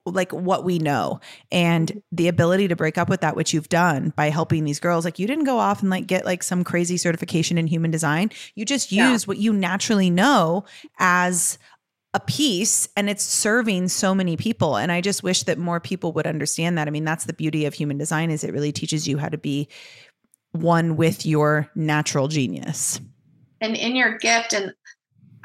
like 0.06 0.32
what 0.32 0.64
we 0.64 0.78
know 0.78 1.20
and 1.50 2.02
the 2.12 2.28
ability 2.28 2.68
to 2.68 2.76
break 2.76 2.98
up 2.98 3.08
with 3.08 3.20
that 3.22 3.36
which 3.36 3.52
you've 3.54 3.68
done 3.68 4.12
by 4.16 4.30
helping 4.30 4.64
these 4.64 4.80
girls. 4.80 5.04
Like 5.04 5.18
you 5.18 5.26
didn't 5.26 5.44
go 5.44 5.58
off 5.58 5.80
and 5.80 5.90
like 5.90 6.06
get 6.06 6.24
like 6.24 6.42
some 6.42 6.64
crazy 6.64 6.96
certification 6.96 7.58
in 7.58 7.66
human 7.66 7.90
design. 7.90 8.30
You 8.54 8.64
just 8.64 8.92
Yeah. 8.92 9.10
use 9.10 9.26
what 9.26 9.38
you 9.38 9.52
naturally 9.52 10.10
know 10.10 10.64
as 10.98 11.58
a 12.12 12.20
piece 12.20 12.88
and 12.96 13.10
it's 13.10 13.24
serving 13.24 13.88
so 13.88 14.14
many 14.14 14.36
people. 14.36 14.76
And 14.76 14.92
i 14.92 15.00
just 15.00 15.22
wish 15.24 15.42
that 15.44 15.58
more 15.58 15.80
people 15.80 16.12
would 16.12 16.26
understand 16.26 16.78
that. 16.78 16.86
I 16.86 16.90
mean 16.92 17.04
that's 17.04 17.24
the 17.24 17.32
beauty 17.32 17.64
of 17.66 17.74
human 17.74 17.98
design 17.98 18.30
is 18.30 18.44
it 18.44 18.52
really 18.52 18.72
teaches 18.72 19.08
you 19.08 19.18
how 19.18 19.28
to 19.28 19.38
be 19.38 19.68
one 20.52 20.96
with 20.96 21.26
your 21.26 21.68
natural 21.74 22.28
genius. 22.28 23.00
And 23.60 23.76
in 23.76 23.96
your 23.96 24.18
gift 24.18 24.52
and 24.52 24.72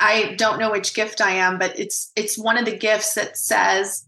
i 0.02 0.34
don't 0.38 0.60
know 0.60 0.72
which 0.72 0.94
gift 0.94 1.20
i 1.20 1.32
am 1.32 1.58
but 1.60 1.78
it's 1.78 2.12
it's 2.16 2.38
one 2.38 2.58
of 2.58 2.64
the 2.66 2.78
gifts 2.78 3.16
that 3.16 3.36
says 3.38 4.06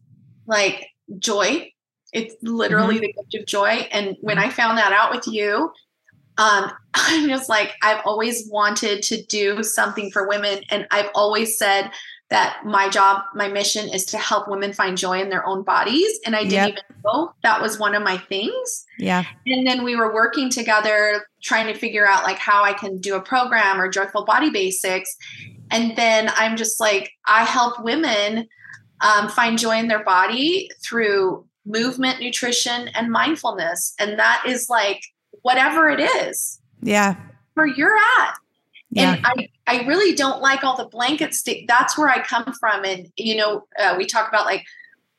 like 0.47 0.87
joy. 1.19 1.71
It's 2.13 2.35
literally 2.41 2.99
the 2.99 3.13
gift 3.13 3.35
of 3.35 3.45
joy. 3.45 3.87
And 3.91 4.17
when 4.21 4.37
i 4.37 4.49
found 4.49 4.77
that 4.77 4.91
out 4.91 5.11
with 5.11 5.27
you 5.27 5.71
um 6.37 6.71
i'm 6.93 7.27
just 7.27 7.49
like 7.49 7.73
i've 7.83 8.01
always 8.05 8.47
wanted 8.49 9.01
to 9.03 9.21
do 9.23 9.63
something 9.63 10.11
for 10.11 10.27
women. 10.27 10.63
And 10.69 10.87
i've 10.91 11.09
always 11.15 11.57
said 11.57 11.91
that 12.29 12.61
my 12.65 12.87
job 12.87 13.23
my 13.35 13.49
mission 13.49 13.89
is 13.89 14.05
to 14.05 14.17
help 14.17 14.47
women 14.47 14.71
find 14.71 14.97
joy 14.97 15.19
in 15.21 15.29
their 15.29 15.45
own 15.45 15.63
bodies. 15.63 16.19
And 16.25 16.35
i 16.35 16.43
didn't 16.43 16.53
Yep. 16.53 16.69
even 16.69 16.83
know 17.05 17.33
that 17.43 17.61
was 17.61 17.77
one 17.79 17.95
of 17.95 18.03
my 18.03 18.17
things. 18.17 18.85
Yeah. 18.97 19.23
And 19.45 19.65
then 19.67 19.83
we 19.83 19.95
were 19.95 20.13
working 20.13 20.49
together 20.49 21.25
trying 21.43 21.67
to 21.71 21.77
figure 21.77 22.05
out 22.07 22.23
like 22.23 22.37
how 22.37 22.63
i 22.63 22.73
can 22.73 22.97
do 22.99 23.15
a 23.15 23.21
program 23.21 23.79
or 23.81 23.89
joyful 23.89 24.23
body 24.25 24.49
basics. 24.49 25.15
And 25.71 25.95
then 25.95 26.29
i'm 26.35 26.55
just 26.57 26.79
like 26.79 27.11
i 27.27 27.43
help 27.45 27.83
women 27.83 28.47
um, 29.01 29.29
find 29.29 29.57
joy 29.57 29.77
in 29.77 29.87
their 29.87 30.03
body 30.03 30.69
through 30.83 31.45
movement 31.65 32.19
nutrition 32.19 32.87
and 32.89 33.11
mindfulness 33.11 33.93
and 33.99 34.17
that 34.17 34.43
is 34.47 34.67
like 34.69 35.01
whatever 35.41 35.89
it 35.89 35.99
is. 35.99 36.59
Yeah. 36.81 37.15
Where 37.53 37.67
you're 37.67 37.97
at. 38.19 38.35
Yeah. 38.91 39.15
And 39.15 39.25
I, 39.25 39.49
I 39.67 39.87
really 39.87 40.15
don't 40.15 40.41
like 40.41 40.63
all 40.63 40.75
the 40.75 40.87
blanket 40.87 41.33
stick. 41.33 41.65
That's 41.67 41.97
where 41.97 42.09
I 42.09 42.21
come 42.23 42.53
from. 42.59 42.83
And, 42.83 43.11
you 43.15 43.35
know, 43.35 43.65
uh, 43.79 43.95
we 43.97 44.05
talk 44.05 44.27
about 44.27 44.45
like, 44.45 44.65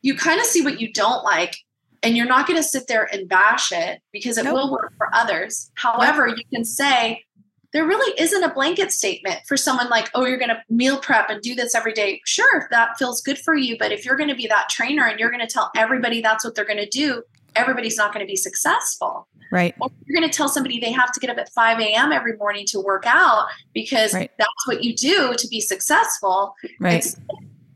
you 0.03 0.15
kind 0.15 0.41
of 0.41 0.47
see 0.47 0.63
what 0.63 0.81
you 0.81 0.93
don't 0.93 1.25
like 1.25 1.57
and 2.03 2.17
you're 2.17 2.27
not 2.27 2.47
going 2.47 2.59
to 2.59 2.63
sit 2.63 2.87
there 2.89 3.09
and 3.13 3.29
bash 3.29 3.73
it 3.73 4.01
because 4.13 4.37
it 4.37 4.45
Nope. 4.45 4.55
will 4.55 4.73
work 4.73 4.93
for 4.97 5.09
others. 5.15 5.71
However, 5.75 6.27
you 6.29 6.43
can 6.53 6.65
say, 6.65 7.25
there 7.73 7.87
really 7.87 8.15
isn't 8.21 8.43
a 8.43 8.53
blanket 8.53 8.93
statement 8.93 9.41
for 9.47 9.57
someone 9.57 9.89
like, 9.89 10.11
oh, 10.15 10.27
you're 10.27 10.39
going 10.39 10.51
to 10.51 10.63
meal 10.69 10.99
prep 10.99 11.31
and 11.31 11.41
do 11.41 11.55
this 11.55 11.75
every 11.75 11.93
day. 11.93 12.21
Sure, 12.27 12.69
that 12.71 12.99
feels 12.99 13.23
good 13.23 13.39
for 13.39 13.55
you. 13.55 13.77
But 13.79 13.93
if 13.93 14.05
you're 14.05 14.17
going 14.17 14.29
to 14.29 14.35
be 14.35 14.47
that 14.49 14.69
trainer 14.69 15.07
and 15.07 15.19
you're 15.19 15.31
going 15.31 15.47
to 15.47 15.53
tell 15.53 15.71
everybody 15.77 16.21
that's 16.21 16.45
what 16.45 16.55
they're 16.55 16.67
going 16.67 16.79
to 16.79 16.89
do, 16.89 17.23
everybody's 17.57 17.97
not 17.97 18.13
going 18.13 18.25
to 18.25 18.31
be 18.31 18.37
successful. 18.37 19.27
Right. 19.51 19.75
Or 19.81 19.91
you're 20.07 20.19
going 20.19 20.31
to 20.31 20.35
tell 20.35 20.49
somebody 20.49 20.81
they 20.81 20.93
have 20.93 21.13
to 21.13 21.21
get 21.21 21.29
up 21.31 21.37
at 21.39 21.51
5 21.51 21.79
a.m. 21.81 22.13
every 22.13 22.37
morning 22.37 22.65
to 22.69 22.81
work 22.81 23.05
out 23.07 23.49
because 23.75 24.15
Right. 24.15 24.31
that's 24.39 24.67
what 24.67 24.83
you 24.83 24.95
do 24.95 25.35
to 25.37 25.49
be 25.49 25.61
successful. 25.61 26.55
Right. 26.81 26.95
It's, 26.95 27.17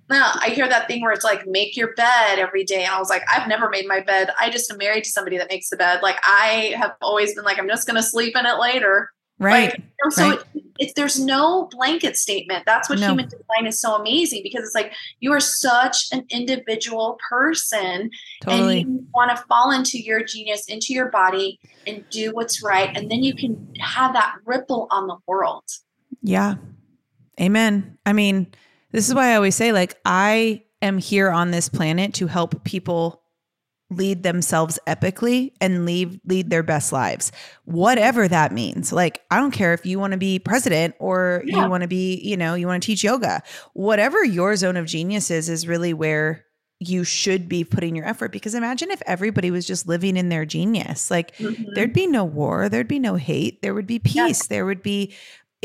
no, 0.09 0.23
I 0.41 0.51
hear 0.51 0.69
that 0.69 0.87
thing 0.89 1.03
where 1.03 1.13
it's 1.13 1.25
like 1.25 1.47
make 1.47 1.77
your 1.77 1.93
bed 1.95 2.39
every 2.39 2.65
day. 2.65 2.85
And 2.85 2.95
I 2.95 2.99
was 2.99 3.11
like, 3.11 3.23
I've 3.31 3.49
never 3.49 3.69
made 3.69 3.87
my 3.87 4.01
bed. 4.01 4.31
I 4.41 4.51
just 4.51 4.71
am 4.71 4.79
married 4.79 5.05
to 5.05 5.11
somebody 5.11 5.37
that 5.37 5.51
makes 5.51 5.69
the 5.69 5.77
bed. 5.77 6.01
Like 6.03 6.17
I 6.23 6.75
have 6.79 6.93
always 7.03 7.35
been 7.35 7.45
like, 7.45 7.59
I'm 7.59 7.69
just 7.69 7.87
going 7.87 7.97
to 7.97 8.03
sleep 8.03 8.37
in 8.37 8.47
it 8.47 8.59
later. 8.59 9.11
Right. 9.39 9.71
Like, 9.71 9.79
you 9.79 9.85
know, 10.05 10.11
so 10.11 10.31
right. 10.31 10.39
it, 10.55 10.63
it's 10.79 10.93
there's 10.95 11.21
no 11.21 11.69
blanket 11.71 12.17
statement. 12.17 12.65
That's 12.67 12.89
what 12.89 12.99
No. 12.99 13.09
human 13.09 13.27
design 13.27 13.67
is 13.67 13.81
so 13.81 13.95
amazing 13.95 14.43
because 14.43 14.65
it's 14.65 14.75
like 14.75 14.93
you 15.21 15.33
are 15.33 15.41
such 15.41 16.07
an 16.13 16.25
individual 16.31 17.19
person 17.29 18.11
totally. 18.43 18.81
and 18.81 18.91
you 18.91 19.07
want 19.15 19.37
to 19.37 19.43
fall 19.45 19.71
into 19.73 19.99
your 19.99 20.25
genius, 20.25 20.67
into 20.69 20.95
your 20.95 21.11
body 21.11 21.59
and 21.87 22.05
do 22.11 22.33
what's 22.33 22.63
right. 22.63 22.97
And 22.97 23.11
then 23.11 23.23
you 23.23 23.35
can 23.35 23.75
have 23.79 24.15
that 24.15 24.37
ripple 24.45 24.87
on 24.91 25.07
the 25.07 25.17
world. 25.27 25.65
Yeah. 26.23 26.55
Amen. 27.41 27.99
I 28.07 28.15
mean, 28.15 28.47
this 28.93 29.09
is 29.09 29.15
why 29.15 29.33
I 29.33 29.35
always 29.37 29.55
say, 29.55 29.73
like, 29.73 29.97
I 30.07 30.63
am 30.81 30.97
here 30.97 31.31
on 31.31 31.51
this 31.51 31.69
planet 31.69 32.15
to 32.15 32.27
help 32.27 32.65
people 32.65 33.23
lead 33.91 34.23
themselves 34.25 34.79
epically 34.89 35.53
and 35.61 35.87
lead 35.87 36.21
lead 36.27 36.51
their 36.51 36.63
best 36.65 36.93
lives. 36.93 37.31
Whatever 37.67 38.27
that 38.27 38.51
means. 38.53 38.93
Like, 38.93 39.23
I 39.31 39.39
don't 39.39 39.53
care 39.53 39.75
if 39.75 39.87
you 39.87 39.99
want 40.01 40.13
to 40.13 40.19
be 40.19 40.39
president 40.41 40.95
or 40.99 41.43
Yeah. 41.47 41.65
you 41.65 41.71
want 41.71 41.83
to 41.83 41.89
be, 41.89 42.21
you 42.23 42.37
know, 42.37 42.55
you 42.55 42.67
want 42.67 42.83
to 42.83 42.87
teach 42.87 43.05
yoga. 43.05 43.43
Whatever 43.75 44.25
your 44.25 44.57
zone 44.57 44.77
of 44.77 44.87
genius 44.87 45.31
is, 45.31 45.49
is 45.49 45.69
really 45.69 45.95
where 45.95 46.45
you 46.81 47.05
should 47.05 47.49
be 47.49 47.65
putting 47.65 47.97
your 47.97 48.07
effort 48.07 48.31
because 48.33 48.55
imagine 48.55 48.91
if 48.91 49.01
everybody 49.07 49.51
was 49.51 49.67
just 49.67 49.89
living 49.89 50.15
in 50.15 50.29
their 50.29 50.45
genius 50.45 51.11
like 51.11 51.35
Mhm. 51.39 51.69
there'd 51.75 51.95
be 51.95 52.07
no 52.07 52.23
war 52.23 52.69
there'd 52.69 52.87
be 52.87 52.99
no 52.99 53.15
hate 53.15 53.63
there 53.63 53.73
would 53.73 53.87
be 53.87 53.99
Yeah. 54.05 54.27
peace 54.27 54.47
there 54.49 54.67
would 54.67 54.83
be 54.83 55.15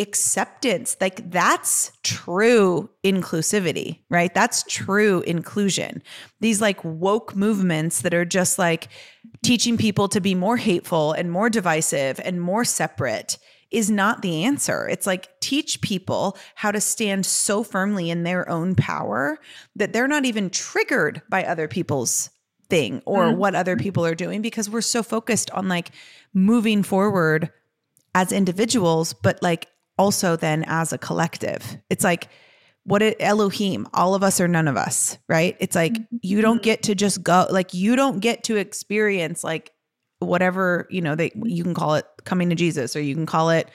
acceptance 0.01 0.97
like 0.99 1.29
that's 1.31 1.91
true 2.03 2.89
inclusivity 3.03 3.99
right 4.09 4.33
that's 4.33 4.63
true 4.63 5.21
inclusion 5.21 6.01
these 6.39 6.59
like 6.59 6.83
woke 6.83 7.35
movements 7.35 8.01
that 8.01 8.13
are 8.13 8.25
just 8.25 8.59
like 8.59 8.89
teaching 9.43 9.77
people 9.77 10.07
to 10.09 10.19
be 10.19 10.35
more 10.35 10.57
hateful 10.57 11.13
and 11.13 11.31
more 11.31 11.49
divisive 11.49 12.19
and 12.25 12.41
more 12.41 12.65
separate 12.65 13.37
is 13.69 13.89
not 13.89 14.21
the 14.21 14.43
answer. 14.43 14.85
It's 14.89 15.07
like 15.07 15.29
teach 15.39 15.79
people 15.79 16.37
how 16.55 16.71
to 16.71 16.81
stand 16.81 17.25
so 17.25 17.63
firmly 17.63 18.09
in 18.09 18.23
their 18.23 18.49
own 18.49 18.75
power 18.75 19.39
that 19.77 19.93
they're 19.93 20.09
not 20.09 20.25
even 20.25 20.49
triggered 20.49 21.21
by 21.29 21.45
other 21.45 21.69
people's 21.69 22.29
thing 22.69 23.01
or 23.05 23.27
Mhm. 23.27 23.37
what 23.37 23.55
other 23.55 23.77
people 23.77 24.05
are 24.05 24.13
doing 24.13 24.41
because 24.41 24.69
we're 24.69 24.81
so 24.81 25.01
focused 25.01 25.49
on 25.51 25.69
like 25.69 25.91
moving 26.33 26.83
forward 26.83 27.49
as 28.13 28.33
individuals, 28.33 29.13
but 29.13 29.41
like 29.41 29.67
also 29.97 30.35
then 30.35 30.63
as 30.67 30.93
a 30.93 30.97
collective. 30.97 31.77
It's 31.89 32.03
like 32.03 32.29
what 32.83 33.01
it 33.01 33.17
Elohim, 33.19 33.87
all 33.93 34.15
of 34.15 34.23
us 34.23 34.41
or 34.41 34.47
none 34.47 34.67
of 34.67 34.75
us, 34.77 35.17
right? 35.27 35.55
It's 35.59 35.75
like 35.75 35.97
you 36.21 36.41
don't 36.41 36.63
get 36.63 36.83
to 36.83 36.95
just 36.95 37.21
go 37.23 37.45
like 37.49 37.73
you 37.73 37.95
don't 37.95 38.19
get 38.19 38.43
to 38.45 38.55
experience 38.57 39.43
like 39.43 39.71
whatever 40.19 40.87
you 40.91 41.01
know 41.01 41.15
they 41.15 41.31
you 41.35 41.63
can 41.63 41.73
call 41.73 41.95
it 41.95 42.05
coming 42.25 42.47
to 42.47 42.55
jesus 42.55 42.95
or 42.95 43.01
you 43.01 43.15
can 43.15 43.25
call 43.25 43.49
it 43.49 43.67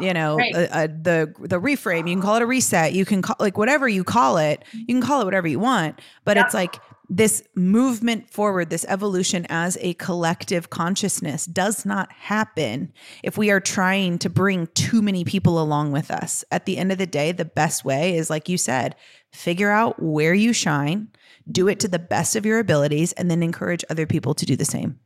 you 0.00 0.12
know 0.12 0.36
Right. 0.36 0.52
uh, 0.52 0.58
uh, 0.72 0.86
the 0.88 1.32
the 1.38 1.60
reframe 1.60 2.08
you 2.08 2.16
can 2.16 2.20
call 2.20 2.34
it 2.34 2.42
a 2.42 2.46
reset 2.46 2.92
you 2.92 3.04
can 3.04 3.22
call 3.22 3.36
like 3.38 3.56
whatever 3.56 3.88
you 3.88 4.02
call 4.02 4.36
it 4.36 4.64
you 4.72 4.86
can 4.86 5.00
call 5.00 5.20
it 5.20 5.24
whatever 5.26 5.46
you 5.46 5.60
want 5.60 6.00
but 6.24 6.36
Yeah. 6.36 6.44
it's 6.44 6.54
like 6.54 6.80
this 7.14 7.42
movement 7.54 8.30
forward 8.30 8.70
this 8.70 8.86
evolution 8.88 9.46
as 9.48 9.76
a 9.80 9.94
collective 9.94 10.70
consciousness 10.70 11.44
does 11.46 11.84
not 11.84 12.10
happen 12.12 12.92
if 13.22 13.36
we 13.36 13.50
are 13.50 13.60
trying 13.60 14.18
to 14.18 14.30
bring 14.30 14.66
too 14.68 15.02
many 15.02 15.24
people 15.24 15.60
along 15.60 15.92
with 15.92 16.10
us 16.10 16.44
at 16.50 16.64
the 16.64 16.78
end 16.78 16.90
of 16.90 16.98
the 16.98 17.06
day 17.06 17.32
the 17.32 17.44
best 17.44 17.84
way 17.84 18.16
is 18.16 18.30
like 18.30 18.48
you 18.48 18.56
said 18.56 18.96
figure 19.32 19.70
out 19.70 20.00
where 20.02 20.34
you 20.34 20.52
shine 20.52 21.08
do 21.50 21.68
it 21.68 21.78
to 21.80 21.88
the 21.88 21.98
best 21.98 22.34
of 22.34 22.46
your 22.46 22.58
abilities 22.58 23.12
and 23.12 23.30
then 23.30 23.42
encourage 23.42 23.84
other 23.90 24.06
people 24.06 24.32
to 24.32 24.46
do 24.46 24.56
the 24.56 24.64
same 24.64 24.98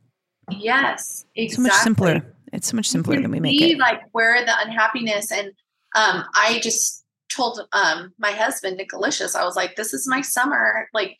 Yes, 0.49 1.25
exactly. 1.35 1.55
so 1.55 1.61
much 1.61 1.83
simpler. 1.83 2.35
It's 2.53 2.67
so 2.67 2.75
much 2.75 2.87
simpler 2.87 3.21
than 3.21 3.31
we 3.31 3.39
make 3.39 3.59
see, 3.59 3.73
it. 3.73 3.79
Like 3.79 4.01
where 4.13 4.45
the 4.45 4.53
unhappiness 4.65 5.31
and 5.31 5.51
um, 5.95 6.23
I 6.35 6.59
just 6.61 7.03
told 7.29 7.59
um 7.73 8.13
my 8.17 8.31
husband 8.31 8.77
Nicolicious, 8.77 9.35
I 9.35 9.43
was 9.43 9.55
like, 9.55 9.75
this 9.75 9.93
is 9.93 10.07
my 10.07 10.21
summer. 10.21 10.87
Like 10.93 11.17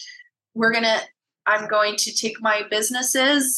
we're 0.58 0.72
gonna, 0.74 1.00
I'm 1.46 1.68
going 1.68 1.96
to 1.98 2.14
take 2.14 2.42
my 2.42 2.64
businesses 2.70 3.58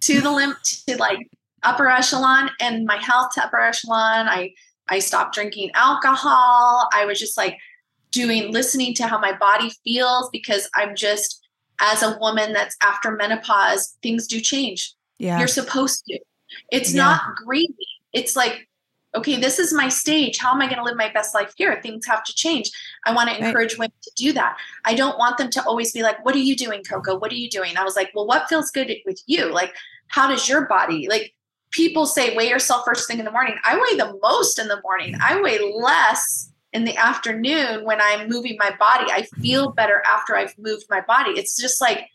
to 0.00 0.20
the 0.20 0.30
limp 0.30 0.56
to 0.88 0.96
like 0.96 1.18
upper 1.62 1.88
echelon 1.88 2.50
and 2.60 2.86
my 2.86 2.96
health 2.96 3.32
to 3.34 3.44
upper 3.44 3.60
echelon. 3.60 4.28
I 4.28 4.52
I 4.88 4.98
stopped 4.98 5.34
drinking 5.34 5.70
alcohol. 5.74 6.88
I 6.92 7.04
was 7.04 7.20
just 7.20 7.36
like 7.36 7.56
doing 8.10 8.50
listening 8.52 8.94
to 8.94 9.06
how 9.06 9.18
my 9.20 9.32
body 9.36 9.70
feels 9.84 10.30
because 10.32 10.68
I'm 10.74 10.96
just 10.96 11.46
as 11.80 12.02
a 12.02 12.18
woman 12.18 12.52
that's 12.52 12.76
after 12.82 13.12
menopause, 13.12 13.96
things 14.02 14.26
do 14.26 14.40
change. 14.40 14.92
Yeah. 15.18 15.38
You're 15.38 15.48
supposed 15.48 16.02
to. 16.08 16.18
It's 16.72 16.92
Yeah. 16.92 17.04
not 17.04 17.20
greedy. 17.36 17.86
It's 18.12 18.34
like, 18.34 18.68
okay, 19.14 19.40
this 19.40 19.58
is 19.58 19.72
my 19.72 19.88
stage. 19.88 20.38
How 20.38 20.52
am 20.52 20.60
I 20.60 20.66
going 20.66 20.78
to 20.78 20.84
live 20.84 20.96
my 20.96 21.10
best 21.12 21.34
life 21.34 21.52
here? 21.56 21.80
Things 21.82 22.06
have 22.06 22.22
to 22.24 22.34
change. 22.34 22.70
I 23.06 23.14
want 23.14 23.28
to 23.28 23.34
Right. 23.34 23.44
encourage 23.44 23.76
women 23.76 23.92
to 24.02 24.10
do 24.16 24.32
that. 24.34 24.56
I 24.84 24.94
don't 24.94 25.18
want 25.18 25.36
them 25.36 25.50
to 25.50 25.64
always 25.64 25.92
be 25.92 26.02
like, 26.02 26.24
what 26.24 26.34
are 26.34 26.38
you 26.38 26.56
doing, 26.56 26.82
Coco? 26.84 27.18
What 27.18 27.32
are 27.32 27.36
you 27.36 27.50
doing? 27.50 27.76
I 27.76 27.84
was 27.84 27.96
like, 27.96 28.10
well, 28.14 28.26
what 28.26 28.48
feels 28.48 28.70
good 28.70 28.94
with 29.04 29.20
you? 29.26 29.52
Like, 29.52 29.74
how 30.08 30.28
does 30.28 30.48
your 30.48 30.66
body, 30.66 31.08
like, 31.08 31.34
people 31.70 32.06
say 32.06 32.36
weigh 32.36 32.48
yourself 32.48 32.84
first 32.84 33.06
thing 33.06 33.18
in 33.18 33.24
the 33.24 33.30
morning. 33.30 33.56
I 33.64 33.76
weigh 33.76 33.96
the 33.96 34.18
most 34.20 34.58
in 34.58 34.68
the 34.68 34.80
morning. 34.82 35.14
I 35.20 35.40
weigh 35.40 35.60
less 35.72 36.50
in 36.72 36.84
the 36.84 36.96
afternoon 36.96 37.84
when 37.84 38.00
I'm 38.00 38.28
moving 38.28 38.56
my 38.58 38.74
body. 38.78 39.10
I 39.10 39.22
mm-hmm. 39.22 39.40
feel 39.40 39.72
better 39.72 40.02
after 40.08 40.36
I've 40.36 40.56
moved 40.58 40.86
my 40.90 41.00
body. 41.00 41.30
It's 41.30 41.56
just 41.56 41.80
like 41.80 42.08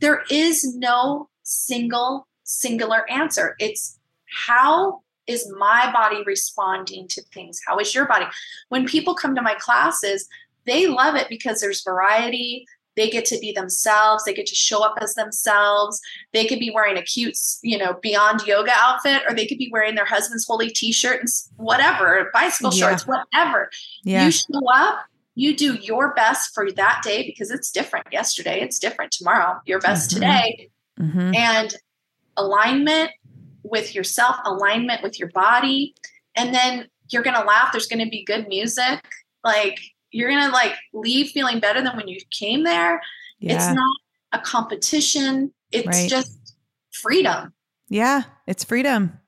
there 0.00 0.24
is 0.30 0.74
no 0.76 1.28
single 1.42 2.26
singular 2.44 3.10
answer. 3.10 3.56
It's 3.58 3.98
how 4.46 5.02
is 5.26 5.50
my 5.58 5.90
body 5.92 6.22
responding 6.26 7.08
to 7.08 7.22
things? 7.32 7.60
How 7.66 7.78
is 7.78 7.94
your 7.94 8.06
body? 8.06 8.26
When 8.68 8.86
people 8.86 9.14
come 9.14 9.34
to 9.34 9.42
my 9.42 9.54
classes, 9.54 10.28
they 10.66 10.86
love 10.86 11.14
it 11.14 11.28
because 11.28 11.60
there's 11.60 11.82
variety. 11.82 12.66
They 12.96 13.10
get 13.10 13.24
to 13.26 13.38
be 13.38 13.50
themselves. 13.52 14.24
They 14.24 14.34
get 14.34 14.46
to 14.46 14.54
show 14.54 14.84
up 14.84 14.94
as 15.00 15.14
themselves. 15.14 16.00
They 16.32 16.46
could 16.46 16.60
be 16.60 16.70
wearing 16.70 16.96
a 16.96 17.02
cute, 17.02 17.36
you 17.62 17.76
know, 17.76 17.94
beyond 18.02 18.46
yoga 18.46 18.70
outfit, 18.72 19.22
or 19.28 19.34
they 19.34 19.46
could 19.46 19.58
be 19.58 19.68
wearing 19.72 19.94
their 19.96 20.04
husband's 20.04 20.46
holy 20.46 20.70
t-shirt 20.70 21.20
and 21.20 21.28
whatever, 21.56 22.30
bicycle 22.32 22.72
Yeah. 22.72 22.88
shorts, 22.88 23.06
whatever. 23.06 23.70
Yeah. 24.04 24.26
You 24.26 24.30
show 24.30 24.60
up, 24.72 25.06
you 25.34 25.56
do 25.56 25.74
your 25.74 26.14
best 26.14 26.54
for 26.54 26.70
that 26.72 27.00
day 27.02 27.24
because 27.24 27.50
it's 27.50 27.72
different 27.72 28.06
yesterday, 28.12 28.60
it's 28.60 28.78
different 28.78 29.10
tomorrow, 29.10 29.60
your 29.66 29.80
best 29.80 30.10
Mhm. 30.10 30.14
today. 30.14 30.70
Mhm. 31.00 31.34
And 31.36 31.74
alignment 32.36 33.10
with 33.64 33.94
yourself, 33.94 34.36
alignment 34.44 35.02
with 35.02 35.18
your 35.18 35.28
body. 35.30 35.94
And 36.36 36.54
then 36.54 36.86
you're 37.10 37.22
going 37.22 37.36
to 37.36 37.44
laugh. 37.44 37.72
There's 37.72 37.86
going 37.88 38.04
to 38.04 38.10
be 38.10 38.24
good 38.24 38.46
music. 38.48 39.04
Like 39.42 39.80
you're 40.10 40.30
going 40.30 40.42
to 40.44 40.50
like 40.50 40.74
leave 40.92 41.30
feeling 41.30 41.58
better 41.60 41.82
than 41.82 41.96
when 41.96 42.06
you 42.08 42.18
came 42.30 42.62
there. 42.64 43.00
Yeah. 43.40 43.54
It's 43.56 43.74
not 43.74 43.96
a 44.32 44.38
competition. 44.38 45.52
It's 45.72 45.86
Right. 45.86 46.08
just 46.08 46.54
freedom. 46.92 47.52
yeah. 47.88 48.22
It's 48.46 48.62
freedom. 48.64 49.18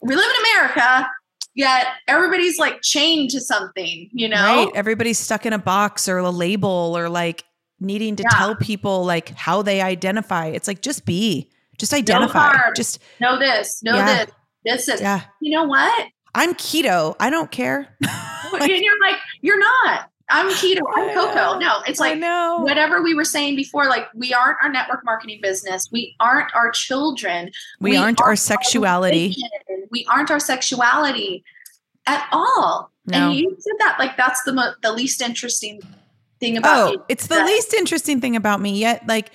We 0.00 0.14
live 0.16 0.24
in 0.24 0.46
America, 0.52 1.08
yet 1.54 1.86
everybody's 2.08 2.58
like 2.58 2.80
chained 2.82 3.30
to 3.30 3.40
something, 3.40 4.08
you 4.12 4.28
know? 4.28 4.36
Right. 4.64 4.68
Everybody's 4.74 5.18
stuck 5.18 5.44
in 5.46 5.52
a 5.52 5.58
box 5.58 6.08
or 6.08 6.18
a 6.18 6.30
label 6.30 6.94
or 6.96 7.08
like 7.08 7.44
needing 7.80 8.16
to 8.16 8.22
Yeah. 8.24 8.36
tell 8.38 8.54
people 8.56 9.04
like 9.04 9.30
how 9.30 9.62
they 9.62 9.80
identify. 9.80 10.46
It's 10.46 10.66
like 10.68 10.80
just 10.82 11.04
be. 11.04 11.50
Just 11.82 11.92
identify. 11.92 12.52
carbs. 12.52 12.76
just 12.76 13.00
Know 13.20 13.40
this, 13.40 13.82
know 13.82 13.96
Yeah. 13.96 14.24
this. 14.24 14.34
This 14.64 14.88
is, 14.88 15.00
yeah. 15.00 15.22
you 15.40 15.50
know 15.50 15.64
what? 15.64 16.06
I'm 16.32 16.54
keto. 16.54 17.16
I 17.18 17.28
don't 17.28 17.50
care. 17.50 17.96
and 18.04 18.68
you're 18.68 19.00
like, 19.00 19.16
you're 19.40 19.58
not. 19.58 20.08
I'm 20.30 20.48
keto. 20.50 20.78
I'm 20.94 21.12
coco. 21.12 21.58
No, 21.58 21.80
it's 21.88 21.98
like 21.98 22.20
whatever 22.62 23.02
we 23.02 23.14
were 23.14 23.24
saying 23.24 23.56
before. 23.56 23.86
Like 23.88 24.06
we 24.14 24.32
aren't 24.32 24.58
our 24.62 24.70
network 24.70 25.04
marketing 25.04 25.40
business. 25.42 25.88
We 25.90 26.14
aren't 26.20 26.54
our 26.54 26.70
children. 26.70 27.50
We, 27.80 27.96
aren't 27.96 28.20
our 28.20 28.36
sexuality. 28.36 29.34
religion. 29.68 29.88
We 29.90 30.06
aren't 30.08 30.30
our 30.30 30.38
sexuality 30.38 31.42
at 32.06 32.26
all. 32.30 32.92
No. 33.06 33.30
And 33.30 33.34
you 33.34 33.56
said 33.58 33.74
that 33.80 33.96
like 33.98 34.16
that's 34.16 34.44
the 34.44 34.52
mo- 34.52 34.74
the 34.82 34.92
least 34.92 35.20
interesting 35.20 35.80
thing 36.38 36.56
about 36.56 36.88
Oh, 36.88 36.92
you. 36.92 37.04
it's 37.08 37.26
the 37.26 37.34
That- 37.34 37.46
least 37.46 37.74
interesting 37.74 38.20
thing 38.20 38.36
about 38.36 38.60
me 38.60 38.78
yet. 38.78 39.06
Like, 39.08 39.32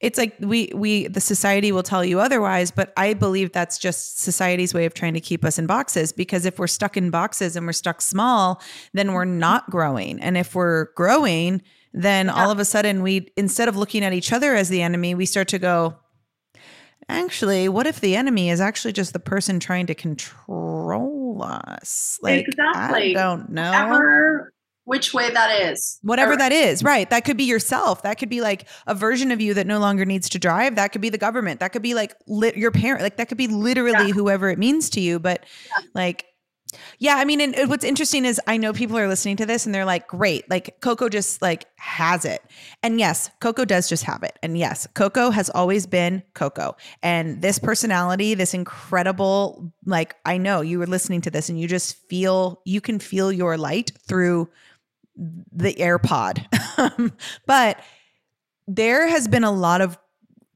it's 0.00 0.16
like 0.16 0.36
we 0.38 0.70
we 0.74 1.08
the 1.08 1.20
society 1.20 1.72
will 1.72 1.82
tell 1.82 2.04
you 2.04 2.20
otherwise, 2.20 2.70
but 2.70 2.92
I 2.96 3.14
believe 3.14 3.52
that's 3.52 3.78
just 3.78 4.20
society's 4.20 4.72
way 4.72 4.84
of 4.84 4.94
trying 4.94 5.14
to 5.14 5.20
keep 5.20 5.44
us 5.44 5.58
in 5.58 5.66
boxes. 5.66 6.12
Because 6.12 6.44
if 6.44 6.58
we're 6.58 6.68
stuck 6.68 6.96
in 6.96 7.10
boxes 7.10 7.56
and 7.56 7.66
we're 7.66 7.72
stuck 7.72 8.00
small, 8.00 8.62
then 8.92 9.12
we're 9.12 9.24
mm-hmm. 9.24 9.40
not 9.40 9.70
growing. 9.70 10.20
And 10.20 10.36
if 10.36 10.54
we're 10.54 10.92
growing, 10.94 11.62
then 11.92 12.28
all 12.30 12.50
of 12.50 12.60
a 12.60 12.64
sudden 12.64 13.02
we 13.02 13.32
instead 13.36 13.66
of 13.66 13.76
looking 13.76 14.04
at 14.04 14.12
each 14.12 14.32
other 14.32 14.54
as 14.54 14.68
the 14.68 14.82
enemy, 14.82 15.14
we 15.14 15.26
start 15.26 15.48
to 15.48 15.58
go. 15.58 15.96
Actually, 17.10 17.70
what 17.70 17.86
if 17.86 18.00
the 18.00 18.14
enemy 18.14 18.50
is 18.50 18.60
actually 18.60 18.92
just 18.92 19.14
the 19.14 19.18
person 19.18 19.58
trying 19.58 19.86
to 19.86 19.94
control 19.94 21.42
us? 21.42 22.18
Like, 22.20 22.46
Exactly. 22.46 23.16
I 23.16 23.18
don't 23.18 23.48
know 23.48 23.72
Ever 23.72 24.52
which 24.88 25.12
way 25.14 25.30
that 25.30 25.60
is. 25.70 25.98
whatever 26.02 26.32
Or- 26.32 26.36
that 26.38 26.50
is 26.52 26.82
right. 26.82 27.08
That 27.10 27.24
could 27.24 27.36
be 27.36 27.44
yourself. 27.44 28.02
That 28.02 28.18
could 28.18 28.28
be 28.30 28.40
like 28.40 28.66
a 28.86 28.94
version 28.94 29.30
of 29.30 29.40
you 29.40 29.54
that 29.54 29.66
no 29.66 29.78
longer 29.78 30.04
needs 30.04 30.28
to 30.30 30.38
drive. 30.38 30.76
That 30.76 30.92
could 30.92 31.00
be 31.02 31.10
the 31.10 31.18
government. 31.18 31.60
That 31.60 31.72
could 31.72 31.82
be 31.82 31.94
like 31.94 32.14
lit 32.26 32.56
your 32.56 32.70
parent 32.70 33.02
like 33.02 33.16
that 33.18 33.28
could 33.28 33.38
be 33.38 33.46
literally 33.48 34.08
Yeah. 34.08 34.14
whoever 34.14 34.48
it 34.50 34.58
means 34.58 34.90
to 34.90 35.00
you 35.00 35.18
but 35.18 35.44
like 35.94 36.24
yeah 36.98 37.16
i 37.16 37.24
mean 37.24 37.40
and 37.40 37.70
what's 37.70 37.84
interesting 37.84 38.26
is 38.26 38.38
i 38.46 38.58
know 38.58 38.74
people 38.74 38.98
are 38.98 39.08
listening 39.08 39.36
to 39.36 39.46
this 39.46 39.64
and 39.64 39.74
they're 39.74 39.86
like 39.86 40.06
great 40.06 40.48
like 40.50 40.78
coco 40.82 41.08
just 41.08 41.40
like 41.40 41.64
has 41.76 42.24
it. 42.26 42.42
And 42.82 42.98
yes 43.00 43.30
coco 43.40 43.64
does 43.64 43.88
just 43.88 44.04
have 44.04 44.22
it. 44.22 44.38
And 44.42 44.58
yes 44.58 44.86
coco 44.94 45.30
has 45.30 45.48
always 45.50 45.86
been 45.86 46.22
coco. 46.34 46.76
And 47.02 47.40
this 47.40 47.58
personality 47.58 48.34
this 48.34 48.52
incredible 48.54 49.72
like 49.86 50.16
i 50.26 50.36
know 50.38 50.60
you 50.60 50.78
were 50.78 50.86
listening 50.86 51.20
to 51.22 51.30
this 51.30 51.48
and 51.48 51.58
you 51.60 51.66
just 51.68 51.96
feel 52.08 52.60
you 52.64 52.80
can 52.80 52.98
feel 52.98 53.30
your 53.32 53.56
light 53.56 53.92
through 54.06 54.48
the 55.18 55.74
AirPod. 55.74 57.12
but 57.46 57.80
there 58.66 59.08
has 59.08 59.26
been 59.28 59.44
a 59.44 59.50
lot 59.50 59.80
of 59.80 59.98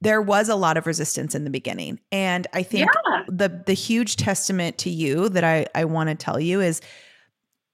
there 0.00 0.20
was 0.20 0.48
a 0.48 0.56
lot 0.56 0.76
of 0.76 0.86
resistance 0.86 1.32
in 1.34 1.44
the 1.44 1.50
beginning. 1.50 2.00
And 2.10 2.46
I 2.52 2.62
think 2.64 2.88
Yeah. 3.06 3.22
the 3.28 3.62
the 3.66 3.74
huge 3.74 4.16
testament 4.16 4.78
to 4.78 4.90
you 4.90 5.28
that 5.30 5.44
I 5.44 5.66
I 5.74 5.84
want 5.84 6.08
to 6.08 6.14
tell 6.14 6.40
you 6.40 6.60
is 6.60 6.80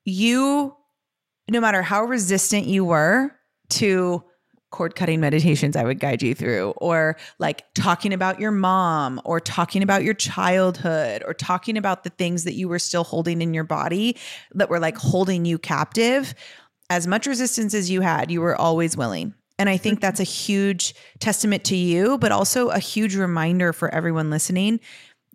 you 0.05 0.74
no 1.51 1.61
matter 1.61 1.82
how 1.82 2.05
resistant 2.05 2.66
you 2.66 2.84
were 2.84 3.30
to 3.70 4.22
cord 4.70 4.95
cutting 4.95 5.18
meditations 5.20 5.76
I 5.76 5.84
would 5.84 5.99
guide 5.99 6.22
you 6.22 6.34
through 6.34 6.72
or 6.76 7.16
like 7.39 7.64
talking 7.74 8.12
about 8.12 8.39
your 8.39 8.51
mom 8.51 9.18
or 9.24 9.41
talking 9.41 9.82
about 9.82 10.05
your 10.05 10.12
childhood 10.12 11.22
or 11.26 11.32
talking 11.32 11.78
about 11.78 12.05
the 12.05 12.11
things 12.11 12.45
that 12.45 12.53
you 12.53 12.68
were 12.68 12.78
still 12.78 13.05
holding 13.05 13.41
in 13.41 13.55
your 13.55 13.64
body 13.64 14.16
that 14.55 14.68
were 14.68 14.78
like 14.78 14.99
holding 14.99 15.47
you 15.47 15.59
captive 15.59 16.34
as 16.91 17.07
much 17.07 17.26
resistance 17.26 17.74
as 17.74 17.91
you 17.91 18.01
had 18.01 18.30
you 18.30 18.41
were 18.41 18.57
always 18.57 18.97
willing 18.97 19.34
and 19.59 19.68
I 19.68 19.76
think 19.76 19.97
mm-hmm. 19.97 20.03
that's 20.03 20.20
a 20.20 20.24
huge 20.24 20.95
testament 21.18 21.64
to 21.64 21.76
you, 21.76 22.16
but 22.18 22.32
also 22.32 22.68
a 22.68 22.78
huge 22.78 23.16
reminder 23.16 23.72
for 23.72 23.93
everyone 23.93 24.30
listening. 24.30 24.78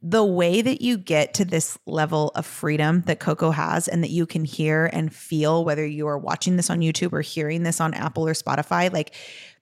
The 0.01 0.23
way 0.23 0.61
that 0.61 0.81
you 0.81 0.97
get 0.97 1.33
to 1.35 1.45
this 1.45 1.77
level 1.85 2.31
of 2.35 2.45
freedom 2.45 3.01
that 3.01 3.19
Coco 3.19 3.51
has 3.51 3.87
and 3.87 4.03
that 4.03 4.09
you 4.09 4.25
can 4.25 4.45
hear 4.45 4.89
and 4.91 5.13
feel, 5.13 5.63
whether 5.63 5.85
you 5.85 6.07
are 6.07 6.17
watching 6.17 6.55
this 6.55 6.69
on 6.69 6.79
YouTube 6.79 7.13
or 7.13 7.21
hearing 7.21 7.63
this 7.63 7.79
on 7.79 7.93
Apple 7.93 8.27
or 8.27 8.33
Spotify, 8.33 8.91
like 8.91 9.13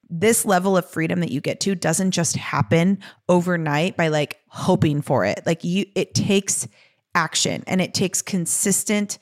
this 0.09 0.45
level 0.45 0.75
of 0.77 0.89
freedom 0.89 1.21
that 1.21 1.31
you 1.31 1.41
get 1.41 1.59
to 1.61 1.75
doesn't 1.75 2.11
just 2.11 2.35
happen 2.35 2.99
overnight 3.29 3.97
by 3.97 4.09
like 4.09 4.39
hoping 4.47 5.01
for 5.01 5.25
it. 5.25 5.41
Like 5.45 5.63
you, 5.63 5.85
it 5.95 6.13
takes 6.13 6.67
action 7.15 7.63
and 7.67 7.81
it 7.81 7.93
takes 7.93 8.21
consistent 8.21 9.19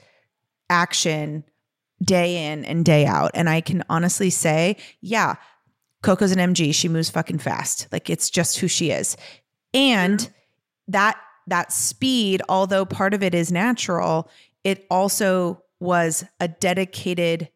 action 0.69 1.43
day 2.03 2.51
in 2.51 2.65
and 2.65 2.85
day 2.85 3.05
out. 3.05 3.31
And 3.33 3.49
I 3.49 3.61
can 3.61 3.83
honestly 3.89 4.29
say, 4.29 4.77
yeah, 5.01 5.35
Coco's 6.01 6.31
an 6.31 6.53
MG. 6.53 6.73
She 6.73 6.87
moves 6.87 7.09
fucking 7.09 7.39
fast. 7.39 7.87
Like 7.91 8.09
it's 8.09 8.29
just 8.29 8.59
who 8.59 8.67
she 8.67 8.91
is. 8.91 9.17
And 9.73 10.29
that 10.87 11.19
that 11.47 11.71
speed, 11.71 12.41
although 12.47 12.85
part 12.85 13.13
of 13.13 13.23
it 13.23 13.33
is 13.33 13.51
natural, 13.51 14.29
it 14.63 14.85
also 14.89 15.63
was 15.79 16.25
a 16.39 16.47
dedicated 16.47 17.49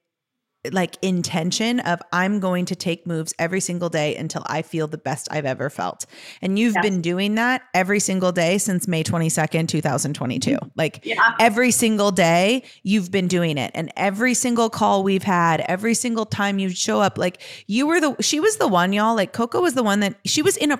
like 0.72 0.95
intention 1.01 1.80
of 1.82 2.01
I'm 2.14 2.39
going 2.39 2.66
to 2.66 2.76
take 2.76 3.05
moves 3.05 3.34
every 3.38 3.59
single 3.59 3.89
day 3.89 4.16
until 4.16 4.43
I 4.47 4.61
feel 4.61 4.88
the 4.88 4.97
best 4.97 5.28
I've 5.30 5.45
ever 5.45 5.70
felt. 5.70 6.05
And 6.41 6.57
you've 6.57 6.76
Yes. 6.76 6.84
been 6.84 7.01
doing 7.01 7.36
that 7.36 7.64
every 7.74 7.99
single 7.99 8.32
day 8.32 8.57
since 8.57 8.88
May 8.88 9.03
22nd, 9.03 9.68
2022. 9.68 10.57
Like 10.78 11.01
Yeah. 11.03 11.16
every 11.39 11.72
single 11.72 12.11
day 12.11 12.64
you've 12.84 13.11
been 13.11 13.28
doing 13.28 13.57
it 13.57 13.72
and 13.76 13.91
every 13.97 14.34
single 14.34 14.70
call 14.70 15.03
we've 15.03 15.24
had 15.24 15.59
every 15.68 15.93
single 15.93 16.26
time 16.26 16.59
you 16.59 16.70
show 16.70 17.01
up 17.01 17.18
like 17.18 17.41
you 17.68 17.86
were 17.86 17.99
the 17.99 18.16
she 18.22 18.39
was 18.39 18.57
the 18.57 18.68
one 18.68 18.93
y'all 18.93 19.16
like 19.16 19.34
coco 19.34 19.61
was 19.61 19.74
the 19.74 19.84
one 19.84 19.99
that 19.99 20.16
she 20.26 20.41
was 20.41 20.55
in 20.57 20.72
a 20.72 20.80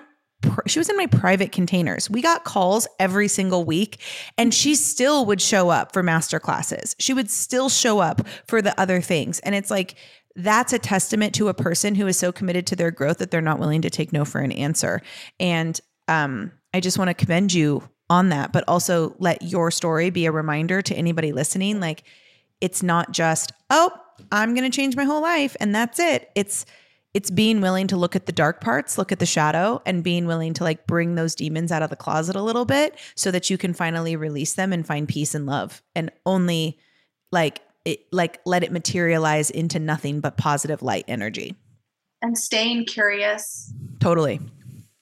she 0.67 0.79
was 0.79 0.89
in 0.89 0.97
my 0.97 1.07
private 1.07 1.51
containers 1.51 2.09
we 2.09 2.21
got 2.21 2.43
calls 2.43 2.87
every 2.99 3.27
single 3.27 3.63
week 3.63 3.99
and 4.37 4.53
she 4.53 4.75
still 4.75 5.25
would 5.25 5.41
show 5.41 5.69
up 5.69 5.93
for 5.93 6.03
master 6.03 6.39
classes 6.39 6.95
she 6.99 7.13
would 7.13 7.29
still 7.29 7.69
show 7.69 7.99
up 7.99 8.27
for 8.47 8.61
the 8.61 8.79
other 8.79 9.01
things 9.01 9.39
and 9.39 9.55
it's 9.55 9.71
like 9.71 9.95
that's 10.35 10.73
a 10.73 10.79
testament 10.79 11.35
to 11.35 11.47
a 11.47 11.53
person 11.53 11.93
who 11.93 12.07
is 12.07 12.17
so 12.17 12.31
committed 12.31 12.65
to 12.65 12.75
their 12.75 12.89
growth 12.91 13.19
that 13.19 13.29
they're 13.29 13.41
not 13.41 13.59
willing 13.59 13.81
to 13.81 13.89
take 13.89 14.11
no 14.11 14.25
for 14.25 14.41
an 14.41 14.51
answer 14.51 15.01
and 15.39 15.79
um 16.07 16.51
i 16.73 16.79
just 16.79 16.97
want 16.97 17.09
to 17.09 17.13
commend 17.13 17.53
you 17.53 17.83
on 18.09 18.29
that, 18.29 18.51
but 18.51 18.63
also 18.67 19.15
let 19.19 19.41
your 19.41 19.71
story 19.71 20.09
be 20.09 20.25
a 20.25 20.31
reminder 20.31 20.81
to 20.81 20.95
anybody 20.95 21.31
listening. 21.31 21.79
Like, 21.79 22.03
it's 22.61 22.83
not 22.83 23.11
just, 23.11 23.51
oh, 23.69 23.91
I'm 24.31 24.53
going 24.53 24.69
to 24.69 24.75
change 24.75 24.95
my 24.95 25.03
whole 25.03 25.21
life 25.21 25.55
and 25.59 25.73
that's 25.73 25.99
it. 25.99 26.29
It's, 26.35 26.65
it's 27.14 27.30
being 27.30 27.61
willing 27.61 27.88
to 27.88 27.97
look 27.97 28.16
at 28.16 28.26
the 28.26 28.32
dark 28.32 28.59
parts, 28.59 28.97
look 28.97 29.11
at 29.11 29.20
the 29.20 29.26
shadow, 29.26 29.82
and 29.86 30.03
being 30.03 30.26
willing 30.26 30.53
to 30.53 30.64
like 30.64 30.88
bring 30.88 31.16
those 31.16 31.36
demons 31.36 31.72
out 31.72 31.84
of 31.84 31.89
the 31.89 31.95
closet 31.95 32.36
a 32.36 32.41
little 32.41 32.66
bit 32.66 32.97
so 33.16 33.30
that 33.32 33.49
you 33.49 33.57
can 33.57 33.74
finally 33.74 34.16
release 34.16 34.53
them 34.53 34.74
and 34.74 34.86
find 34.86 35.07
peace 35.07 35.36
and 35.36 35.45
love 35.45 35.84
and 35.95 36.11
only 36.26 36.80
like 37.32 37.61
it, 37.86 38.05
like 38.11 38.39
let 38.45 38.64
it 38.64 38.72
materialize 38.72 39.49
into 39.49 39.80
nothing 39.80 40.22
but 40.22 40.38
positive 40.38 40.82
light 40.82 41.05
energy. 41.07 41.55
And 42.22 42.38
staying 42.38 42.86
curious. 42.86 43.72
Totally. 43.99 44.39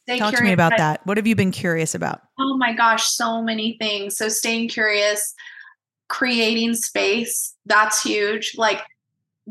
Stay 0.01 0.18
Talk 0.18 0.34
to 0.36 0.43
me 0.43 0.51
about 0.51 0.74
that. 0.78 1.05
What 1.05 1.18
have 1.18 1.28
you 1.28 1.36
been 1.36 1.51
curious 1.51 1.93
about? 1.93 2.22
Oh 2.39 2.57
my 2.57 2.74
gosh, 2.74 3.05
so 3.05 3.41
many 3.41 3.78
things. 3.80 4.18
So 4.18 4.28
staying 4.28 4.70
curious, 4.70 5.34
creating 6.09 6.74
space, 6.74 7.55
that's 7.68 8.03
huge. 8.03 8.55
Like 8.57 8.82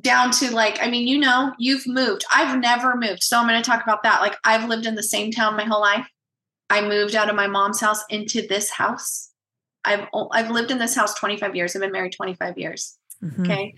down 0.00 0.30
to 0.30 0.54
like, 0.54 0.78
I 0.80 0.88
mean, 0.90 1.06
you 1.08 1.18
know, 1.18 1.52
you've 1.58 1.86
moved. 1.86 2.24
I've 2.32 2.58
never 2.58 2.96
moved. 2.96 3.22
So 3.22 3.38
I'm 3.38 3.48
going 3.48 3.60
to 3.60 3.68
talk 3.68 3.82
about 3.82 4.02
that. 4.04 4.20
Like 4.20 4.36
I've 4.44 4.68
lived 4.68 4.86
in 4.86 4.94
the 4.94 5.02
same 5.02 5.30
town 5.30 5.56
my 5.56 5.64
whole 5.64 5.80
life. 5.80 6.06
I 6.68 6.80
moved 6.80 7.16
out 7.16 7.28
of 7.28 7.34
my 7.34 7.48
mom's 7.48 7.80
house 7.80 8.04
into 8.10 8.46
this 8.46 8.70
house. 8.70 9.30
I've 9.84 10.06
I've 10.32 10.50
lived 10.50 10.70
in 10.70 10.78
this 10.78 10.94
house 10.94 11.14
25 11.14 11.56
years. 11.56 11.74
I've 11.74 11.82
been 11.82 11.90
married 11.90 12.12
25 12.12 12.58
years. 12.58 12.96
Mhm. 13.22 13.40
Okay. 13.40 13.74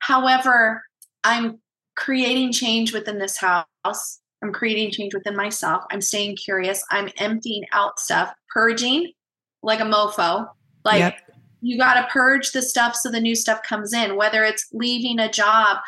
However, 0.00 0.82
I'm 1.22 1.60
creating 1.96 2.52
change 2.52 2.92
within 2.92 3.18
this 3.18 3.38
house. 3.38 4.20
I'm 4.42 4.52
creating 4.52 4.90
change 4.90 5.14
within 5.14 5.36
myself. 5.36 5.84
I'm 5.90 6.02
staying 6.02 6.36
curious. 6.36 6.84
I'm 6.90 7.08
emptying 7.16 7.64
out 7.72 7.98
stuff, 7.98 8.34
purging 8.52 9.12
like 9.62 9.80
a 9.80 9.84
mofo. 9.84 10.48
Like 10.84 10.98
Yep. 10.98 11.18
You 11.64 11.78
got 11.78 11.94
to 11.94 12.12
purge 12.12 12.52
the 12.52 12.60
stuff 12.60 12.94
so 12.94 13.10
the 13.10 13.20
new 13.20 13.34
stuff 13.34 13.62
comes 13.62 13.92
in, 13.94 14.16
whether 14.16 14.44
it's 14.44 14.68
leaving 14.72 15.18
a 15.18 15.30
job, 15.30 15.78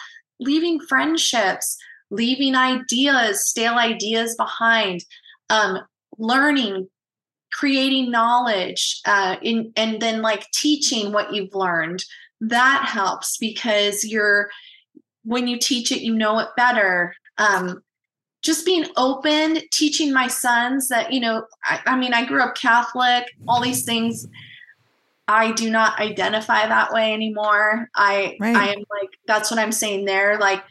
leaving 0.40 0.80
friendships, 0.80 1.76
leaving 2.10 2.54
ideas, 2.54 3.46
stale 3.46 3.74
ideas 3.74 4.34
behind, 4.36 5.04
um, 5.50 5.80
learning, 6.18 6.88
creating 7.52 8.10
knowledge, 8.10 9.00
uh, 9.04 9.36
in, 9.42 9.72
and 9.76 10.00
then 10.00 10.22
like 10.22 10.50
teaching 10.52 11.12
what 11.12 11.34
you've 11.34 11.54
learned. 11.54 12.04
That 12.40 12.86
helps 12.86 13.36
because 13.36 14.04
you're, 14.04 14.48
when 15.24 15.46
you 15.46 15.58
teach 15.58 15.92
it, 15.92 16.00
you 16.00 16.14
know 16.14 16.38
it 16.38 16.48
better. 16.56 17.14
Um, 17.38 17.82
just 18.42 18.64
being 18.64 18.86
open, 18.96 19.60
teaching 19.72 20.12
my 20.12 20.28
sons 20.28 20.88
that, 20.88 21.12
you 21.12 21.20
know, 21.20 21.44
I, 21.64 21.80
I 21.86 21.96
mean, 21.96 22.14
I 22.14 22.24
grew 22.24 22.42
up 22.42 22.54
Catholic, 22.54 23.24
all 23.48 23.60
these 23.60 23.84
things. 23.84 24.26
I 25.28 25.52
do 25.52 25.70
not 25.70 25.98
identify 26.00 26.66
that 26.68 26.92
way 26.92 27.12
anymore. 27.12 27.88
I 27.96 28.36
Right. 28.40 28.56
I 28.56 28.68
am 28.68 28.78
like 28.90 29.10
that's 29.26 29.50
what 29.50 29.58
I'm 29.58 29.72
saying 29.72 30.04
there. 30.04 30.38
Like, 30.38 30.62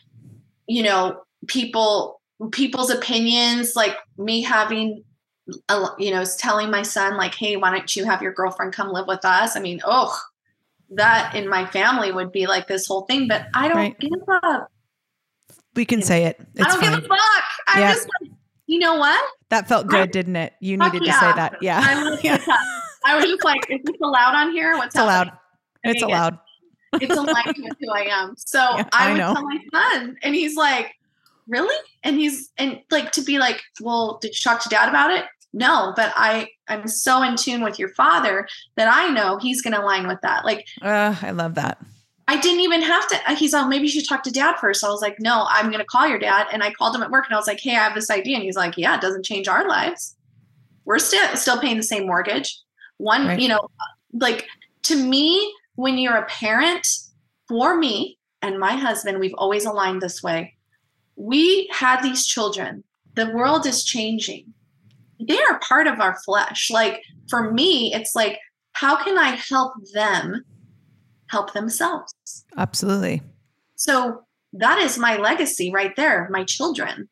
you 0.67 0.83
know, 0.83 1.21
people 1.47 2.21
people's 2.51 2.89
opinions, 2.89 3.75
like 3.75 3.97
me 4.17 4.41
having 4.41 5.03
a, 5.69 5.85
you 5.99 6.11
know, 6.11 6.23
telling 6.37 6.71
my 6.71 6.81
son 6.81 7.17
like, 7.17 7.35
hey, 7.35 7.55
why 7.57 7.71
don't 7.71 7.95
you 7.95 8.05
have 8.05 8.21
your 8.21 8.33
girlfriend 8.33 8.73
come 8.73 8.91
live 8.91 9.07
with 9.07 9.23
us? 9.25 9.55
I 9.55 9.59
mean, 9.59 9.81
oh, 9.85 10.17
that 10.91 11.35
in 11.35 11.47
my 11.49 11.65
family 11.67 12.11
would 12.11 12.31
be 12.31 12.47
like 12.47 12.67
this 12.67 12.87
whole 12.87 13.01
thing, 13.03 13.27
but 13.27 13.47
I 13.53 13.67
don't 13.67 13.77
Right. 13.77 13.99
give 13.99 14.11
a 14.43 14.67
We 15.75 15.85
can 15.85 16.01
say 16.01 16.23
it. 16.25 16.39
It's 16.55 16.65
I 16.65 16.69
don't 16.69 16.79
fine. 16.81 16.91
give 16.95 17.03
a 17.05 17.07
fuck. 17.07 17.43
I'm 17.67 17.81
Yeah. 17.81 17.93
just 17.93 18.07
like, 18.21 18.31
you 18.67 18.79
know 18.79 18.95
what? 18.95 19.31
that 19.49 19.67
felt 19.67 19.85
I- 19.87 19.89
good, 19.89 20.11
didn't 20.11 20.35
it? 20.37 20.53
You 20.59 20.77
needed 20.77 21.03
yeah. 21.05 21.13
to 21.13 21.19
say 21.19 21.33
that. 21.33 21.57
Yeah. 21.61 22.41
I, 23.15 23.19
love 23.19 23.23
Yeah. 23.23 23.23
that. 23.23 23.23
I 23.23 23.25
was 23.25 23.25
just 23.31 23.43
like, 23.45 23.69
is 23.69 23.79
this 23.85 23.95
allowed 24.01 24.35
on 24.35 24.51
here? 24.51 24.73
What's 24.75 24.95
It's 24.95 25.01
allowed. 25.01 25.31
It's 25.83 26.01
allowed. 26.03 26.39
It's 26.93 27.15
aligned 27.15 27.55
with 27.57 27.73
who 27.79 27.91
I 27.91 28.01
am. 28.09 28.35
So 28.37 28.59
Yeah, 28.77 28.83
I 28.93 29.07
I 29.07 29.11
would 29.11 29.17
know. 29.19 29.33
tell 29.33 29.43
my 29.43 29.59
son, 29.73 30.17
and 30.23 30.33
he's 30.35 30.55
like, 30.55 30.93
"Really?" 31.47 31.75
And 32.03 32.15
he's 32.17 32.49
and 32.57 32.81
like 32.91 33.11
to 33.13 33.21
be 33.21 33.37
like, 33.37 33.61
"Well, 33.81 34.17
did 34.21 34.29
you 34.29 34.39
talk 34.43 34.61
to 34.63 34.69
dad 34.69 34.87
about 34.89 35.11
it?" 35.11 35.25
No, 35.53 35.93
but 35.95 36.11
I 36.15 36.47
I'm 36.67 36.87
so 36.87 37.21
in 37.23 37.35
tune 37.35 37.63
with 37.63 37.77
your 37.79 37.89
father 37.89 38.47
that 38.77 38.87
I 38.93 39.09
know 39.09 39.37
he's 39.37 39.61
going 39.61 39.73
to 39.73 39.81
align 39.81 40.07
with 40.07 40.19
that. 40.21 40.43
Like 40.45 40.65
Uh, 40.81 41.15
I 41.21 41.31
love 41.31 41.55
that. 41.55 41.77
I 42.27 42.37
didn't 42.37 42.61
even 42.61 42.81
have 42.81 43.07
to. 43.09 43.35
He's 43.35 43.53
like, 43.53 43.67
maybe 43.67 43.83
you 43.85 43.91
should 43.91 44.07
talk 44.09 44.23
to 44.23 44.31
dad 44.31 44.55
first. 44.59 44.83
I 44.83 44.89
was 44.89 45.01
like, 45.01 45.17
no, 45.19 45.45
I'm 45.47 45.67
going 45.67 45.77
to 45.79 45.85
call 45.85 46.07
your 46.07 46.17
dad. 46.17 46.47
And 46.51 46.63
I 46.63 46.71
called 46.71 46.95
him 46.95 47.03
at 47.03 47.11
work 47.11 47.25
and 47.27 47.35
I 47.35 47.37
was 47.37 47.45
like, 47.45 47.59
hey, 47.59 47.71
I 47.75 47.83
have 47.83 47.93
this 47.93 48.09
idea. 48.09 48.35
And 48.35 48.43
he's 48.43 48.55
like, 48.55 48.77
yeah, 48.77 48.95
it 48.95 49.01
doesn't 49.01 49.23
change 49.25 49.47
our 49.47 49.67
lives. 49.67 50.15
We're 50.85 50.97
still 50.99 51.35
still 51.35 51.59
paying 51.61 51.77
the 51.77 51.83
same 51.83 52.07
mortgage. 52.07 52.59
One, 52.97 53.27
Right. 53.27 53.39
you 53.39 53.47
know, 53.47 53.67
like 54.13 54.47
to 54.83 54.95
me, 54.95 55.53
when 55.75 55.97
you're 55.97 56.15
a 56.15 56.25
parent, 56.25 56.87
for 57.47 57.77
me 57.77 58.17
and 58.41 58.59
my 58.59 58.75
husband, 58.75 59.19
we've 59.19 59.33
always 59.37 59.65
aligned 59.65 60.01
this 60.01 60.23
way. 60.23 60.55
We 61.15 61.69
had 61.71 62.01
these 62.01 62.25
children. 62.25 62.83
The 63.15 63.29
world 63.31 63.65
is 63.65 63.83
changing. 63.83 64.53
They 65.19 65.39
are 65.39 65.59
part 65.59 65.87
of 65.87 65.99
our 65.99 66.17
flesh. 66.25 66.69
Like 66.69 67.01
for 67.29 67.51
me, 67.51 67.93
it's 67.93 68.15
like, 68.15 68.39
how 68.73 68.95
can 69.01 69.17
I 69.17 69.29
help 69.29 69.73
them 69.93 70.43
help 71.27 71.53
themselves? 71.53 72.13
Absolutely. 72.57 73.21
So 73.75 74.23
that 74.53 74.79
is 74.79 74.97
my 74.97 75.17
legacy 75.17 75.71
right 75.71 75.95
there, 75.95 76.27
my 76.31 76.43
children. 76.43 77.09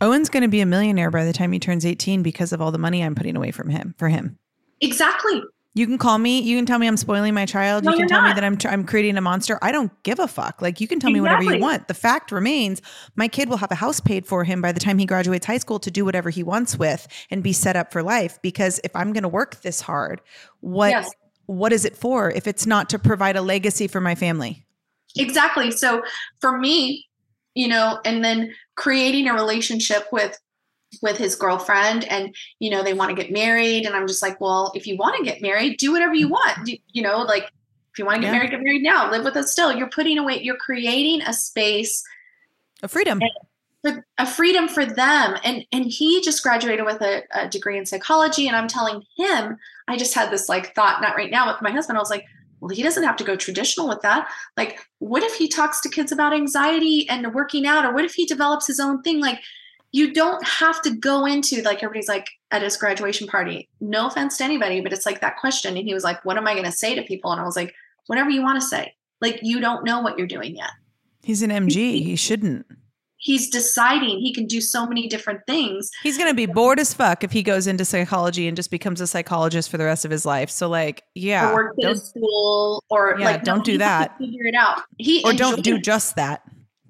Owen's 0.00 0.28
going 0.28 0.42
to 0.42 0.48
be 0.48 0.60
a 0.60 0.66
millionaire 0.66 1.10
by 1.10 1.24
the 1.24 1.32
time 1.32 1.52
he 1.52 1.60
turns 1.60 1.86
18 1.86 2.22
because 2.22 2.52
of 2.52 2.60
all 2.60 2.72
the 2.72 2.78
money 2.78 3.02
I'm 3.02 3.14
putting 3.14 3.36
away 3.36 3.52
from 3.52 3.70
him 3.70 3.94
for 3.96 4.08
him. 4.08 4.38
Exactly. 4.80 5.42
You 5.76 5.86
can 5.86 5.98
call 5.98 6.18
me. 6.18 6.40
You 6.40 6.56
can 6.56 6.66
tell 6.66 6.78
me 6.78 6.86
I'm 6.86 6.96
spoiling 6.96 7.34
my 7.34 7.46
child. 7.46 7.82
No, 7.84 7.90
you 7.90 7.96
can 7.98 8.06
tell 8.06 8.22
me 8.22 8.32
that 8.32 8.44
I'm 8.44 8.56
tr- 8.56 8.68
I'm 8.68 8.84
creating 8.84 9.16
a 9.16 9.20
monster. 9.20 9.58
I 9.60 9.72
don't 9.72 9.90
give 10.04 10.20
a 10.20 10.28
fuck. 10.28 10.62
Like 10.62 10.80
you 10.80 10.86
can 10.86 11.00
tell 11.00 11.10
me 11.10 11.20
whatever 11.20 11.42
you 11.42 11.58
want. 11.58 11.88
The 11.88 11.94
fact 11.94 12.30
remains, 12.30 12.80
my 13.16 13.26
kid 13.26 13.48
will 13.48 13.56
have 13.56 13.72
a 13.72 13.74
house 13.74 13.98
paid 13.98 14.24
for 14.24 14.44
him 14.44 14.62
by 14.62 14.70
the 14.70 14.78
time 14.78 14.98
he 14.98 15.06
graduates 15.06 15.46
high 15.46 15.58
school 15.58 15.80
to 15.80 15.90
do 15.90 16.04
whatever 16.04 16.30
he 16.30 16.44
wants 16.44 16.78
with 16.78 17.08
and 17.28 17.42
be 17.42 17.52
set 17.52 17.74
up 17.74 17.92
for 17.92 18.04
life. 18.04 18.38
Because 18.40 18.80
if 18.84 18.94
I'm 18.94 19.12
going 19.12 19.24
to 19.24 19.28
work 19.28 19.62
this 19.62 19.80
hard, 19.80 20.20
what 20.60 20.90
Yes. 20.90 21.10
what 21.46 21.72
is 21.72 21.84
it 21.84 21.96
for 21.96 22.30
if 22.30 22.46
it's 22.46 22.66
not 22.66 22.88
to 22.90 22.98
provide 23.00 23.34
a 23.34 23.42
legacy 23.42 23.88
for 23.88 24.00
my 24.00 24.14
family? 24.14 24.64
Exactly. 25.16 25.72
So 25.72 26.02
for 26.40 26.56
me, 26.56 27.04
you 27.54 27.66
know, 27.66 27.98
and 28.04 28.24
then 28.24 28.54
creating 28.76 29.28
a 29.28 29.34
relationship 29.34 30.06
with 30.12 30.38
with 31.02 31.16
his 31.16 31.34
girlfriend 31.36 32.04
and 32.04 32.34
you 32.58 32.70
know 32.70 32.82
they 32.82 32.94
want 32.94 33.14
to 33.14 33.22
get 33.22 33.32
married. 33.32 33.86
And 33.86 33.94
i'm 33.94 34.06
just 34.06 34.22
like 34.22 34.40
well 34.40 34.72
if 34.74 34.86
you 34.86 34.96
want 34.96 35.16
to 35.16 35.24
get 35.24 35.42
married 35.42 35.78
do 35.78 35.92
whatever 35.92 36.14
you 36.14 36.28
want. 36.28 36.64
Do, 36.66 36.76
you 36.92 37.02
know 37.02 37.18
like 37.22 37.44
if 37.92 37.98
you 37.98 38.04
want 38.04 38.16
to 38.16 38.20
get 38.22 38.26
Yeah. 38.28 38.32
married 38.32 38.50
get 38.50 38.62
married 38.62 38.82
now. 38.82 39.10
Live 39.10 39.24
with 39.24 39.36
us 39.36 39.52
still. 39.52 39.72
You're 39.72 39.88
putting 39.90 40.18
away 40.18 40.40
you're 40.42 40.56
creating 40.56 41.22
a 41.26 41.32
space 41.32 42.02
A 42.82 42.88
freedom. 42.88 43.20
for 43.82 44.04
a 44.18 44.26
freedom 44.26 44.66
for 44.68 44.84
them. 44.86 45.36
And 45.44 45.64
and 45.72 45.84
he 45.84 46.22
just 46.22 46.42
graduated 46.42 46.84
with 46.86 47.00
a, 47.02 47.22
a 47.34 47.48
degree 47.48 47.78
in 47.78 47.86
psychology. 47.86 48.46
And 48.48 48.56
i'm 48.56 48.68
telling 48.68 49.02
him 49.16 49.56
i 49.88 49.96
just 49.96 50.14
had 50.14 50.30
this 50.30 50.48
like 50.48 50.74
thought 50.74 51.02
not 51.02 51.16
right 51.16 51.30
now 51.30 51.46
with 51.52 51.60
my 51.62 51.70
husband 51.70 51.98
i 51.98 52.00
was 52.00 52.10
like 52.10 52.24
well 52.60 52.70
he 52.70 52.82
doesn't 52.82 53.02
have 53.04 53.16
to 53.16 53.24
go 53.24 53.36
traditional 53.36 53.86
with 53.88 54.00
that. 54.00 54.26
Like 54.56 54.80
what 54.98 55.22
if 55.22 55.34
he 55.34 55.48
talks 55.48 55.82
to 55.82 55.90
kids 55.90 56.12
about 56.12 56.32
anxiety 56.32 57.06
and 57.10 57.34
working 57.34 57.66
out? 57.66 57.84
Or 57.84 57.92
what 57.92 58.06
if 58.06 58.14
he 58.14 58.24
develops 58.24 58.66
his 58.66 58.80
own 58.80 59.02
thing? 59.02 59.20
Like 59.20 59.40
you 59.98 60.12
don't 60.12 60.42
have 60.46 60.82
to 60.82 60.90
go 60.90 61.24
into 61.24 61.62
like 61.62 61.82
everybody's 61.82 62.08
like 62.08 62.26
at 62.50 62.62
his 62.62 62.76
graduation 62.76 63.26
party 63.28 63.68
no 63.80 64.06
offense 64.08 64.36
to 64.38 64.44
anybody 64.44 64.80
but 64.80 64.92
it's 64.92 65.06
like 65.06 65.20
that 65.20 65.36
question 65.38 65.76
and 65.76 65.86
he 65.86 65.94
was 65.94 66.02
like 66.04 66.24
what 66.24 66.36
am 66.36 66.46
i 66.48 66.52
going 66.52 66.64
to 66.64 66.72
say 66.72 66.94
to 66.94 67.02
people 67.02 67.30
and 67.32 67.40
i 67.40 67.44
was 67.44 67.56
like 67.56 67.72
whatever 68.08 68.30
you 68.30 68.42
want 68.42 68.60
to 68.60 68.66
say 68.66 68.92
like 69.20 69.38
you 69.42 69.60
don't 69.60 69.84
know 69.84 70.00
what 70.00 70.18
you're 70.18 70.26
doing 70.26 70.56
yet 70.56 70.70
He's 71.22 71.40
an 71.40 71.48
MG. 71.48 71.74
He 72.04 72.16
shouldn't. 72.16 72.66
he's 73.16 73.48
deciding 73.48 74.18
he 74.18 74.34
can 74.34 74.44
do 74.46 74.60
so 74.60 74.86
many 74.86 75.08
different 75.08 75.40
things 75.46 75.90
He's 76.02 76.18
going 76.18 76.28
to 76.28 76.34
be 76.34 76.44
bored 76.44 76.78
as 76.78 76.92
fuck 76.92 77.24
if 77.24 77.32
he 77.32 77.42
goes 77.42 77.66
into 77.66 77.82
psychology 77.86 78.46
and 78.46 78.54
just 78.54 78.70
becomes 78.70 79.00
a 79.00 79.06
psychologist 79.06 79.70
for 79.70 79.78
the 79.78 79.86
rest 79.86 80.04
of 80.04 80.10
his 80.10 80.26
life. 80.26 80.50
So 80.50 80.68
like, 80.68 81.02
yeah, 81.14 81.48
or 81.50 81.54
work 81.54 81.76
at 81.82 81.96
school 81.96 82.84
or 82.90 83.16
Yeah, 83.18 83.24
like 83.24 83.44
don't 83.44 83.64
do 83.64 83.72
he 83.72 83.78
that. 83.78 84.18
figure 84.18 84.44
it 84.44 84.54
out 84.54 84.82
he 84.98 85.22
or 85.24 85.32
don't 85.32 85.64
do 85.64 85.76
enjoys- 85.76 85.84
just 85.86 86.16
that. 86.16 86.42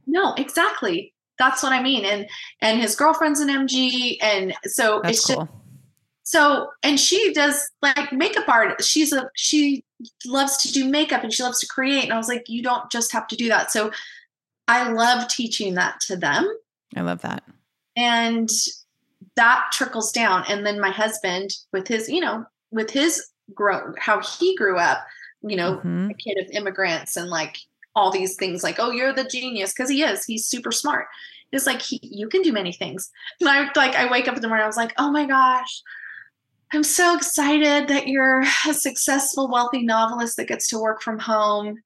no 0.08 0.34
exactly 0.34 1.13
that's 1.38 1.62
what 1.62 1.72
i 1.72 1.82
mean 1.82 2.04
and 2.04 2.26
and 2.60 2.80
his 2.80 2.94
girlfriend's 2.96 3.40
an 3.40 3.48
mg 3.48 4.16
and 4.22 4.54
so 4.64 5.00
That's 5.02 5.18
it's 5.18 5.26
cool. 5.26 5.44
just 5.44 5.50
so 6.26 6.70
and 6.82 6.98
she 6.98 7.32
does 7.34 7.70
like 7.82 8.12
makeup 8.12 8.48
art 8.48 8.82
she's 8.82 9.12
a 9.12 9.28
she 9.34 9.84
loves 10.26 10.56
to 10.58 10.72
do 10.72 10.88
makeup 10.88 11.22
and 11.22 11.32
she 11.32 11.42
loves 11.42 11.60
to 11.60 11.66
create 11.66 12.04
and 12.04 12.12
i 12.12 12.16
was 12.16 12.28
like 12.28 12.48
you 12.48 12.62
don't 12.62 12.90
just 12.90 13.12
have 13.12 13.26
to 13.28 13.36
do 13.36 13.48
that 13.48 13.70
so 13.70 13.90
i 14.68 14.88
love 14.90 15.28
teaching 15.28 15.74
that 15.74 16.00
to 16.00 16.16
them 16.16 16.48
I 16.96 17.00
love 17.00 17.20
that. 17.22 17.42
and 17.96 18.48
that 19.36 19.66
trickles 19.72 20.12
down 20.12 20.44
and 20.48 20.64
then 20.64 20.80
my 20.80 20.90
husband 20.90 21.50
with 21.72 21.88
his 21.88 22.08
you 22.08 22.20
know 22.20 22.44
with 22.70 22.90
his 22.90 23.26
grow 23.54 23.92
how 23.98 24.20
he 24.22 24.56
grew 24.56 24.78
up 24.78 25.04
you 25.42 25.56
know 25.56 25.78
Mhm. 25.84 26.10
a 26.10 26.14
kid 26.14 26.38
of 26.38 26.50
immigrants 26.52 27.16
and 27.16 27.28
like 27.28 27.58
all 27.96 28.10
these 28.10 28.36
things 28.36 28.62
like 28.62 28.76
oh 28.78 28.90
you're 28.90 29.12
the 29.12 29.24
genius 29.24 29.72
because 29.72 29.90
he 29.90 30.02
is 30.02 30.24
he's 30.24 30.46
super 30.46 30.72
smart 30.72 31.06
it's 31.52 31.66
like 31.66 31.80
he, 31.80 32.00
you 32.02 32.28
can 32.28 32.42
do 32.42 32.52
many 32.52 32.72
things 32.72 33.10
and 33.40 33.48
i 33.48 33.68
like 33.76 33.94
i 33.94 34.10
wake 34.10 34.28
up 34.28 34.34
in 34.36 34.42
the 34.42 34.48
morning 34.48 34.64
i 34.64 34.66
was 34.66 34.76
like 34.76 34.92
oh 34.98 35.10
my 35.10 35.24
gosh 35.26 35.82
i'm 36.72 36.82
so 36.82 37.14
excited 37.16 37.86
that 37.86 38.08
you're 38.08 38.42
a 38.68 38.74
successful 38.74 39.48
wealthy 39.48 39.82
novelist 39.84 40.36
that 40.36 40.48
gets 40.48 40.66
to 40.68 40.78
work 40.78 41.00
from 41.02 41.18
home 41.18 41.76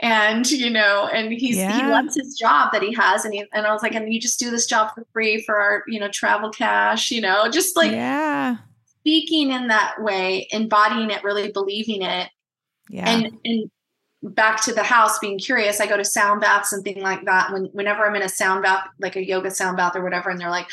and 0.00 0.50
you 0.50 0.68
know 0.70 1.08
and 1.12 1.32
he's 1.32 1.54
he 1.56 1.60
Yeah. 1.62 1.88
loves 1.90 2.16
his 2.16 2.34
job 2.36 2.72
that 2.72 2.82
he 2.82 2.92
has 2.94 3.24
and 3.24 3.32
he, 3.32 3.44
and 3.52 3.66
i 3.66 3.72
was 3.72 3.82
like 3.82 3.94
and 3.94 4.12
you 4.12 4.20
just 4.20 4.40
do 4.40 4.50
this 4.50 4.66
job 4.66 4.92
for 4.94 5.06
free 5.12 5.42
for 5.42 5.56
our 5.60 5.84
you 5.86 6.00
know 6.00 6.08
travel 6.08 6.50
cash 6.50 7.12
you 7.12 7.20
know 7.20 7.48
just 7.48 7.76
like 7.76 7.92
yeah. 7.92 8.56
speaking 9.00 9.52
in 9.52 9.68
that 9.68 9.94
way 10.00 10.48
embodying 10.50 11.10
it 11.10 11.22
really 11.22 11.52
believing 11.52 12.02
it 12.02 12.28
Yeah. 12.90 13.08
and 13.08 13.38
and 13.44 13.70
back 14.22 14.62
to 14.62 14.72
the 14.72 14.82
house 14.84 15.18
being 15.18 15.38
curious 15.38 15.80
i 15.80 15.86
go 15.86 15.96
to 15.96 16.04
sound 16.04 16.40
baths 16.40 16.72
and 16.72 16.84
things 16.84 17.02
like 17.02 17.24
that. 17.24 17.52
When 17.52 17.64
whenever 17.66 18.06
i'm 18.06 18.14
in 18.14 18.22
a 18.22 18.28
sound 18.28 18.62
bath 18.62 18.86
like 19.00 19.16
a 19.16 19.26
yoga 19.26 19.50
sound 19.50 19.76
bath 19.76 19.96
or 19.96 20.02
whatever 20.02 20.30
and 20.30 20.40
they're 20.40 20.50
like 20.50 20.68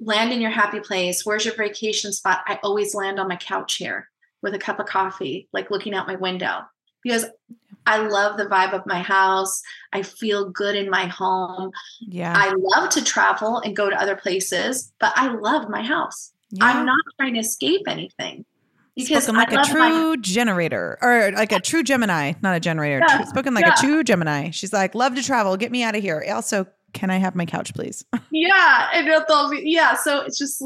land 0.00 0.32
in 0.32 0.40
your 0.40 0.50
happy 0.50 0.80
place. 0.80 1.24
Where's 1.24 1.44
your 1.44 1.54
vacation 1.54 2.12
spot? 2.12 2.40
I 2.46 2.58
always 2.62 2.94
land 2.94 3.20
on 3.20 3.28
my 3.28 3.36
couch 3.36 3.74
here 3.74 4.08
with 4.42 4.54
a 4.54 4.58
cup 4.58 4.80
of 4.80 4.86
coffee 4.86 5.48
like 5.52 5.70
looking 5.70 5.94
out 5.94 6.06
my 6.06 6.16
window 6.16 6.60
because 7.02 7.26
i 7.86 7.98
love 7.98 8.36
the 8.36 8.46
vibe 8.46 8.72
of 8.72 8.86
my 8.86 9.00
house. 9.00 9.62
I 9.92 10.02
feel 10.02 10.50
good 10.50 10.76
in 10.76 10.90
my 10.90 11.06
home. 11.06 11.70
Yeah. 12.00 12.34
i 12.36 12.54
love 12.56 12.90
to 12.90 13.04
travel 13.04 13.58
and 13.58 13.76
go 13.76 13.90
to 13.90 14.00
other 14.00 14.16
places 14.16 14.92
but 14.98 15.12
i 15.16 15.28
love 15.28 15.68
my 15.68 15.82
house. 15.82 16.32
Yeah. 16.50 16.64
i'm 16.64 16.86
not 16.86 17.00
trying 17.18 17.34
to 17.34 17.40
escape 17.40 17.82
anything 17.86 18.44
because 19.08 19.24
spoken 19.24 19.38
like 19.38 19.52
I 19.52 19.52
a 19.52 19.56
love 19.56 19.72
my 19.74 19.90
true 19.90 20.16
generator 20.18 20.98
or 21.02 21.32
like 21.32 21.52
a 21.52 21.60
true 21.60 21.82
Gemini, 21.82 22.34
not 22.42 22.56
a 22.56 22.60
generator. 22.60 23.04
Yeah, 23.06 23.16
True- 23.18 23.26
spoken 23.26 23.54
like 23.54 23.64
yeah. 23.64 23.74
a 23.74 23.82
true 23.82 24.04
Gemini. 24.04 24.50
She's 24.50 24.72
like, 24.72 24.94
love 24.94 25.14
to 25.14 25.22
travel. 25.22 25.56
Get 25.56 25.70
me 25.72 25.82
out 25.82 25.94
of 25.94 26.02
here. 26.02 26.24
Also, 26.32 26.66
can 26.92 27.10
I 27.10 27.16
have 27.18 27.34
my 27.34 27.46
couch, 27.46 27.74
please? 27.74 28.04
yeah 28.30 28.88
and 28.92 29.06
be, 29.50 29.62
yeah 29.64 29.94
so 29.94 30.20
it's 30.22 30.38
just 30.38 30.64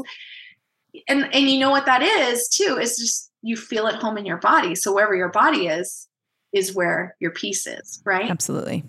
and 1.07 1.33
and 1.33 1.49
you 1.49 1.59
know 1.59 1.69
what 1.69 1.85
that 1.85 2.01
is 2.01 2.47
too 2.47 2.77
is 2.79 2.97
just 2.97 3.31
you 3.41 3.55
feel 3.55 3.87
at 3.87 3.95
home 3.95 4.17
in 4.17 4.25
your 4.25 4.37
body 4.37 4.75
so 4.75 4.93
wherever 4.93 5.15
your 5.15 5.29
body 5.29 5.67
is 5.67 6.07
is 6.53 6.73
where 6.73 7.15
your 7.19 7.31
peace 7.31 7.67
is 7.67 8.01
right 8.05 8.29
Absolutely. 8.29 8.83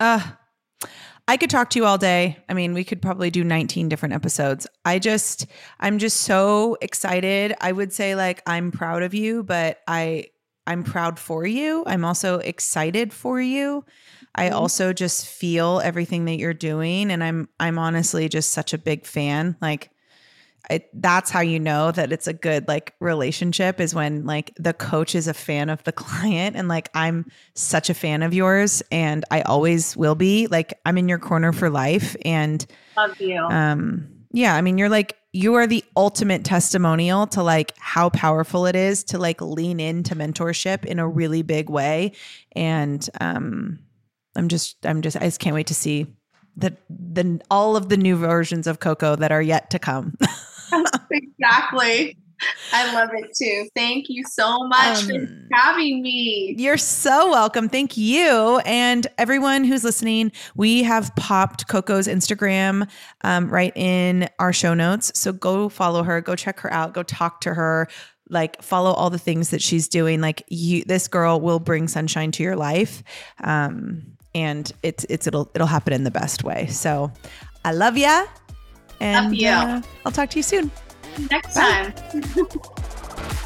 Uh, 0.00 0.20
I 1.32 1.38
could 1.38 1.48
talk 1.48 1.70
to 1.70 1.78
you 1.78 1.86
all 1.86 1.96
day. 1.96 2.36
I 2.50 2.52
mean, 2.52 2.74
we 2.74 2.84
could 2.84 3.00
probably 3.00 3.30
do 3.30 3.42
19 3.42 3.88
different 3.88 4.14
episodes. 4.14 4.66
I 4.84 4.98
just, 4.98 5.46
I'm 5.80 5.96
just 5.96 6.18
so 6.18 6.76
excited. 6.82 7.54
I 7.58 7.72
would 7.72 7.90
say 7.90 8.14
like 8.14 8.42
I'm 8.46 8.70
proud 8.70 9.02
of 9.02 9.14
you, 9.14 9.42
but 9.42 9.78
I, 9.88 10.26
I'm 10.66 10.84
proud 10.84 11.18
for 11.18 11.46
you. 11.46 11.84
I'm 11.86 12.04
also 12.04 12.40
excited 12.40 13.14
for 13.14 13.40
you. 13.40 13.82
I 14.34 14.50
Mhm. 14.50 14.52
also 14.52 14.92
just 14.92 15.26
feel 15.26 15.80
everything 15.82 16.26
that 16.26 16.36
you're 16.36 16.52
doing, 16.52 17.10
and 17.10 17.24
I'm, 17.24 17.48
I'm 17.58 17.78
honestly 17.78 18.28
just 18.28 18.52
such 18.52 18.74
a 18.74 18.78
big 18.78 19.06
fan. 19.06 19.56
Like, 19.62 19.88
it, 20.70 20.88
that's 20.94 21.30
how 21.30 21.40
you 21.40 21.58
know 21.58 21.90
that 21.92 22.12
it's 22.12 22.26
a 22.26 22.32
good 22.32 22.68
like 22.68 22.94
relationship 23.00 23.80
is 23.80 23.94
when 23.94 24.24
like 24.24 24.52
the 24.56 24.72
coach 24.72 25.14
is 25.14 25.26
a 25.26 25.34
fan 25.34 25.68
of 25.68 25.82
the 25.84 25.92
client 25.92 26.56
and 26.56 26.68
like 26.68 26.88
I'm 26.94 27.26
such 27.54 27.90
a 27.90 27.94
fan 27.94 28.22
of 28.22 28.32
yours 28.32 28.82
and 28.90 29.24
I 29.30 29.42
always 29.42 29.96
will 29.96 30.14
be 30.14 30.46
like 30.46 30.74
I'm 30.86 30.98
in 30.98 31.08
your 31.08 31.18
corner 31.18 31.52
for 31.52 31.68
life 31.68 32.16
and 32.24 32.64
love 32.96 33.20
you 33.20 33.40
um 33.40 34.08
yeah 34.32 34.54
I 34.54 34.60
mean 34.60 34.78
you're 34.78 34.88
like 34.88 35.16
you 35.32 35.54
are 35.54 35.66
the 35.66 35.82
ultimate 35.96 36.44
testimonial 36.44 37.26
to 37.26 37.42
like 37.42 37.72
how 37.78 38.10
powerful 38.10 38.66
it 38.66 38.76
is 38.76 39.02
to 39.04 39.18
like 39.18 39.40
lean 39.40 39.80
into 39.80 40.14
mentorship 40.14 40.84
in 40.84 40.98
a 40.98 41.08
really 41.08 41.42
big 41.42 41.70
way. 41.70 42.12
And 42.52 43.08
um 43.20 43.78
I'm 44.36 44.48
just 44.48 44.84
I'm 44.84 45.00
just 45.02 45.16
I 45.16 45.20
just 45.20 45.40
can't 45.40 45.54
wait 45.54 45.68
to 45.68 45.74
see 45.74 46.06
the 46.56 46.76
the 46.90 47.40
all 47.50 47.76
of 47.76 47.88
the 47.88 47.96
new 47.96 48.16
versions 48.16 48.66
of 48.66 48.80
Coco 48.80 49.16
that 49.16 49.32
are 49.32 49.42
yet 49.42 49.70
to 49.70 49.78
come. 49.78 50.16
exactly. 51.10 52.16
I 52.72 52.92
love 52.94 53.10
it 53.12 53.34
too. 53.34 53.68
Thank 53.74 54.06
you 54.08 54.24
so 54.30 54.66
much 54.66 55.04
um, 55.04 55.08
for 55.08 55.48
having 55.52 56.02
me. 56.02 56.54
You're 56.58 56.78
so 56.78 57.30
welcome. 57.30 57.68
Thank 57.68 57.96
you. 57.96 58.60
And 58.64 59.06
everyone 59.18 59.64
who's 59.64 59.84
listening, 59.84 60.32
we 60.54 60.82
have 60.82 61.14
popped 61.16 61.68
Coco's 61.68 62.08
Instagram 62.08 62.88
um, 63.22 63.48
right 63.48 63.76
in 63.76 64.28
our 64.38 64.52
show 64.52 64.74
notes. 64.74 65.12
So 65.18 65.32
go 65.32 65.68
follow 65.68 66.02
her, 66.02 66.20
go 66.20 66.34
check 66.34 66.60
her 66.60 66.72
out, 66.72 66.94
go 66.94 67.02
talk 67.02 67.40
to 67.42 67.54
her. 67.54 67.88
Like 68.28 68.62
follow 68.62 68.92
all 68.92 69.10
the 69.10 69.18
things 69.18 69.50
that 69.50 69.60
she's 69.60 69.88
doing. 69.88 70.20
Like 70.20 70.42
you, 70.48 70.84
this 70.84 71.06
girl 71.06 71.40
will 71.40 71.58
bring 71.58 71.86
sunshine 71.86 72.32
to 72.32 72.42
your 72.42 72.56
life, 72.56 73.02
um, 73.44 74.16
and 74.34 74.72
it's 74.82 75.04
it's 75.10 75.26
it'll 75.26 75.50
it'll 75.54 75.66
happen 75.66 75.92
in 75.92 76.04
the 76.04 76.10
best 76.10 76.42
way. 76.42 76.66
So, 76.68 77.12
I 77.62 77.72
love 77.72 77.98
ya, 77.98 78.24
and 79.02 79.26
Love 79.26 79.34
you. 79.34 79.48
Uh, 79.48 79.82
I'll 80.06 80.12
talk 80.12 80.30
to 80.30 80.38
you 80.38 80.42
soon. 80.42 80.70
Next 81.30 81.54
Bye. 81.54 81.92
time. 81.92 82.48